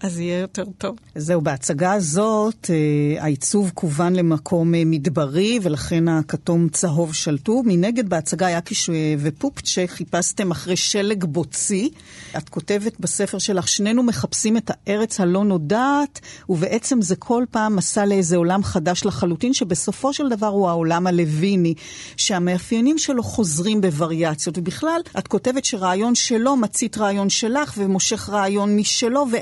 אז 0.00 0.20
יהיה 0.20 0.38
יותר 0.38 0.64
טוב. 0.78 0.96
זהו, 1.14 1.40
בהצגה 1.40 1.92
הזאת 1.92 2.70
אה, 2.70 3.22
העיצוב 3.22 3.70
כוון 3.74 4.16
למקום 4.16 4.74
אה, 4.74 4.82
מדברי, 4.86 5.58
ולכן 5.62 6.08
הכתום 6.08 6.68
צהוב 6.68 7.14
שלטו. 7.14 7.62
מנגד 7.66 8.08
בהצגה 8.08 8.50
יקיש 8.50 8.90
אה, 8.90 9.14
ופופצ'ה 9.18 9.84
חיפשתם 9.86 10.50
אחרי 10.50 10.76
שלג 10.76 11.24
בוצי. 11.24 11.90
את 12.36 12.48
כותבת 12.48 13.00
בספר 13.00 13.38
שלך, 13.38 13.68
שנינו 13.68 14.02
מחפשים 14.02 14.56
את 14.56 14.70
הארץ 14.74 15.20
הלא 15.20 15.44
נודעת, 15.44 16.20
ובעצם 16.48 17.02
זה 17.02 17.16
כל 17.16 17.44
פעם 17.50 17.76
מסע 17.76 18.06
לאיזה 18.06 18.36
עולם 18.36 18.62
חדש 18.62 19.04
לחלוטין, 19.04 19.52
שבסופו 19.52 20.12
של 20.12 20.28
דבר 20.28 20.46
הוא 20.46 20.68
העולם 20.68 21.06
הלוויני, 21.06 21.74
שהמאפיינים 22.16 22.98
שלו 22.98 23.22
חוזרים 23.22 23.80
בווריאציות. 23.80 24.58
ובכלל, 24.58 25.00
את 25.18 25.28
כותבת 25.28 25.64
שרעיון 25.64 26.14
שלו 26.14 26.56
מצית 26.56 26.98
רעיון 26.98 27.30
שלך, 27.30 27.74
ומושך 27.78 28.28
רעיון 28.30 28.76
משלו, 28.76 29.26
ו... 29.32 29.36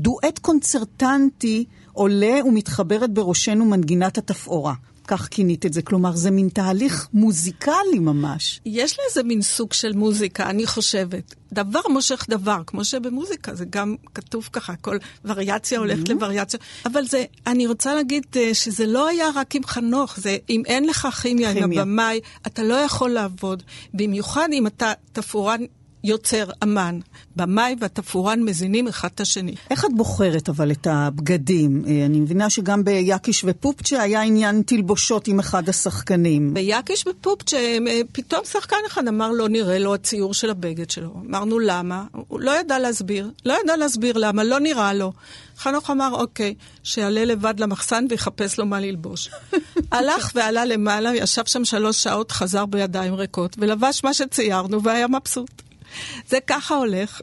דואט 0.00 0.38
קונצרטנטי 0.38 1.64
עולה 1.92 2.40
ומתחברת 2.44 3.10
בראשנו 3.10 3.64
מנגינת 3.64 4.18
התפאורה. 4.18 4.74
כך 5.06 5.28
כינית 5.30 5.66
את 5.66 5.72
זה. 5.72 5.82
כלומר, 5.82 6.16
זה 6.16 6.30
מין 6.30 6.48
תהליך 6.48 7.08
מוזיקלי 7.12 7.98
ממש. 7.98 8.60
יש 8.66 8.96
לזה 9.00 9.22
מין 9.22 9.42
סוג 9.42 9.72
של 9.72 9.92
מוזיקה, 9.92 10.50
אני 10.50 10.66
חושבת. 10.66 11.34
דבר 11.52 11.80
מושך 11.88 12.26
דבר, 12.28 12.62
כמו 12.66 12.84
שבמוזיקה 12.84 13.54
זה 13.54 13.64
גם 13.70 13.96
כתוב 14.14 14.48
ככה, 14.52 14.76
כל 14.76 14.96
וריאציה 15.24 15.78
הולכת 15.78 16.08
Mm-hmm. 16.08 16.12
לווריאציה. 16.12 16.60
אבל 16.86 17.04
זה, 17.06 17.24
אני 17.46 17.66
רוצה 17.66 17.94
להגיד 17.94 18.26
אה, 18.36 18.54
שזה 18.54 18.86
לא 18.86 19.08
היה 19.08 19.26
רק 19.34 19.54
עם 19.54 19.64
חנוך, 19.64 20.20
זה 20.20 20.36
אם 20.50 20.62
אין 20.66 20.86
לך 20.86 21.08
כימיה 21.22 21.50
עם 21.50 21.58
כימיה. 21.60 21.82
הבמאי, 21.82 22.20
אתה 22.46 22.62
לא 22.62 22.74
יכול 22.74 23.10
לעבוד. 23.10 23.62
במיוחד 23.94 24.48
אם 24.52 24.66
אתה 24.66 24.92
תפאורן 25.12 25.60
יוצר 26.04 26.44
אמן. 26.62 26.98
במאי 27.36 27.76
והתפאורן 27.80 28.42
מזינים 28.42 28.88
אחד 28.88 29.08
את 29.14 29.20
השני. 29.20 29.54
איך 29.70 29.84
את 29.84 29.90
בוחרת 29.96 30.48
אבל 30.48 30.70
את 30.70 30.86
הבגדים? 30.86 31.84
אה, 31.86 32.06
אני 32.06 32.20
מבינה 32.20 32.50
שגם 32.50 32.84
ביקיש 32.84 33.44
ופופצ'ה 33.46 34.02
היה 34.02 34.22
עניין 34.22 34.62
תלבושות 34.66 35.28
עם 35.28 35.38
אחד 35.38 35.68
השחקנים. 35.68 36.54
ביקיש 36.54 37.08
בפופצ'ה, 37.08 37.56
אה, 37.56 38.00
פתאום 38.12 38.44
שחקן 38.44 38.76
אחד 38.86 39.08
אמר 39.08 39.30
לא 39.30 39.48
נראה 39.48 39.78
לו 39.78 39.94
הציור 39.94 40.34
של 40.34 40.50
הבגד 40.50 40.90
שלו. 40.90 41.14
אמרנו 41.26 41.58
למה? 41.58 42.04
הוא 42.28 42.40
לא 42.40 42.60
ידע 42.60 42.78
להסביר. 42.78 43.30
לא 43.44 43.56
ידע 43.64 43.76
להסביר 43.76 44.18
למה, 44.18 44.44
לא 44.44 44.60
נראה 44.60 44.94
לו. 44.94 45.12
חנוך 45.58 45.90
אמר, 45.90 46.10
אוקיי, 46.12 46.54
שיעלה 46.82 47.24
לבד 47.24 47.54
למחסן 47.60 48.04
ויחפש 48.10 48.58
לו 48.58 48.66
מה 48.66 48.80
ללבוש. 48.80 49.30
הלך 49.92 50.30
ועלה 50.34 50.64
למעלה, 50.64 51.16
ישב 51.16 51.46
שם 51.46 51.64
שלוש 51.64 52.02
שעות, 52.02 52.32
חזר 52.32 52.66
בידיים 52.66 53.14
ריקות, 53.14 53.56
ולבש 53.58 54.04
מה 54.04 54.14
שציירנו 54.14 54.82
והיה 54.82 55.08
מבסוט. 55.08 55.69
זה 56.28 56.38
ככה 56.46 56.74
הולך. 56.74 57.20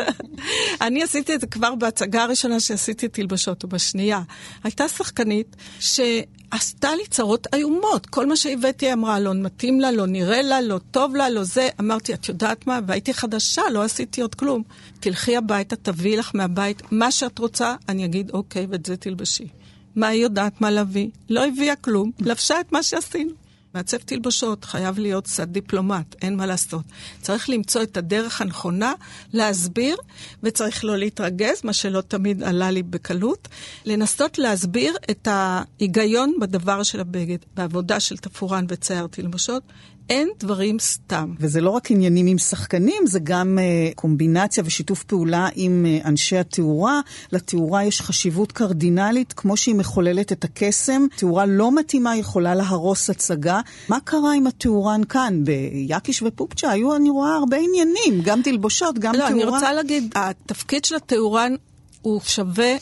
אני 0.80 1.02
עשיתי 1.02 1.34
את 1.34 1.40
זה 1.40 1.46
כבר 1.46 1.74
בהצגה 1.74 2.22
הראשונה 2.22 2.60
שעשיתי 2.60 3.08
תלבשות, 3.08 3.62
או 3.62 3.68
בשנייה. 3.68 4.22
הייתה 4.64 4.88
שחקנית 4.88 5.56
שעשתה 5.80 6.94
לי 6.94 7.06
צרות 7.10 7.46
איומות. 7.54 8.06
כל 8.06 8.26
מה 8.26 8.36
שהבאתי 8.36 8.92
אמרה, 8.92 9.20
לא 9.20 9.34
מתאים 9.34 9.80
לה, 9.80 9.92
לא 9.92 10.06
נראה 10.06 10.42
לה, 10.42 10.60
לא 10.60 10.78
טוב 10.90 11.16
לה, 11.16 11.30
לא 11.30 11.44
זה. 11.44 11.68
אמרתי, 11.80 12.14
את 12.14 12.28
יודעת 12.28 12.66
מה? 12.66 12.80
והייתי 12.86 13.14
חדשה, 13.14 13.62
לא 13.72 13.82
עשיתי 13.82 14.20
עוד 14.20 14.34
כלום. 14.34 14.62
תלכי 15.00 15.36
הביתה, 15.36 15.76
תביאי 15.76 16.16
לך 16.16 16.30
מהבית 16.34 16.82
מה 16.90 17.10
שאת 17.10 17.38
רוצה, 17.38 17.74
אני 17.88 18.04
אגיד, 18.04 18.30
אוקיי, 18.30 18.66
ואת 18.70 18.86
זה 18.86 18.96
תלבשי. 18.96 19.48
מה 19.96 20.08
היא 20.08 20.22
יודעת 20.22 20.60
מה 20.60 20.70
להביא? 20.70 21.08
לא 21.30 21.46
הביאה 21.46 21.76
כלום, 21.76 22.10
לבשה 22.20 22.60
את 22.60 22.72
מה 22.72 22.82
שעשינו. 22.82 23.49
מעצב 23.74 23.96
תלבשות 23.96 24.64
חייב 24.64 24.98
להיות 24.98 25.24
קצת 25.24 25.48
דיפלומט, 25.48 26.14
אין 26.22 26.36
מה 26.36 26.46
לעשות. 26.46 26.84
צריך 27.22 27.50
למצוא 27.50 27.82
את 27.82 27.96
הדרך 27.96 28.40
הנכונה 28.40 28.92
להסביר, 29.32 29.96
וצריך 30.42 30.84
לא 30.84 30.98
להתרגז, 30.98 31.60
מה 31.64 31.72
שלא 31.72 32.00
תמיד 32.00 32.42
עלה 32.42 32.70
לי 32.70 32.82
בקלות, 32.82 33.48
לנסות 33.84 34.38
להסביר 34.38 34.96
את 35.10 35.28
ההיגיון 35.30 36.34
בדבר 36.40 36.82
של 36.82 37.00
הבגד. 37.00 37.38
בעבודה 37.54 38.00
של 38.00 38.16
תפורן 38.16 38.64
וצייר 38.68 39.06
תלבשות, 39.06 39.62
אין 40.10 40.28
דברים 40.38 40.78
סתם. 40.78 41.34
וזה 41.38 41.60
לא 41.60 41.70
רק 41.70 41.90
עניינים 41.90 42.26
עם 42.26 42.38
שחקנים, 42.38 43.06
זה 43.06 43.18
גם 43.22 43.58
uh, 43.58 43.94
קומבינציה 43.94 44.62
ושיתוף 44.66 45.04
פעולה 45.04 45.48
עם 45.54 45.86
uh, 45.86 46.06
אנשי 46.06 46.36
התאורה. 46.36 47.00
לתאורה 47.32 47.84
יש 47.84 48.00
חשיבות 48.00 48.52
קרדינלית, 48.52 49.32
כמו 49.32 49.56
שהיא 49.56 49.74
מחוללת 49.74 50.32
את 50.32 50.44
הקסם. 50.44 51.06
תאורה 51.16 51.46
לא 51.46 51.74
מתאימה 51.74 52.16
יכולה 52.16 52.54
להרוס 52.54 53.10
הצגה. 53.10 53.60
מה 53.88 54.00
קרה 54.04 54.34
עם 54.34 54.46
התאורן 54.46 55.04
כאן? 55.04 55.44
ביאקיש 55.44 56.22
ופופצ'ה 56.22 56.70
היו, 56.70 56.96
אני 56.96 57.10
רואה, 57.10 57.36
הרבה 57.36 57.56
עניינים, 57.56 58.22
גם 58.24 58.42
תלבושות, 58.42 58.98
גם 58.98 59.14
לא, 59.14 59.18
תאורה. 59.18 59.32
אני 59.32 59.44
רוצה 59.44 59.72
להגיד, 59.72 60.12
התפקיד 60.14 60.84
של 60.84 60.94
התאורן 60.94 61.54
הוא 62.02 62.20
שווה 62.24 62.76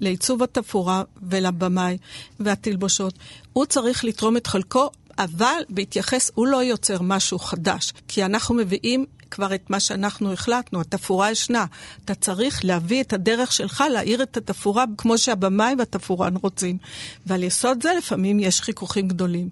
לעיצוב 0.00 0.42
התפאורה 0.42 1.02
ולבמאי 1.22 1.98
והתלבושות. 2.40 3.14
הוא 3.52 3.64
צריך 3.66 4.04
לתרום 4.04 4.36
את 4.36 4.46
חלקו 4.46 4.90
אבל 5.18 5.62
בהתייחס, 5.68 6.30
הוא 6.34 6.46
לא 6.46 6.62
יוצר 6.62 7.02
משהו 7.02 7.38
חדש, 7.38 7.92
כי 8.08 8.24
אנחנו 8.24 8.54
מביאים 8.54 9.06
כבר 9.30 9.54
את 9.54 9.70
מה 9.70 9.80
שאנחנו 9.80 10.32
החלטנו, 10.32 10.80
התפאורה 10.80 11.30
ישנה. 11.30 11.66
אתה 12.04 12.14
צריך 12.14 12.64
להביא 12.64 13.00
את 13.00 13.12
הדרך 13.12 13.52
שלך 13.52 13.84
להאיר 13.92 14.22
את 14.22 14.36
התפאורה 14.36 14.84
כמו 14.98 15.18
שהבמאי 15.18 15.74
והתפאורן 15.78 16.36
רוצים. 16.36 16.78
ועל 17.26 17.42
יסוד 17.42 17.82
זה 17.82 17.92
לפעמים 17.98 18.40
יש 18.40 18.60
חיכוכים 18.60 19.08
גדולים. 19.08 19.48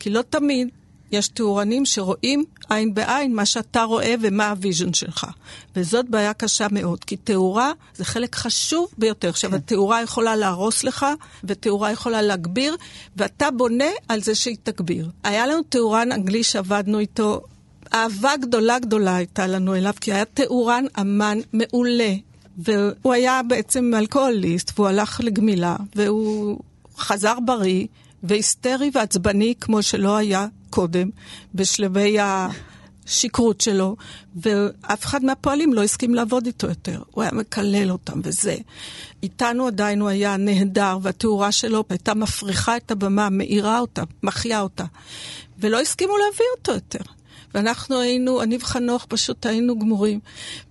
כי 0.00 0.10
לא 0.10 0.22
תמיד 0.30 0.68
יש 1.12 1.28
תאורנים 1.28 1.86
שרואים 1.86 2.44
עין 2.68 2.94
בעין 2.94 3.34
מה 3.34 3.46
שאתה 3.46 3.82
רואה 3.82 4.14
ומה 4.20 4.50
ה 4.50 4.56
vision 4.56 4.92
שלך. 4.92 5.26
וזאת 5.76 6.08
בעיה 6.08 6.34
קשה 6.34 6.66
מאוד, 6.70 7.04
כי 7.04 7.16
תאורה 7.16 7.72
זה 7.96 8.04
חלק 8.04 8.34
חשוב 8.34 8.88
ביותר. 8.98 9.28
עכשיו, 9.28 9.50
כן. 9.50 9.56
התאורה 9.56 10.02
יכולה 10.02 10.36
להרוס 10.36 10.84
לך, 10.84 11.06
ותאורה 11.44 11.92
יכולה 11.92 12.22
להגביר, 12.22 12.76
ואתה 13.16 13.50
בונה 13.50 13.90
על 14.08 14.22
זה 14.22 14.34
שהיא 14.34 14.56
תגביר. 14.62 15.10
היה 15.24 15.46
לנו 15.46 15.62
תאורן 15.62 16.12
אנגלי 16.12 16.42
שעבדנו 16.42 16.98
איתו, 16.98 17.40
אהבה 17.94 18.36
גדולה 18.36 18.78
גדולה 18.78 19.16
הייתה 19.16 19.46
לנו 19.46 19.74
אליו, 19.74 19.94
כי 20.00 20.12
היה 20.12 20.24
תאורן 20.24 20.84
אמן 21.00 21.38
מעולה. 21.52 22.14
והוא 22.58 23.12
היה 23.12 23.40
בעצם 23.42 23.92
אלכוהוליסט, 23.96 24.72
והוא 24.76 24.88
הלך 24.88 25.20
לגמילה, 25.24 25.76
והוא 25.94 26.58
חזר 26.98 27.34
בריא, 27.44 27.86
והיסטרי 28.22 28.90
ועצבני 28.94 29.54
כמו 29.60 29.82
שלא 29.82 30.16
היה 30.16 30.46
קודם, 30.76 31.10
בשלבי 31.54 32.16
השכרות 32.20 33.60
שלו, 33.60 33.96
ואף 34.36 35.04
אחד 35.04 35.24
מהפועלים 35.24 35.72
לא 35.72 35.82
הסכים 35.82 36.14
לעבוד 36.14 36.46
איתו 36.46 36.66
יותר. 36.66 37.02
הוא 37.10 37.22
היה 37.22 37.32
מקלל 37.32 37.90
אותם 37.90 38.20
וזה. 38.24 38.56
איתנו 39.22 39.66
עדיין 39.66 40.00
הוא 40.00 40.08
היה 40.08 40.36
נהדר, 40.36 40.98
והתאורה 41.02 41.52
שלו 41.52 41.84
הייתה 41.90 42.14
מפריחה 42.14 42.76
את 42.76 42.90
הבמה, 42.90 43.30
מאירה 43.30 43.78
אותה, 43.78 44.02
מחיה 44.22 44.60
אותה. 44.60 44.84
ולא 45.58 45.80
הסכימו 45.80 46.12
להביא 46.16 46.46
אותו 46.58 46.72
יותר. 46.72 47.12
ואנחנו 47.56 48.00
היינו, 48.00 48.42
אני 48.42 48.56
וחנוך 48.60 49.06
פשוט 49.08 49.46
היינו 49.46 49.78
גמורים. 49.78 50.20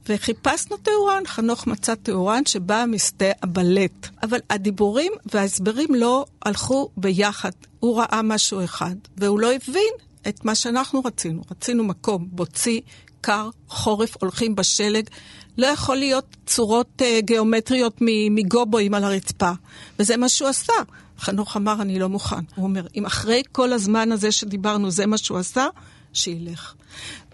וחיפשנו 0.10 0.78
תאורן, 0.78 1.24
חנוך 1.26 1.68
מצא 1.68 1.96
תאורן 1.96 2.46
שבא 2.46 2.86
משדה 2.88 3.32
הבלט. 3.44 4.08
אבל 4.24 4.40
הדיבורים 4.50 5.12
וההסברים 5.34 5.96
לא 5.96 6.26
הלכו 6.42 6.90
ביחד. 6.98 7.52
הוא 7.80 8.00
ראה 8.00 8.22
משהו 8.24 8.64
אחד, 8.64 8.96
והוא 9.18 9.40
לא 9.40 9.54
הבין 9.54 9.94
את 10.28 10.46
מה 10.46 10.56
שאנחנו 10.56 11.02
רצינו. 11.06 11.42
רצינו 11.52 11.84
מקום 11.84 12.28
בוצי, 12.32 12.82
קר, 13.22 13.50
חורף, 13.68 14.16
הולכים 14.22 14.56
בשלג. 14.56 15.10
לא 15.58 15.68
יכול 15.68 15.96
להיות 15.96 16.36
צורות 16.46 17.02
uh, 17.02 17.22
גיאומטריות 17.22 17.98
מגובואים 18.32 18.94
על 18.94 19.04
הרצפה. 19.04 19.52
וזה 20.00 20.18
מה 20.18 20.30
שהוא 20.30 20.50
עשה. 20.50 20.74
חנוך 21.20 21.58
אמר, 21.58 21.82
אני 21.82 22.00
לא 22.00 22.10
מוכן. 22.10 22.44
הוא 22.56 22.64
אומר, 22.64 22.88
אם 22.96 23.06
אחרי 23.06 23.44
כל 23.52 23.74
הזמן 23.74 24.12
הזה 24.12 24.32
שדיברנו 24.32 24.92
זה 24.92 25.06
מה 25.06 25.18
שהוא 25.18 25.38
עשה, 25.38 25.68
שילך. 26.16 26.74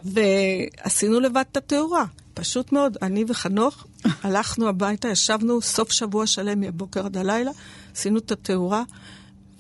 ועשינו 0.04 1.20
לבד 1.20 1.44
את 1.52 1.58
התאורה. 1.58 2.06
פשוט 2.34 2.72
מאוד, 2.72 2.98
אני 3.02 3.26
וחנוך 3.28 3.86
הלכנו 4.24 4.70
הביתה, 4.70 5.08
ישבנו 5.08 5.62
סוף 5.62 5.92
שבוע 5.92 6.28
שלם 6.28 6.60
מבוקר 6.62 7.06
עד 7.06 7.18
הלילה, 7.18 7.52
עשינו 7.96 8.18
את 8.18 8.32
התאורה, 8.32 8.84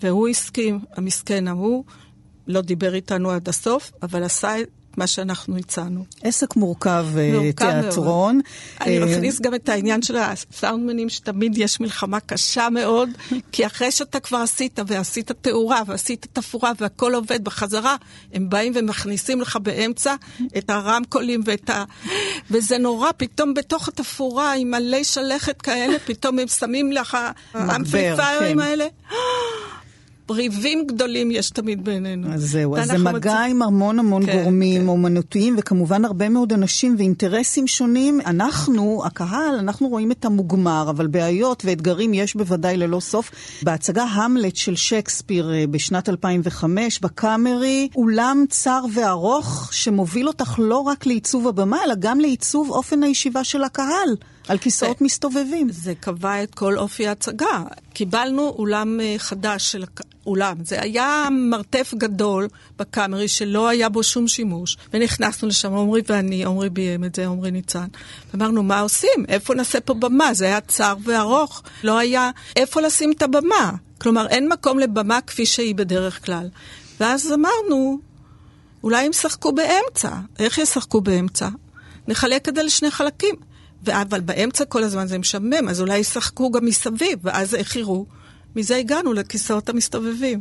והוא 0.01 0.27
הסכים, 0.27 0.79
המסכן 0.95 1.47
ההוא, 1.47 1.83
לא 2.47 2.61
דיבר 2.61 2.93
איתנו 2.93 3.31
עד 3.31 3.49
הסוף, 3.49 3.91
אבל 4.03 4.23
עשה 4.23 4.53
מה 4.97 5.07
שאנחנו 5.07 5.57
הצענו. 5.57 6.05
עסק 6.23 6.55
מורכב, 6.55 7.05
אה, 7.17 7.31
מורכב 7.33 7.81
תיאטרון. 7.81 8.35
מאוד. 8.35 8.45
אני 8.81 8.99
אה, 8.99 9.05
מכניס 9.05 9.41
גם 9.41 9.55
את 9.55 9.69
העניין 9.69 10.01
של 10.01 10.17
הסאונדמנים, 10.17 11.09
שתמיד 11.09 11.57
יש 11.57 11.79
מלחמה 11.79 12.19
קשה 12.19 12.69
מאוד, 12.69 13.09
כי 13.51 13.65
אחרי 13.65 13.91
שאתה 13.91 14.19
כבר 14.19 14.37
עשית, 14.37 14.79
ועשית 14.87 15.31
תאורה, 15.31 15.81
ועשית 15.87 16.27
תפאורה, 16.33 16.71
והכל 16.79 17.15
עובד 17.15 17.43
בחזרה, 17.43 17.95
הם 18.33 18.49
באים 18.49 18.73
ומכניסים 18.75 19.41
לך 19.41 19.57
באמצע 19.61 20.15
את 20.57 20.69
הרמקולים 20.69 21.41
ואת 21.45 21.69
ה... 21.69 21.83
וזה 22.51 22.77
נורא, 22.77 23.09
פתאום 23.17 23.53
בתוך 23.53 23.87
התפאורה, 23.87 24.53
עם 24.53 24.71
מלא 24.71 25.03
שלכת 25.03 25.61
כאלה, 25.61 25.99
פתאום 26.05 26.39
הם 26.39 26.47
שמים 26.47 26.91
לך 26.91 27.17
האמפליפיירים 27.53 28.57
כן. 28.57 28.59
האלה. 28.59 28.87
ריבים 30.31 30.87
גדולים 30.87 31.31
יש 31.31 31.49
תמיד 31.49 31.85
בינינו. 31.85 32.33
אז 32.33 32.51
זהו, 32.51 32.77
אז 32.77 32.87
זה 32.87 32.97
מגע 32.97 33.33
מצ... 33.33 33.49
עם 33.49 33.61
המון 33.61 33.99
המון 33.99 34.25
כן, 34.25 34.37
גורמים 34.37 34.81
כן. 34.81 34.87
אומנותיים, 34.87 35.55
וכמובן 35.57 36.05
הרבה 36.05 36.29
מאוד 36.29 36.53
אנשים 36.53 36.95
ואינטרסים 36.97 37.67
שונים. 37.67 38.21
אנחנו, 38.25 39.01
הקהל, 39.05 39.55
אנחנו 39.59 39.87
רואים 39.87 40.11
את 40.11 40.25
המוגמר, 40.25 40.89
אבל 40.89 41.07
בעיות 41.07 41.63
ואתגרים 41.65 42.13
יש 42.13 42.35
בוודאי 42.35 42.77
ללא 42.77 42.99
סוף. 42.99 43.31
בהצגה 43.63 44.03
המלט 44.03 44.55
של 44.55 44.75
שייקספיר 44.75 45.53
אה, 45.53 45.67
בשנת 45.67 46.09
2005, 46.09 46.99
בקאמרי, 46.99 47.89
אולם 47.95 48.45
צר 48.49 48.81
וארוך 48.93 49.69
שמוביל 49.73 50.27
אותך 50.27 50.55
לא 50.57 50.77
רק 50.77 51.05
לעיצוב 51.05 51.47
הבמה, 51.47 51.77
אלא 51.85 51.93
גם 51.99 52.19
לעיצוב 52.19 52.69
אופן 52.69 53.03
הישיבה 53.03 53.43
של 53.43 53.63
הקהל. 53.63 54.15
על 54.47 54.57
כיסאות 54.57 54.99
זה, 54.99 55.05
מסתובבים. 55.05 55.69
זה 55.69 55.93
קבע 55.99 56.43
את 56.43 56.55
כל 56.55 56.77
אופי 56.77 57.07
ההצגה. 57.07 57.63
קיבלנו 57.93 58.49
אולם 58.49 58.99
אה, 58.99 59.15
חדש 59.17 59.71
של 59.71 59.83
אולם. 60.25 60.55
זה 60.63 60.81
היה 60.81 61.27
מרתף 61.31 61.93
גדול 61.97 62.47
בקאמרי 62.79 63.27
שלא 63.27 63.69
היה 63.69 63.89
בו 63.89 64.03
שום 64.03 64.27
שימוש. 64.27 64.77
ונכנסנו 64.93 65.47
לשם, 65.47 65.73
עמרי 65.73 66.01
ואני, 66.09 66.45
עמרי 66.45 66.69
ביים 66.69 67.03
את 67.03 67.15
זה, 67.15 67.25
עמרי 67.27 67.51
ניצן. 67.51 67.87
אמרנו, 68.35 68.63
מה 68.63 68.79
עושים? 68.79 69.25
איפה 69.27 69.55
נעשה 69.55 69.79
פה 69.79 69.93
במה? 69.93 70.33
זה 70.33 70.45
היה 70.45 70.61
צר 70.61 70.95
וארוך. 71.03 71.63
לא 71.83 71.97
היה 71.97 72.31
איפה 72.55 72.81
לשים 72.81 73.11
את 73.11 73.21
הבמה. 73.21 73.71
כלומר, 74.01 74.27
אין 74.27 74.49
מקום 74.49 74.79
לבמה 74.79 75.21
כפי 75.21 75.45
שהיא 75.45 75.75
בדרך 75.75 76.25
כלל. 76.25 76.49
ואז 76.99 77.33
אמרנו, 77.33 77.99
אולי 78.83 79.05
הם 79.05 79.11
ישחקו 79.11 79.51
באמצע. 79.51 80.09
איך 80.39 80.57
ישחקו 80.57 81.01
באמצע? 81.01 81.49
נחלק 82.07 82.49
את 82.49 82.55
זה 82.55 82.63
לשני 82.63 82.91
חלקים. 82.91 83.35
אבל 83.89 84.19
באמצע 84.19 84.65
כל 84.65 84.83
הזמן 84.83 85.07
זה 85.07 85.17
משעמם, 85.17 85.69
אז 85.69 85.81
אולי 85.81 85.97
ישחקו 85.97 86.51
גם 86.51 86.65
מסביב, 86.65 87.19
ואז 87.23 87.55
איך 87.55 87.75
יראו? 87.75 88.05
מזה 88.55 88.75
הגענו 88.75 89.13
לכיסאות 89.13 89.69
המסתובבים. 89.69 90.39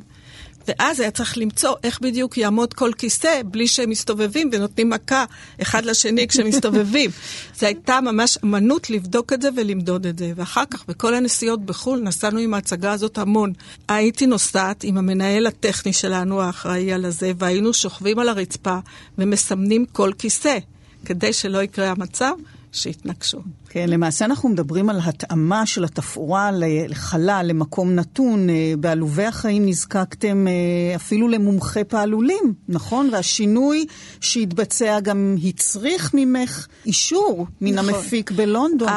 ואז 0.69 1.01
היה 1.01 1.11
צריך 1.11 1.39
למצוא 1.39 1.75
איך 1.85 2.01
בדיוק 2.01 2.39
יעמוד 2.39 2.75
כל 2.75 2.91
כיסא 2.99 3.41
בלי 3.45 3.67
שהם 3.67 3.91
מסתובבים 3.91 4.51
ונותנים 4.53 4.91
מכה 4.91 5.25
אחד 5.63 5.85
לשני 5.85 6.29
כשהם 6.29 6.47
מסתובבים. 6.47 7.11
זו 7.59 7.67
הייתה 7.67 8.01
ממש 8.01 8.39
אמנות 8.45 8.91
לבדוק 8.91 9.33
את 9.33 9.43
זה 9.43 9.49
ולמדוד 9.57 10.07
את 10.07 10.19
זה. 10.19 10.33
ואחר 10.37 10.65
כך, 10.71 10.85
בכל 10.89 11.15
הנסיעות 11.15 11.67
בחו"ל, 11.67 12.01
נסענו 12.01 12.39
עם 12.39 12.55
ההצגה 12.55 12.93
הזאת 12.93 13.19
המון. 13.19 13.53
הייתי 13.89 14.27
נוסעת 14.27 14.85
עם 14.85 14.99
המנהל 14.99 15.47
הטכני 15.47 15.93
שלנו, 15.93 16.41
האחראי 16.43 16.93
על 16.93 17.05
הזה, 17.05 17.33
והיינו 17.39 17.75
שוכבים 17.75 18.19
על 18.19 18.29
הרצפה 18.29 18.79
ומסמנים 19.19 19.87
כל 19.93 20.13
כיסא, 20.19 20.59
כדי 21.05 21.33
שלא 21.33 21.63
יקרה 21.63 21.91
המצב 21.91 22.33
שהתנגשו. 22.73 23.41
כן, 23.69 23.89
למעשה 23.89 24.25
אנחנו 24.25 24.49
מדברים 24.49 24.91
על 24.91 25.01
התאמה 25.05 25.67
של 25.67 25.85
התפאורה 25.85 26.51
לחלל, 26.89 27.47
למקום 27.49 27.95
נתון. 27.95 28.51
אה, 28.51 28.73
בעלובי 28.81 29.25
החיים 29.25 29.67
נזקקתם 29.67 30.47
אה, 30.49 30.97
אפילו 30.97 31.29
למומחה 31.29 31.85
פעלולים, 31.85 32.55
נכון? 32.69 33.09
והשינוי 33.13 33.87
שהתבצע 34.21 35.01
גם 35.01 35.37
הצריך 35.45 36.11
ממך 36.15 36.67
אישור 36.87 37.47
מן 37.61 37.75
נכון. 37.75 37.95
המפיק 37.95 38.31
בלונדון. 38.31 38.89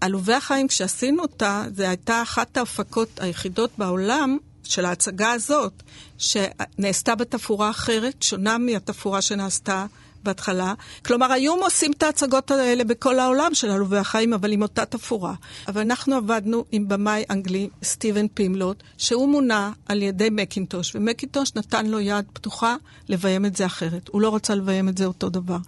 עלובי 0.00 0.34
החיים, 0.34 0.68
כשעשינו 0.68 1.22
אותה, 1.22 1.64
זו 1.76 1.82
הייתה 1.82 2.22
אחת 2.22 2.56
ההפקות 2.56 3.20
היחידות 3.20 3.70
בעולם 3.78 4.38
של 4.64 4.84
ההצגה 4.84 5.30
הזאת, 5.30 5.82
שנעשתה 6.18 7.14
בתפאורה 7.14 7.70
אחרת, 7.70 8.22
שונה 8.22 8.58
מהתפאורה 8.58 9.22
שנעשתה 9.22 9.86
בהתחלה. 10.22 10.74
כלומר, 11.04 11.32
היו 11.32 11.54
עושים 11.54 11.92
את 11.92 12.02
ההצגות 12.02 12.50
האלה 12.50 12.84
בכל 12.84 13.18
העולם 13.18 13.54
של 13.54 13.70
עלובי 13.70 13.96
החיים, 13.96 14.32
אבל 14.32 14.52
עם 14.52 14.62
אותה 14.62 14.84
תפאורה. 14.84 15.34
אבל 15.68 15.80
אנחנו 15.80 16.16
עבדנו 16.16 16.64
עם 16.72 16.88
במאי 16.88 17.24
אנגלי, 17.30 17.68
סטיבן 17.82 18.28
פימלוט, 18.28 18.82
שהוא 18.98 19.28
מונה 19.28 19.72
על 19.86 20.02
ידי 20.02 20.28
מקינטוש, 20.30 20.94
ומקינטוש 20.94 21.54
נתן 21.56 21.86
לו 21.86 22.00
יד 22.00 22.24
פתוחה 22.32 22.76
לביים 23.08 23.46
את 23.46 23.56
זה 23.56 23.66
אחרת. 23.66 24.08
הוא 24.08 24.20
לא 24.20 24.34
רצה 24.34 24.54
לביים 24.54 24.88
את 24.88 24.98
זה 24.98 25.04
אותו 25.04 25.28
דבר. 25.28 25.58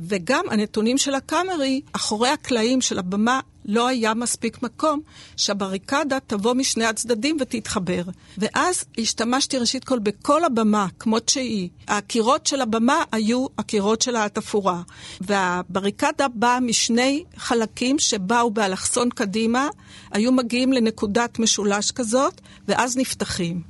וגם 0.00 0.44
הנתונים 0.50 0.98
של 0.98 1.14
הקאמרי, 1.14 1.80
אחורי 1.92 2.28
הקלעים 2.28 2.80
של 2.80 2.98
הבמה, 2.98 3.40
לא 3.68 3.88
היה 3.88 4.14
מספיק 4.14 4.62
מקום 4.62 5.00
שהבריקדה 5.36 6.18
תבוא 6.26 6.54
משני 6.54 6.84
הצדדים 6.84 7.36
ותתחבר. 7.40 8.02
ואז 8.38 8.84
השתמשתי 8.98 9.58
ראשית 9.58 9.84
כל 9.84 9.98
בכל 9.98 10.44
הבמה, 10.44 10.86
כמות 10.98 11.28
שהיא. 11.28 11.68
הקירות 11.88 12.46
של 12.46 12.60
הבמה 12.60 13.02
היו 13.12 13.46
הקירות 13.58 14.02
של 14.02 14.16
התפאורה. 14.16 14.82
והבריקדה 15.20 16.28
באה 16.28 16.60
משני 16.60 17.24
חלקים 17.36 17.98
שבאו 17.98 18.50
באלכסון 18.50 19.10
קדימה, 19.10 19.68
היו 20.10 20.32
מגיעים 20.32 20.72
לנקודת 20.72 21.38
משולש 21.38 21.90
כזאת, 21.90 22.40
ואז 22.68 22.96
נפתחים. 22.96 23.62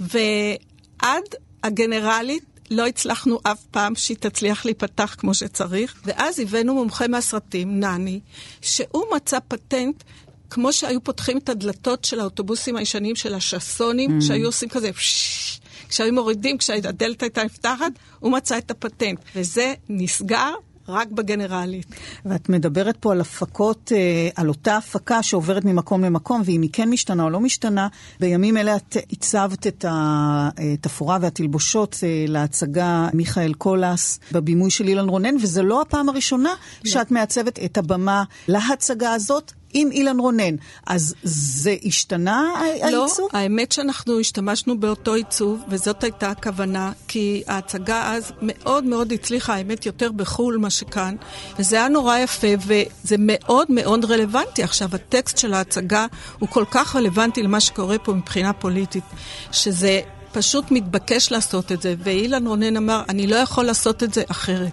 ועד 0.00 1.24
הגנרלית 1.62 2.53
לא 2.74 2.86
הצלחנו 2.86 3.38
אף 3.42 3.64
פעם 3.70 3.94
שהיא 3.94 4.16
תצליח 4.20 4.64
להיפתח 4.64 5.16
כמו 5.18 5.34
שצריך, 5.34 5.94
ואז 6.04 6.38
הבאנו 6.38 6.74
מומחה 6.74 7.08
מהסרטים, 7.08 7.80
נני, 7.80 8.20
שהוא 8.60 9.04
מצא 9.16 9.38
פטנט 9.48 10.02
כמו 10.50 10.72
שהיו 10.72 11.04
פותחים 11.04 11.38
את 11.38 11.48
הדלתות 11.48 12.04
של 12.04 12.20
האוטובוסים 12.20 12.76
הישנים 12.76 13.16
של 13.16 13.34
השסונים, 13.34 14.18
mm. 14.18 14.24
שהיו 14.24 14.46
עושים 14.46 14.68
כזה 14.68 14.92
פששש, 14.92 15.60
כשהיו 15.88 16.12
מורידים, 16.12 16.58
כשהדלת 16.58 17.22
הייתה 17.22 17.44
נפתחת, 17.44 17.92
הוא 18.20 18.32
מצא 18.32 18.58
את 18.58 18.70
הפטנט. 18.70 19.18
וזה 19.36 19.74
נסגר 19.88 20.54
רק 20.88 21.10
בגנרלית. 21.10 21.86
ואת 22.24 22.48
מדברת 22.48 22.96
פה 22.96 23.12
על 23.12 23.20
הפקות, 23.20 23.92
אה, 23.94 24.28
על 24.34 24.48
אותה 24.48 24.76
הפקה 24.76 25.22
שעוברת 25.22 25.64
ממקום 25.64 26.04
למקום, 26.04 26.42
ואם 26.44 26.62
היא 26.62 26.70
כן 26.72 26.90
משתנה 26.90 27.22
או 27.24 27.30
לא 27.30 27.40
משתנה, 27.40 27.88
בימים 28.20 28.56
אלה 28.56 28.76
את 28.76 28.96
הצבת 29.12 29.66
את 29.66 29.84
התפאורה 29.88 31.18
והתלבושות 31.20 32.00
אה, 32.02 32.24
להצגה 32.28 33.08
מיכאל 33.12 33.54
קולס 33.54 34.20
בבימוי 34.32 34.70
של 34.70 34.88
אילן 34.88 35.08
רונן, 35.08 35.34
וזו 35.42 35.62
לא 35.62 35.82
הפעם 35.82 36.08
הראשונה 36.08 36.54
לא. 36.84 36.90
שאת 36.90 37.10
מעצבת 37.10 37.58
את 37.64 37.78
הבמה 37.78 38.24
להצגה 38.48 39.12
הזאת. 39.12 39.52
עם 39.74 39.90
אילן 39.92 40.20
רונן. 40.20 40.56
אז 40.86 41.14
זה 41.22 41.76
השתנה 41.84 42.54
העיצוב? 42.56 43.28
לא, 43.32 43.38
האמת 43.38 43.72
שאנחנו 43.72 44.20
השתמשנו 44.20 44.78
באותו 44.78 45.14
עיצוב, 45.14 45.62
וזאת 45.68 46.04
הייתה 46.04 46.30
הכוונה, 46.30 46.92
כי 47.08 47.42
ההצגה 47.46 48.12
אז 48.12 48.32
מאוד 48.42 48.84
מאוד 48.84 49.12
הצליחה, 49.12 49.54
האמת, 49.54 49.86
יותר 49.86 50.12
בחו"ל 50.12 50.58
מה 50.58 50.70
שכאן, 50.70 51.16
וזה 51.58 51.76
היה 51.76 51.88
נורא 51.88 52.18
יפה, 52.18 52.48
וזה 52.66 53.16
מאוד 53.18 53.66
מאוד 53.70 54.04
רלוונטי. 54.04 54.62
עכשיו, 54.62 54.88
הטקסט 54.92 55.38
של 55.38 55.54
ההצגה 55.54 56.06
הוא 56.38 56.48
כל 56.48 56.64
כך 56.70 56.96
רלוונטי 56.96 57.42
למה 57.42 57.60
שקורה 57.60 57.98
פה 57.98 58.12
מבחינה 58.12 58.52
פוליטית, 58.52 59.04
שזה... 59.52 60.00
פשוט 60.32 60.70
מתבקש 60.70 61.32
לעשות 61.32 61.72
את 61.72 61.82
זה, 61.82 61.94
ואילן 61.98 62.46
רונן 62.46 62.76
אמר, 62.76 63.02
אני 63.08 63.26
לא 63.26 63.36
יכול 63.36 63.64
לעשות 63.64 64.02
את 64.02 64.14
זה 64.14 64.22
אחרת. 64.30 64.72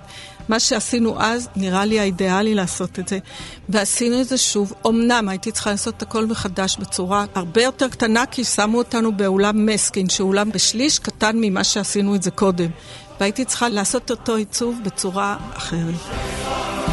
מה 0.49 0.59
שעשינו 0.59 1.21
אז, 1.21 1.49
נראה 1.55 1.85
לי 1.85 1.99
האידיאלי 1.99 2.55
לעשות 2.55 2.99
את 2.99 3.07
זה. 3.07 3.19
ועשינו 3.69 4.21
את 4.21 4.27
זה 4.27 4.37
שוב. 4.37 4.73
אמנם 4.87 5.29
הייתי 5.29 5.51
צריכה 5.51 5.71
לעשות 5.71 5.97
את 5.97 6.01
הכל 6.01 6.25
מחדש 6.25 6.77
בצורה 6.77 7.25
הרבה 7.35 7.63
יותר 7.63 7.87
קטנה, 7.89 8.25
כי 8.25 8.43
שמו 8.43 8.77
אותנו 8.77 9.11
באולם 9.17 9.65
מסקין, 9.65 10.09
שהוא 10.09 10.27
אולם 10.29 10.51
בשליש 10.51 10.99
קטן 10.99 11.31
ממה 11.35 11.63
שעשינו 11.63 12.15
את 12.15 12.23
זה 12.23 12.31
קודם. 12.31 12.69
והייתי 13.19 13.45
צריכה 13.45 13.69
לעשות 13.69 14.11
אותו 14.11 14.35
עיצוב 14.35 14.79
בצורה 14.83 15.37
אחרת. 15.53 16.90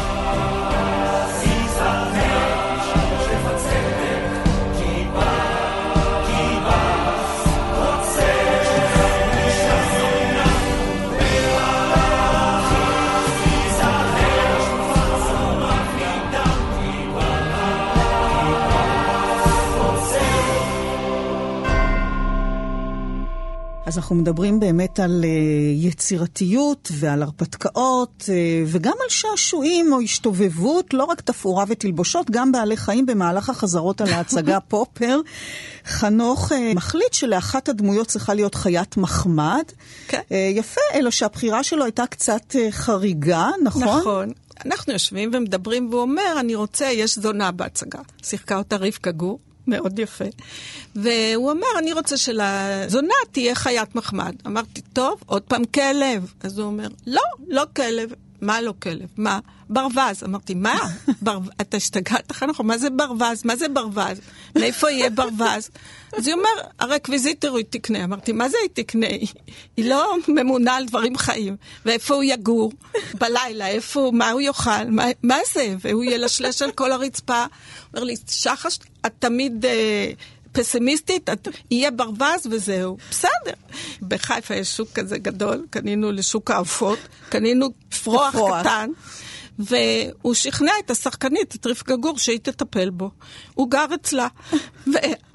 אז 23.89 23.97
אנחנו 23.97 24.15
מדברים 24.15 24.59
באמת 24.59 24.99
על 24.99 25.23
uh, 25.23 25.25
יצירתיות 25.85 26.89
ועל 26.91 27.23
הרפתקאות 27.23 28.23
uh, 28.25 28.29
וגם 28.67 28.93
על 29.03 29.09
שעשועים 29.09 29.93
או 29.93 30.01
השתובבות, 30.01 30.93
לא 30.93 31.03
רק 31.03 31.21
תפאורה 31.21 31.65
ותלבושות, 31.67 32.31
גם 32.31 32.51
בעלי 32.51 32.77
חיים 32.77 33.05
במהלך 33.05 33.49
החזרות 33.49 34.01
על 34.01 34.09
ההצגה 34.09 34.59
פופר. 34.67 35.19
חנוך 35.85 36.51
uh, 36.51 36.55
מחליט 36.75 37.13
שלאחת 37.13 37.69
הדמויות 37.69 38.07
צריכה 38.07 38.33
להיות 38.33 38.55
חיית 38.55 38.97
מחמד. 38.97 39.63
כן. 40.07 40.21
יפה, 40.55 40.81
אלא 40.93 41.11
שהבחירה 41.11 41.63
שלו 41.63 41.83
הייתה 41.83 42.07
קצת 42.07 42.55
חריגה, 42.71 43.49
נכון? 43.63 43.99
נכון. 43.99 44.31
אנחנו 44.65 44.93
יושבים 44.93 45.31
ומדברים, 45.33 45.89
והוא 45.89 46.01
אומר, 46.01 46.37
אני 46.39 46.55
רוצה, 46.55 46.85
יש 46.85 47.19
זונה 47.19 47.51
בהצגה. 47.51 47.99
שיחקה 48.23 48.57
אותה 48.57 48.75
רבקה 48.75 49.11
גור. 49.11 49.39
מאוד 49.69 49.99
יפה. 49.99 50.25
והוא 50.95 51.51
אמר, 51.51 51.67
אני 51.77 51.93
רוצה 51.93 52.17
שלזונה 52.17 53.13
תהיה 53.31 53.55
חיית 53.55 53.95
מחמד. 53.95 54.35
אמרתי, 54.47 54.81
טוב, 54.93 55.23
עוד 55.25 55.41
פעם 55.41 55.65
כלב. 55.65 56.33
אז 56.43 56.59
הוא 56.59 56.67
אומר, 56.67 56.87
לא, 57.07 57.21
לא 57.47 57.63
כלב. 57.75 58.13
מה 58.41 58.61
לא 58.61 58.73
כלב? 58.79 59.07
מה? 59.17 59.39
ברווז. 59.69 60.23
אמרתי, 60.23 60.53
מה? 60.53 60.79
בר... 61.21 61.39
אתה 61.61 61.77
השתגעת 61.77 62.31
חנוך? 62.31 62.61
מה 62.61 62.77
זה 62.77 62.89
ברווז? 62.89 63.45
מה 63.45 63.55
זה 63.55 63.69
ברווז? 63.69 64.19
מאיפה 64.55 64.91
יהיה 64.91 65.09
ברווז? 65.09 65.69
אז 66.17 66.27
היא 66.27 66.33
אומר, 66.33 66.49
הרקוויזיטור 66.79 67.57
היא 67.57 67.65
תקנה. 67.69 68.03
אמרתי, 68.03 68.31
מה 68.31 68.49
זה 68.49 68.57
היא 68.61 68.69
תקנה? 68.73 69.07
היא 69.77 69.89
לא 69.89 70.15
ממונה 70.27 70.75
על 70.75 70.85
דברים 70.85 71.17
חיים. 71.17 71.55
ואיפה 71.85 72.15
הוא 72.15 72.23
יגור? 72.23 72.71
בלילה, 73.13 73.67
איפה 73.67 73.99
הוא? 73.99 74.13
מה 74.13 74.31
הוא 74.31 74.41
יאכל? 74.41 74.85
מה, 74.89 75.05
מה 75.23 75.37
זה? 75.53 75.75
והוא 75.79 76.03
ילשלש 76.03 76.61
על 76.61 76.71
כל 76.71 76.91
הרצפה. 76.91 77.45
אומר 77.93 78.03
לי, 78.03 78.15
שחש, 78.27 78.79
את 79.05 79.13
תמיד... 79.19 79.65
אה, 79.65 80.11
פסימיסטית, 80.51 81.29
את, 81.29 81.47
יהיה 81.71 81.91
ברווז 81.91 82.47
וזהו. 82.51 82.97
בסדר. 83.09 83.53
בחיפה 84.01 84.55
יש 84.55 84.77
שוק 84.77 84.89
כזה 84.93 85.17
גדול, 85.17 85.65
קנינו 85.69 86.11
לשוק 86.11 86.51
העופות, 86.51 86.99
קנינו 87.29 87.67
פרוח 88.03 88.35
קטן. 88.59 88.89
והוא 89.59 90.33
שכנע 90.33 90.71
את 90.85 90.91
השחקנית, 90.91 91.55
את 91.55 91.67
רבקה 91.67 91.95
גור, 91.95 92.17
שהיא 92.17 92.39
תטפל 92.39 92.89
בו. 92.89 93.11
הוא 93.53 93.69
גר 93.71 93.85
אצלה. 93.95 94.27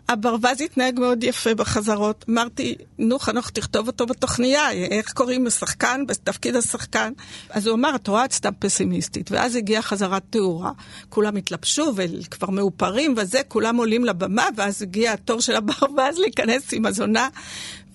והברווז 0.09 0.61
התנהג 0.61 1.01
מאוד 1.01 1.25
יפה 1.25 1.55
בחזרות. 1.55 2.25
אמרתי, 2.31 2.75
נו, 2.99 3.18
חנוך, 3.18 3.51
תכתוב 3.51 3.87
אותו 3.87 4.07
בתוכניה, 4.07 4.70
איך 4.72 5.12
קוראים 5.12 5.47
לשחקן, 5.47 6.07
בתפקיד 6.09 6.57
השחקן. 6.57 7.12
אז 7.51 7.66
הוא 7.66 7.75
אמר, 7.75 7.95
את 7.95 8.09
רואה, 8.09 8.25
את 8.25 8.33
סתם 8.33 8.53
פסימיסטית. 8.59 9.31
ואז 9.31 9.57
הגיעה 9.57 9.83
חזרת 9.83 10.22
תאורה. 10.31 10.70
כולם 11.09 11.37
התלבשו 11.37 11.93
וכבר 11.97 12.51
מאופרים 12.51 13.14
וזה, 13.16 13.41
כולם 13.49 13.77
עולים 13.77 14.05
לבמה, 14.05 14.49
ואז 14.57 14.83
הגיע 14.83 15.12
התור 15.12 15.41
של 15.41 15.57
הברווז 15.57 16.18
להיכנס 16.18 16.72
עם 16.72 16.87
הזונה. 16.87 17.29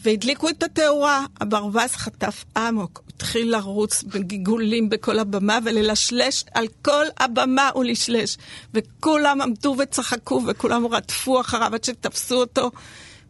והדליקו 0.01 0.49
את 0.49 0.63
התאורה, 0.63 1.25
הברווז 1.41 1.91
חטף 1.91 2.45
אמוק, 2.57 3.01
התחיל 3.15 3.51
לרוץ 3.51 4.03
בגיגולים 4.03 4.89
בכל 4.89 5.19
הבמה 5.19 5.59
וללשלש 5.63 6.45
על 6.53 6.67
כל 6.81 7.05
הבמה 7.17 7.69
הוא 7.73 7.83
לשלש. 7.83 8.37
וכולם 8.73 9.41
עמדו 9.41 9.75
וצחקו 9.79 10.41
וכולם 10.47 10.85
רדפו 10.85 11.41
אחריו 11.41 11.73
עד 11.73 11.83
שתפסו 11.83 12.35
אותו. 12.35 12.71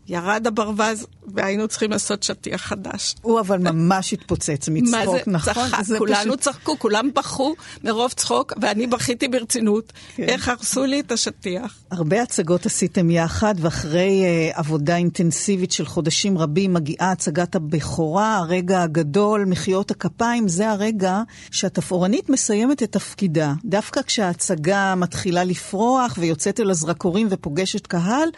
ירד 0.09 0.47
הברווז, 0.47 1.05
והיינו 1.27 1.67
צריכים 1.67 1.91
לעשות 1.91 2.23
שטיח 2.23 2.61
חדש. 2.61 3.15
הוא 3.21 3.39
אבל 3.39 3.57
ממש 3.57 4.13
התפוצץ 4.13 4.69
מצחוק, 4.69 5.15
זה 5.25 5.31
נכון? 5.31 5.53
צחק, 5.69 5.81
זה 5.83 5.97
כולנו 5.97 6.19
פשוט- 6.19 6.39
צחקו, 6.39 6.79
כולם 6.79 7.09
בכו 7.15 7.55
מרוב 7.83 8.11
צחוק, 8.11 8.53
ואני 8.61 8.87
בכיתי 8.87 9.27
ברצינות. 9.27 9.93
כן. 10.15 10.23
איך 10.23 10.47
הרסו 10.49 10.85
לי 10.85 10.99
את 10.99 11.11
השטיח. 11.11 11.77
הרבה 11.91 12.21
הצגות 12.21 12.65
עשיתם 12.65 13.09
יחד, 13.11 13.55
ואחרי 13.61 14.23
אה, 14.23 14.51
עבודה 14.53 14.95
אינטנסיבית 14.95 15.71
של 15.71 15.85
חודשים 15.85 16.37
רבים 16.37 16.73
מגיעה 16.73 17.11
הצגת 17.11 17.55
הבכורה, 17.55 18.37
הרגע 18.37 18.81
הגדול, 18.81 19.45
מחיאות 19.45 19.91
הכפיים, 19.91 20.47
זה 20.47 20.69
הרגע 20.69 21.21
שהתפאורנית 21.51 22.29
מסיימת 22.29 22.83
את 22.83 22.91
תפקידה. 22.91 23.53
דווקא 23.65 24.01
כשההצגה 24.01 24.95
מתחילה 24.95 25.43
לפרוח 25.43 26.15
ויוצאת 26.19 26.59
אל 26.59 26.69
הזרקורים 26.69 27.27
ופוגשת 27.31 27.87
קהל, 27.87 28.29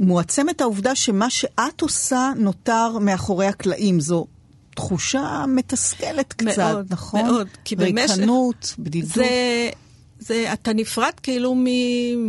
מועצמת 0.00 0.60
העובדה 0.60 0.94
שמה 0.94 1.30
שאת 1.30 1.80
עושה 1.80 2.32
נותר 2.36 2.98
מאחורי 2.98 3.46
הקלעים. 3.46 4.00
זו 4.00 4.26
תחושה 4.74 5.44
מתסכלת 5.48 6.32
קצת, 6.32 6.58
מאוד, 6.58 6.86
נכון? 6.90 7.24
מאוד, 7.26 7.48
כי 7.64 7.76
במשך- 7.76 8.10
ריקנות, 8.18 8.74
בדידות. 8.78 9.10
זה, 9.14 9.70
זה, 10.18 10.52
אתה 10.52 10.72
נפרד 10.72 11.12
כאילו 11.22 11.54
מ, 11.54 11.64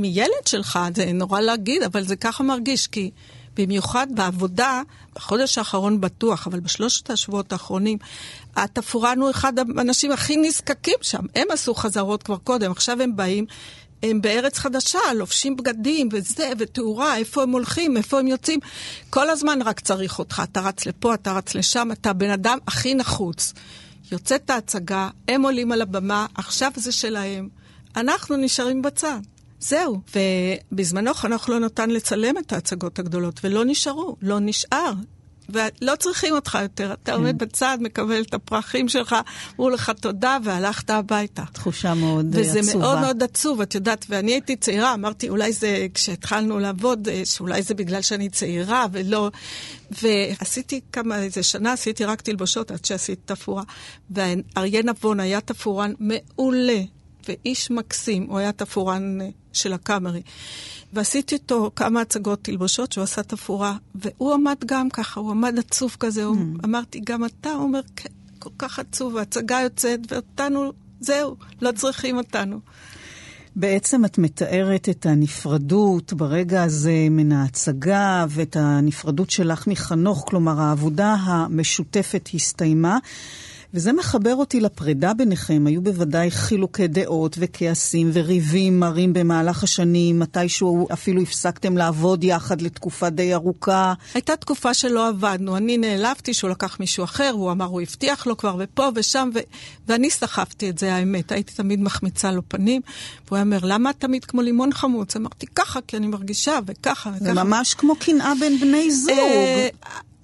מילד 0.01 0.45
שלך, 0.45 0.79
זה 0.95 1.11
נורא 1.13 1.41
להגיד, 1.41 1.83
אבל 1.83 2.03
זה 2.03 2.15
ככה 2.15 2.43
מרגיש, 2.43 2.87
כי 2.87 3.11
במיוחד 3.57 4.07
בעבודה, 4.15 4.81
בחודש 5.15 5.57
האחרון 5.57 6.01
בטוח, 6.01 6.47
אבל 6.47 6.59
בשלושת 6.59 7.09
השבועות 7.09 7.51
האחרונים, 7.53 7.97
התפאורן 8.55 9.19
הוא 9.21 9.29
אחד 9.29 9.53
האנשים 9.59 10.11
הכי 10.11 10.37
נזקקים 10.37 10.97
שם. 11.01 11.21
הם 11.35 11.47
עשו 11.51 11.73
חזרות 11.73 12.23
כבר 12.23 12.37
קודם, 12.37 12.71
עכשיו 12.71 13.01
הם 13.01 13.15
באים. 13.15 13.45
הם 14.03 14.21
בארץ 14.21 14.57
חדשה, 14.57 14.99
לובשים 15.15 15.55
בגדים 15.55 16.09
וזה, 16.11 16.51
ותאורה, 16.57 17.17
איפה 17.17 17.43
הם 17.43 17.49
הולכים, 17.49 17.97
איפה 17.97 18.19
הם 18.19 18.27
יוצאים. 18.27 18.59
כל 19.09 19.29
הזמן 19.29 19.61
רק 19.61 19.79
צריך 19.79 20.19
אותך. 20.19 20.41
אתה 20.43 20.61
רץ 20.61 20.85
לפה, 20.85 21.13
אתה 21.13 21.33
רץ 21.33 21.55
לשם, 21.55 21.89
אתה 21.91 22.09
הבן 22.09 22.29
אדם 22.29 22.57
הכי 22.67 22.95
נחוץ. 22.95 23.53
יוצאת 24.11 24.49
ההצגה, 24.49 25.09
הם 25.27 25.41
עולים 25.41 25.71
על 25.71 25.81
הבמה, 25.81 26.25
עכשיו 26.35 26.71
זה 26.75 26.91
שלהם. 26.91 27.49
אנחנו 27.95 28.35
נשארים 28.35 28.81
בצד. 28.81 29.19
זהו. 29.59 30.01
ובזמנו 30.71 31.13
חנוך 31.13 31.49
לא 31.49 31.59
נתן 31.59 31.89
לצלם 31.89 32.37
את 32.37 32.53
ההצגות 32.53 32.99
הגדולות, 32.99 33.39
ולא 33.43 33.65
נשארו, 33.65 34.15
לא 34.21 34.39
נשאר. 34.39 34.93
ולא 35.49 35.95
צריכים 35.95 36.33
אותך 36.33 36.57
יותר, 36.61 36.93
אתה 36.93 37.13
עומד 37.13 37.37
בצד, 37.37 37.77
מקבל 37.81 38.21
את 38.21 38.33
הפרחים 38.33 38.89
שלך, 38.89 39.15
אמרו 39.55 39.69
לך 39.69 39.91
תודה, 40.01 40.37
והלכת 40.43 40.89
הביתה. 40.89 41.43
תחושה 41.53 41.93
מאוד 41.93 42.35
אה, 42.35 42.41
וזה 42.41 42.59
עצובה. 42.59 42.77
מאוד 42.77 42.99
מאוד 42.99 43.23
עצוב, 43.23 43.61
את 43.61 43.75
יודעת, 43.75 44.05
ואני 44.09 44.31
הייתי 44.31 44.55
צעירה, 44.55 44.93
אמרתי, 44.93 45.29
אולי 45.29 45.53
זה, 45.53 45.87
כשהתחלנו 45.93 46.59
לעבוד, 46.59 47.09
אה, 47.09 47.21
שאולי 47.25 47.61
זה 47.61 47.73
בגלל 47.73 48.01
שאני 48.01 48.29
צעירה, 48.29 48.85
ולא... 48.91 49.31
ועשיתי 50.01 50.81
כמה, 50.91 51.19
איזה 51.19 51.43
שנה 51.43 51.73
עשיתי 51.73 52.05
רק 52.05 52.21
תלבושות 52.21 52.71
עד 52.71 52.85
שעשיתי 52.85 53.21
תפאורה. 53.25 53.63
ואריה 54.09 54.83
נבון 54.83 55.19
היה 55.19 55.41
תפאורן 55.41 55.93
מעולה, 55.99 56.81
ואיש 57.27 57.71
מקסים, 57.71 58.25
הוא 58.29 58.37
היה 58.39 58.51
תפאורן 58.51 59.21
אה, 59.21 59.29
של 59.53 59.73
הקאמרי. 59.73 60.21
ועשיתי 60.93 61.35
איתו 61.35 61.71
כמה 61.75 62.01
הצגות 62.01 62.43
תלבושות 62.43 62.91
שהוא 62.91 63.03
עשה 63.03 63.23
תפאורה, 63.23 63.77
והוא 63.95 64.33
עמד 64.33 64.55
גם 64.65 64.89
ככה, 64.89 65.19
הוא 65.19 65.31
עמד 65.31 65.59
עצוב 65.59 65.95
כזה, 65.99 66.23
הוא 66.23 66.37
אמרתי, 66.65 67.01
גם 67.03 67.25
אתה 67.25 67.53
אומר, 67.53 67.81
כן, 67.95 68.09
כל 68.39 68.49
כך 68.57 68.79
עצוב, 68.79 69.17
ההצגה 69.17 69.59
יוצאת, 69.63 69.99
ואותנו, 70.11 70.73
זהו, 70.99 71.35
לא 71.61 71.71
צריכים 71.71 72.17
אותנו. 72.17 72.59
בעצם 73.59 74.05
את 74.05 74.17
מתארת 74.17 74.89
את 74.89 75.05
הנפרדות 75.05 76.13
ברגע 76.13 76.63
הזה 76.63 77.07
מן 77.11 77.31
ההצגה 77.31 78.25
ואת 78.29 78.55
הנפרדות 78.59 79.29
שלך 79.29 79.67
מחנוך, 79.67 80.25
כלומר 80.27 80.61
העבודה 80.61 81.13
המשותפת 81.13 82.29
הסתיימה. 82.33 82.97
וזה 83.73 83.93
מחבר 83.93 84.35
אותי 84.35 84.59
לפרידה 84.59 85.13
ביניכם. 85.13 85.63
היו 85.67 85.81
בוודאי 85.81 86.31
חילוקי 86.31 86.87
דעות 86.87 87.35
וכעסים 87.39 88.09
וריבים 88.13 88.79
מרים 88.79 89.13
במהלך 89.13 89.63
השנים, 89.63 90.19
מתישהו 90.19 90.87
אפילו 90.93 91.21
הפסקתם 91.21 91.77
לעבוד 91.77 92.23
יחד 92.23 92.61
לתקופה 92.61 93.09
די 93.09 93.33
ארוכה. 93.33 93.93
הייתה 94.13 94.35
תקופה 94.35 94.73
שלא 94.73 95.07
עבדנו, 95.07 95.57
אני 95.57 95.77
נעלבתי 95.77 96.33
שהוא 96.33 96.49
לקח 96.49 96.79
מישהו 96.79 97.03
אחר, 97.03 97.31
הוא 97.33 97.51
אמר, 97.51 97.65
הוא 97.65 97.81
הבטיח 97.81 98.27
לו 98.27 98.37
כבר, 98.37 98.55
ופה 98.59 98.89
ושם, 98.95 99.29
ו... 99.33 99.39
ואני 99.87 100.09
סחבתי 100.09 100.69
את 100.69 100.77
זה, 100.77 100.93
האמת. 100.93 101.31
הייתי 101.31 101.53
תמיד 101.53 101.81
מחמיצה 101.81 102.31
לו 102.31 102.41
פנים, 102.47 102.81
והוא 103.25 103.37
היה 103.37 103.43
אומר, 103.43 103.59
למה 103.63 103.89
את 103.89 103.95
תמיד 103.99 104.25
כמו 104.25 104.41
לימון 104.41 104.73
חמוץ? 104.73 105.15
אמרתי, 105.15 105.45
ככה, 105.55 105.79
כי 105.87 105.97
אני 105.97 106.07
מרגישה, 106.07 106.59
וככה, 106.65 107.09
וככה. 107.09 107.25
זה 107.25 107.33
ממש 107.33 107.73
כמו 107.73 107.95
קנאה 107.95 108.33
בין 108.39 108.59
בני 108.59 108.91
זוג. 108.91 109.13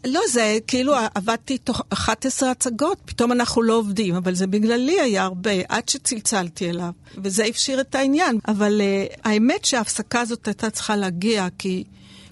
לא, 0.06 0.22
זה 0.32 0.58
כאילו 0.68 0.94
עבדתי 1.16 1.58
תוך 1.58 1.82
11 1.90 2.52
הצגות, 2.52 2.98
פתאום 3.06 3.32
אנחנו 3.32 3.62
לא 3.62 3.74
עובדים, 3.74 4.16
אבל 4.16 4.36
זה 4.36 4.48
בגללי 4.48 5.00
היה 5.02 5.24
הרבה, 5.24 5.52
עד 5.70 5.90
שצלצלתי 5.90 6.70
אליו, 6.70 6.92
וזה 7.18 7.44
הפשיר 7.46 7.82
את 7.82 7.96
העניין. 7.96 8.40
אבל 8.48 8.82
uh, 8.82 9.20
האמת 9.24 9.66
שההפסקה 9.66 10.22
הזאת 10.22 10.48
הייתה 10.48 10.70
צריכה 10.70 10.96
להגיע, 10.96 11.48
כי 11.58 11.84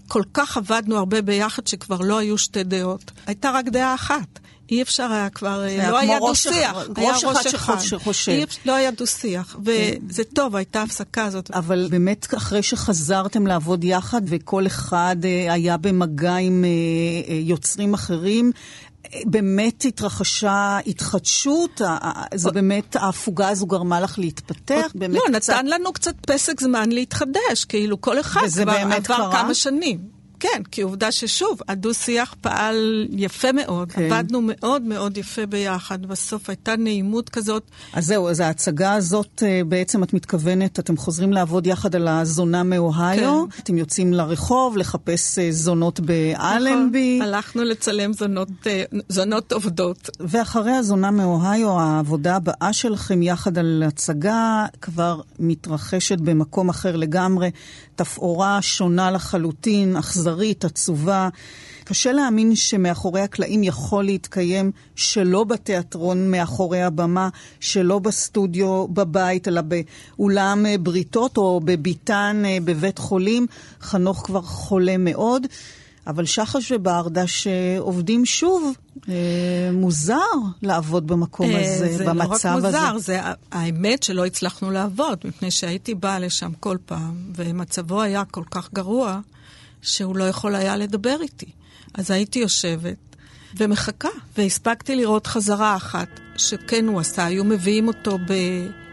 כל 0.07 0.23
כך 0.33 0.57
עבדנו 0.57 0.97
הרבה 0.97 1.21
ביחד 1.21 1.67
שכבר 1.67 2.01
לא 2.01 2.17
היו 2.17 2.37
שתי 2.37 2.63
דעות. 2.63 3.11
הייתה 3.25 3.51
רק 3.51 3.65
דעה 3.65 3.95
אחת. 3.95 4.39
אי 4.71 4.81
אפשר 4.81 5.11
היה 5.11 5.29
כבר, 5.29 5.63
לא 5.91 5.97
היה 5.97 6.19
דו-שיח. 6.19 6.77
היה 6.95 7.13
ראש 7.23 7.53
אחד 7.55 7.79
שחושב. 7.79 8.31
לא 8.65 8.75
היה 8.75 8.91
דו-שיח, 8.91 9.57
וזה 9.65 10.23
טוב, 10.23 10.55
הייתה 10.55 10.79
ההפסקה 10.79 11.25
הזאת. 11.25 11.51
אבל 11.51 11.87
באמת 11.89 12.33
אחרי 12.37 12.63
שחזרתם 12.63 13.47
לעבוד 13.47 13.83
יחד 13.83 14.21
וכל 14.25 14.67
אחד 14.67 15.15
אה, 15.23 15.53
היה 15.53 15.77
במגע 15.77 16.35
עם 16.35 16.65
אה, 16.65 16.69
אה, 17.33 17.39
יוצרים 17.39 17.93
אחרים, 17.93 18.51
באמת 19.25 19.85
התרחשה 19.85 20.79
התחדשות? 20.87 21.81
זה 22.33 22.51
באמת, 22.51 22.95
ההפוגה 22.95 23.49
הזו 23.49 23.65
גרמה 23.65 23.99
לך 24.01 24.19
להתפתח? 24.19 24.91
לא, 25.09 25.21
נתן 25.31 25.65
לנו 25.65 25.93
קצת 25.93 26.15
פסק 26.27 26.61
זמן 26.61 26.89
להתחדש, 26.89 27.65
כאילו 27.69 28.01
כל 28.01 28.19
אחד 28.19 28.41
כבר 28.53 28.71
עבר? 28.71 29.31
כמה 29.31 29.53
שנים. 29.53 30.20
כן, 30.41 30.63
כי 30.71 30.81
עובדה 30.81 31.11
ששוב, 31.11 31.59
הדו-שיח 31.67 32.35
פעל 32.41 33.07
יפה 33.11 33.51
מאוד, 33.51 33.91
כן. 33.91 34.03
עבדנו 34.03 34.41
מאוד 34.43 34.81
מאוד 34.81 35.17
יפה 35.17 35.45
ביחד, 35.45 36.05
בסוף 36.05 36.49
הייתה 36.49 36.75
נעימות 36.75 37.29
כזאת. 37.29 37.63
אז 37.93 38.05
זהו, 38.05 38.29
אז 38.29 38.39
ההצגה 38.39 38.93
הזאת, 38.93 39.43
אה, 39.45 39.61
בעצם 39.67 40.03
את 40.03 40.13
מתכוונת, 40.13 40.79
אתם 40.79 40.97
חוזרים 40.97 41.33
לעבוד 41.33 41.67
יחד 41.67 41.95
על 41.95 42.07
הזונה 42.07 42.63
מאוהיו, 42.63 43.45
כן. 43.49 43.61
אתם 43.63 43.77
יוצאים 43.77 44.13
לרחוב 44.13 44.77
לחפש 44.77 45.39
אה, 45.39 45.51
זונות 45.51 45.99
באלנבי. 45.99 47.19
נכון, 47.19 47.33
הלכנו 47.33 47.63
לצלם 47.63 48.13
זונות, 48.13 48.49
אה, 48.67 48.83
זונות 49.09 49.53
עובדות. 49.53 50.09
ואחרי 50.19 50.71
הזונה 50.71 51.11
מאוהיו, 51.11 51.79
העבודה 51.79 52.35
הבאה 52.35 52.73
שלכם 52.73 53.21
יחד 53.21 53.57
על 53.57 53.83
הצגה 53.87 54.65
כבר 54.81 55.21
מתרחשת 55.39 56.17
במקום 56.17 56.69
אחר 56.69 56.95
לגמרי. 56.95 57.51
תפאורה 57.95 58.61
שונה 58.61 59.11
לחלוטין, 59.11 59.97
אכזרית, 59.97 60.30
עצובה. 60.65 61.29
קשה 61.83 62.11
להאמין 62.11 62.55
שמאחורי 62.55 63.21
הקלעים 63.21 63.63
יכול 63.63 64.03
להתקיים 64.03 64.71
שלא 64.95 65.43
בתיאטרון 65.43 66.31
מאחורי 66.31 66.81
הבמה, 66.81 67.29
שלא 67.59 67.99
בסטודיו 67.99 68.87
בבית, 68.87 69.47
אלא 69.47 69.61
באולם 69.61 70.65
אה, 70.65 70.77
בריתות 70.77 71.37
או 71.37 71.59
בביתן 71.63 72.43
אה, 72.45 72.57
בבית 72.63 72.97
חולים. 72.97 73.47
חנוך 73.81 74.21
כבר 74.25 74.41
חולה 74.41 74.97
מאוד. 74.97 75.47
אבל 76.07 76.25
שחש 76.25 76.71
וברדש 76.71 77.47
אה, 77.47 77.79
עובדים 77.79 78.25
שוב. 78.25 78.73
מוזר 79.73 80.15
לעבוד 80.61 81.07
במקום 81.07 81.49
הזה, 81.49 81.97
זה 81.97 82.05
במצב 82.05 82.23
לא 82.23 82.33
רק 82.33 82.45
הזה. 82.45 82.79
מוזר, 82.79 82.97
זה 82.97 83.19
האמת 83.51 84.03
שלא 84.03 84.25
הצלחנו 84.25 84.71
לעבוד, 84.71 85.19
מפני 85.25 85.51
שהייתי 85.51 85.95
באה 85.95 86.19
לשם 86.19 86.51
כל 86.59 86.77
פעם, 86.85 87.15
ומצבו 87.35 88.01
היה 88.01 88.23
כל 88.25 88.43
כך 88.51 88.73
גרוע, 88.73 89.19
שהוא 89.81 90.17
לא 90.17 90.23
יכול 90.23 90.55
היה 90.55 90.77
לדבר 90.77 91.17
איתי. 91.21 91.51
אז 91.93 92.11
הייתי 92.11 92.39
יושבת 92.39 92.97
ומחכה, 93.57 94.09
והספקתי 94.37 94.95
לראות 94.95 95.27
חזרה 95.27 95.75
אחת, 95.75 96.19
שכן 96.37 96.87
הוא 96.87 96.99
עשה, 96.99 97.25
היו 97.25 97.43
מביאים 97.43 97.87
אותו 97.87 98.17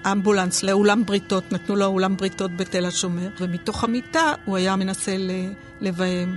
באמבולנס 0.04 0.62
לאולם 0.62 1.04
בריתות, 1.04 1.52
נתנו 1.52 1.76
לו 1.76 1.86
אולם 1.86 2.16
בריתות 2.16 2.56
בתל 2.56 2.86
השומר, 2.86 3.28
ומתוך 3.40 3.84
המיטה 3.84 4.32
הוא 4.44 4.56
היה 4.56 4.76
מנסה 4.76 5.16
לביים. 5.80 6.36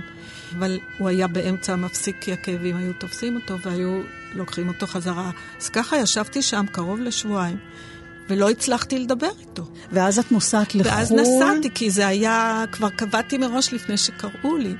אבל 0.58 0.78
הוא 0.98 1.08
היה 1.08 1.28
באמצע 1.28 1.72
המפסיק 1.72 2.16
כי 2.20 2.32
הכאבים 2.32 2.76
היו 2.76 2.92
תופסים 2.92 3.36
אותו 3.36 3.58
והיו 3.60 4.00
לוקחים 4.34 4.68
אותו 4.68 4.86
חזרה. 4.86 5.30
אז 5.60 5.68
ככה 5.68 5.96
ישבתי 5.96 6.42
שם 6.42 6.64
קרוב 6.72 7.00
לשבועיים, 7.00 7.56
ולא 8.28 8.50
הצלחתי 8.50 8.98
לדבר 8.98 9.30
איתו. 9.40 9.62
ואז 9.92 10.18
את 10.18 10.32
נוסעת 10.32 10.74
לחו"ל. 10.74 10.92
ואז 10.92 11.12
נסעתי, 11.12 11.70
כי 11.74 11.90
זה 11.90 12.06
היה, 12.06 12.64
כבר 12.72 12.88
קבעתי 12.88 13.38
מראש 13.38 13.72
לפני 13.72 13.96
שקראו 13.96 14.56
לי. 14.56 14.74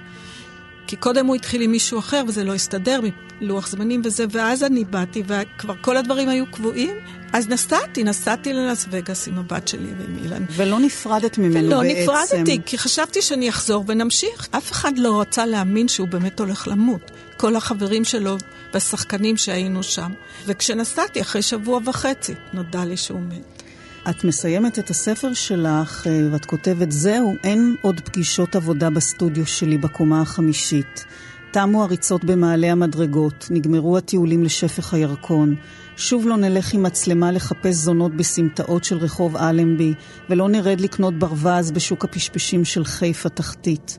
כי 0.87 0.97
קודם 0.97 1.27
הוא 1.27 1.35
התחיל 1.35 1.63
עם 1.63 1.71
מישהו 1.71 1.99
אחר 1.99 2.23
וזה 2.29 2.45
לא 2.45 2.55
הסתדר, 2.55 3.01
לוח 3.41 3.69
זמנים 3.69 4.03
וזה, 4.05 4.25
ואז 4.31 4.63
אני 4.63 4.85
באתי, 4.85 5.23
וכבר 5.27 5.75
כל 5.81 5.97
הדברים 5.97 6.29
היו 6.29 6.47
קבועים, 6.47 6.97
אז 7.33 7.49
נסעתי, 7.49 8.05
נסעתי 8.05 8.53
ללאס 8.53 8.87
וגאס 8.91 9.29
עם 9.29 9.39
הבת 9.39 9.69
שלי 9.69 9.89
ועם 9.99 10.19
אילן. 10.25 10.45
ולא 10.51 10.81
נפרדת 10.81 11.39
ממנו 11.39 11.71
לא 11.71 11.81
בעצם. 11.81 12.13
לא 12.13 12.23
נפרדתי, 12.23 12.59
כי 12.67 12.79
חשבתי 12.79 13.23
שאני 13.23 13.49
אחזור 13.49 13.85
ונמשיך. 13.89 14.49
אף 14.51 14.73
אחד 14.73 14.99
לא 14.99 15.21
רצה 15.21 15.47
להאמין 15.47 15.89
שהוא 15.89 16.09
באמת 16.09 16.41
הולך 16.41 16.69
למות. 16.69 17.11
כל 17.37 17.57
החברים 17.57 18.05
שלו 18.05 18.37
והשחקנים 18.75 19.37
שהיינו 19.37 19.83
שם. 19.83 20.13
וכשנסעתי, 20.47 21.21
אחרי 21.21 21.43
שבוע 21.43 21.81
וחצי, 21.87 22.35
נודע 22.53 22.85
לי 22.85 22.97
שהוא 22.97 23.21
מת. 23.21 23.63
את 24.11 24.25
מסיימת 24.25 24.79
את 24.79 24.91
הספר 24.91 25.35
שלך 25.35 26.07
אה, 26.07 26.29
ואת 26.33 26.45
כותבת, 26.45 26.93
זהו, 26.93 27.35
אין 27.45 27.77
עוד 27.83 28.01
פגישות 28.01 28.57
עבודה 28.57 28.91
בסטודיו 28.91 29.47
שלי 29.47 29.79
בקומה 29.79 30.21
החמישית. 30.21 31.05
תמו 31.51 31.83
הריצות 31.83 32.25
במעלה 32.25 32.73
המדרגות, 32.73 33.47
נגמרו 33.51 33.97
הטיולים 33.99 34.45
לשפך 34.45 34.95
הירקון. 34.95 35.55
שוב 35.97 36.27
לא 36.27 36.37
נלך 36.37 36.75
עם 36.75 36.83
מצלמה 36.83 37.33
לחפש 37.33 37.75
זונות 37.75 38.17
בסמטאות 38.17 38.85
של 38.85 38.97
רחוב 38.97 39.37
אלנבי, 39.37 39.95
ולא 40.31 40.49
נרד 40.49 40.81
לקנות 40.81 41.19
ברווז 41.19 41.71
בשוק 41.71 42.05
הפשפשים 42.05 42.65
של 42.65 42.85
חיפה 42.85 43.29
תחתית. 43.29 43.99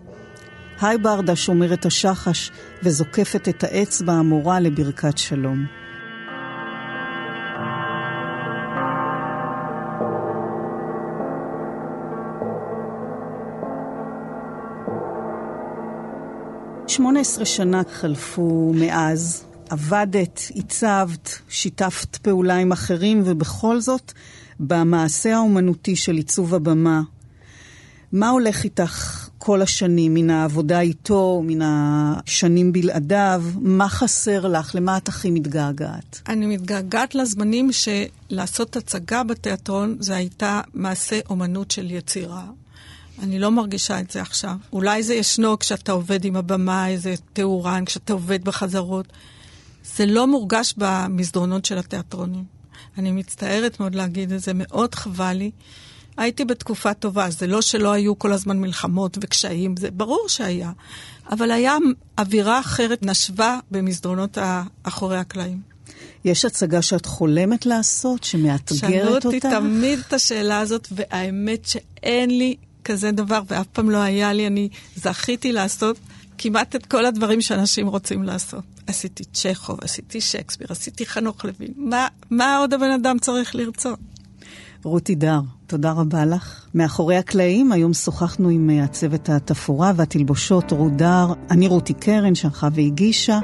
היי 0.83 0.97
ברדה 0.97 1.35
שומרת 1.35 1.85
השחש 1.85 2.51
וזוקפת 2.83 3.49
את 3.49 3.63
האצבע 3.63 4.13
המורה 4.13 4.59
לברכת 4.59 5.17
שלום. 5.17 5.65
שמונה 16.87 17.19
עשרה 17.19 17.45
שנה 17.45 17.81
חלפו 17.91 18.73
מאז, 18.75 19.45
עבדת, 19.69 20.41
עיצבת, 20.53 21.39
שיתפת 21.49 22.15
פעולה 22.15 22.55
עם 22.55 22.71
אחרים, 22.71 23.21
ובכל 23.25 23.79
זאת, 23.79 24.11
במעשה 24.59 25.35
האומנותי 25.35 25.95
של 25.95 26.15
עיצוב 26.15 26.55
הבמה, 26.55 27.01
מה 28.11 28.29
הולך 28.29 28.63
איתך 28.63 29.22
כל 29.45 29.61
השנים, 29.61 30.13
מן 30.13 30.29
העבודה 30.29 30.79
איתו, 30.79 31.41
מן 31.45 31.59
השנים 31.61 32.73
בלעדיו? 32.73 33.43
מה 33.61 33.89
חסר 33.89 34.47
לך? 34.47 34.75
למה 34.75 34.97
את 34.97 35.07
הכי 35.07 35.31
מתגעגעת? 35.31 36.21
אני 36.27 36.45
מתגעגעת 36.45 37.15
לזמנים 37.15 37.69
שלעשות 37.71 38.75
הצגה 38.75 39.23
בתיאטרון 39.23 39.97
זה 39.99 40.15
הייתה 40.15 40.61
מעשה 40.73 41.19
אומנות 41.29 41.71
של 41.71 41.91
יצירה. 41.91 42.45
אני 43.23 43.39
לא 43.39 43.51
מרגישה 43.51 43.99
את 43.99 44.11
זה 44.11 44.21
עכשיו. 44.21 44.55
אולי 44.73 45.03
זה 45.03 45.13
ישנו 45.13 45.59
כשאתה 45.59 45.91
עובד 45.91 46.25
עם 46.25 46.35
הבמה, 46.35 46.87
איזה 46.87 47.15
תאורן, 47.33 47.85
כשאתה 47.85 48.13
עובד 48.13 48.43
בחזרות. 48.43 49.05
זה 49.95 50.05
לא 50.05 50.27
מורגש 50.27 50.73
במסדרונות 50.77 51.65
של 51.65 51.77
התיאטרונים. 51.77 52.43
אני 52.97 53.11
מצטערת 53.11 53.79
מאוד 53.79 53.95
להגיד 53.95 54.31
את 54.31 54.39
זה, 54.39 54.51
מאוד 54.55 54.95
חבל 54.95 55.33
לי. 55.33 55.51
הייתי 56.17 56.45
בתקופה 56.45 56.93
טובה, 56.93 57.29
זה 57.29 57.47
לא 57.47 57.61
שלא 57.61 57.91
היו 57.91 58.19
כל 58.19 58.33
הזמן 58.33 58.59
מלחמות 58.59 59.17
וקשיים, 59.21 59.77
זה 59.77 59.91
ברור 59.91 60.25
שהיה. 60.27 60.71
אבל 61.31 61.51
היה 61.51 61.77
אווירה 62.17 62.59
אחרת, 62.59 63.03
נשבה 63.03 63.59
במסדרונות 63.71 64.37
אחורי 64.83 65.17
הקלעים. 65.17 65.73
יש 66.25 66.45
הצגה 66.45 66.81
שאת 66.81 67.05
חולמת 67.05 67.65
לעשות, 67.65 68.23
שמאתגרת 68.23 68.71
אותה? 68.71 68.87
שאלו 68.87 69.15
אותי 69.15 69.39
תמיד 69.39 69.99
את 70.07 70.13
השאלה 70.13 70.59
הזאת, 70.59 70.87
והאמת 70.91 71.65
שאין 71.65 72.37
לי 72.37 72.55
כזה 72.83 73.11
דבר, 73.11 73.41
ואף 73.47 73.67
פעם 73.67 73.89
לא 73.89 73.97
היה 73.97 74.33
לי, 74.33 74.47
אני 74.47 74.69
זכיתי 74.95 75.51
לעשות 75.51 75.97
כמעט 76.37 76.75
את 76.75 76.85
כל 76.85 77.05
הדברים 77.05 77.41
שאנשים 77.41 77.87
רוצים 77.87 78.23
לעשות. 78.23 78.63
עשיתי 78.87 79.23
צ'כוב, 79.33 79.79
עשיתי 79.81 80.21
שייקספיר, 80.21 80.67
עשיתי 80.69 81.05
חנוך 81.05 81.45
לוין. 81.45 81.73
מה, 81.75 82.07
מה 82.29 82.57
עוד 82.57 82.73
הבן 82.73 82.91
אדם 82.91 83.19
צריך 83.19 83.55
לרצות? 83.55 83.99
רותי 84.83 85.15
דר, 85.15 85.39
תודה 85.73 85.91
רבה 85.91 86.25
לך. 86.25 86.65
מאחורי 86.73 87.17
הקלעים, 87.17 87.71
היום 87.71 87.93
שוחחנו 87.93 88.49
עם 88.49 88.69
אה, 88.69 88.83
הצוות 88.83 89.29
התפאורה 89.29 89.91
והתלבושות 89.95 90.71
רות 90.71 90.97
דר. 90.97 91.25
אני 91.51 91.67
רותי 91.67 91.93
קרן, 91.93 92.35
שערכה 92.35 92.67
והגישה. 92.73 93.39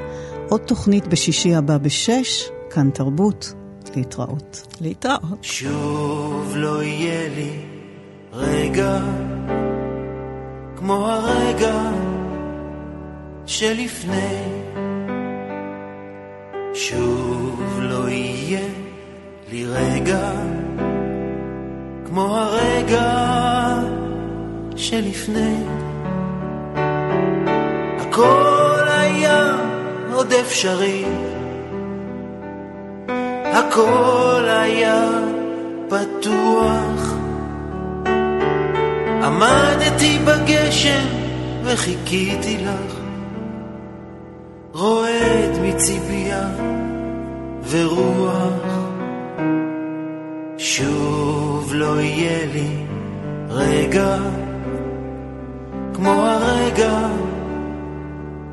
עוד 0.48 0.60
תוכנית 0.60 1.06
בשישי 1.06 1.54
הבא 1.54 1.78
בשש, 1.78 2.48
כאן 2.70 2.90
תרבות. 2.90 3.54
להתראות. 3.96 4.76
להתראות. 4.80 5.38
שוב 5.42 6.52
לא 6.56 6.82
יהיה 6.82 7.28
לי 7.28 7.52
רגע 8.32 9.00
כמו 10.76 11.06
הרגע 11.06 11.90
שלפני 13.46 14.42
שוב 16.74 17.78
לא 17.80 18.08
יהיה 18.08 18.68
לי 19.52 19.64
רגע 19.66 20.32
כמו 22.10 22.36
הרגע 22.36 23.12
שלפני. 24.76 25.56
הכל 27.98 28.84
היה 28.88 29.56
עוד 30.12 30.32
אפשרי. 30.32 31.04
הכל 33.44 34.44
היה 34.48 35.08
פתוח. 35.88 37.14
עמדתי 39.22 40.18
בגשם 40.24 41.06
וחיכיתי 41.64 42.56
לך. 42.64 42.94
רועד 44.72 45.58
מציפייה 45.62 46.48
ורוח 47.70 48.89
שוב 50.62 51.74
לא 51.74 52.00
יהיה 52.00 52.46
לי 52.52 52.76
רגע 53.48 54.16
כמו 55.94 56.10
הרגע 56.10 56.98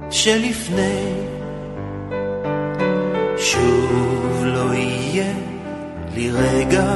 שלפני. 0.09 1.03
שוב 3.37 4.43
לא 4.43 4.73
יהיה 4.73 5.33
לי 6.15 6.31
רגע 6.31 6.95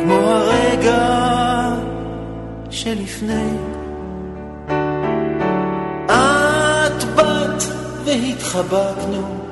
כמו 0.00 0.14
הרגע 0.14 1.08
שלפני. 2.70 3.50
את 6.06 7.04
באת 7.14 7.62
והתחבקנו 8.04 9.46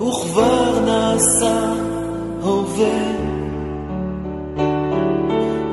וכבר 0.00 0.80
נעשה 0.80 1.85
הווה. 2.46 3.16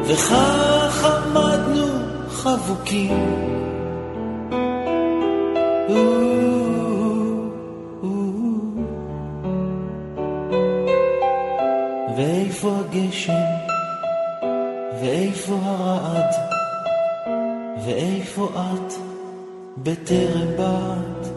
וכך 0.06 1.06
עמדנו 1.06 1.88
חבוקים. 2.30 3.54
ואיפה 12.18 12.72
הגשם? 12.80 13.34
ואיפה 15.02 15.54
הרעד? 15.64 16.34
ואיפה 17.86 18.50
את 18.56 18.94
בטרם 19.78 20.48
באת? 20.58 21.28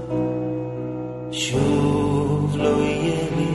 שוב 1.32 2.56
לא 2.56 2.82
יהיה 2.82 3.24
לי 3.36 3.45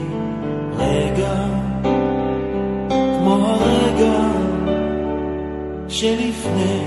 שלפני 6.02 6.82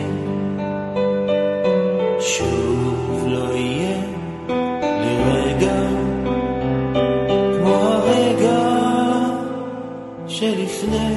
שוב 2.20 3.24
לא 3.28 3.56
יהיה 3.56 4.02
לי 4.80 5.18
כמו 7.58 7.76
הרגע 7.76 8.60
שלפני. 10.28 11.15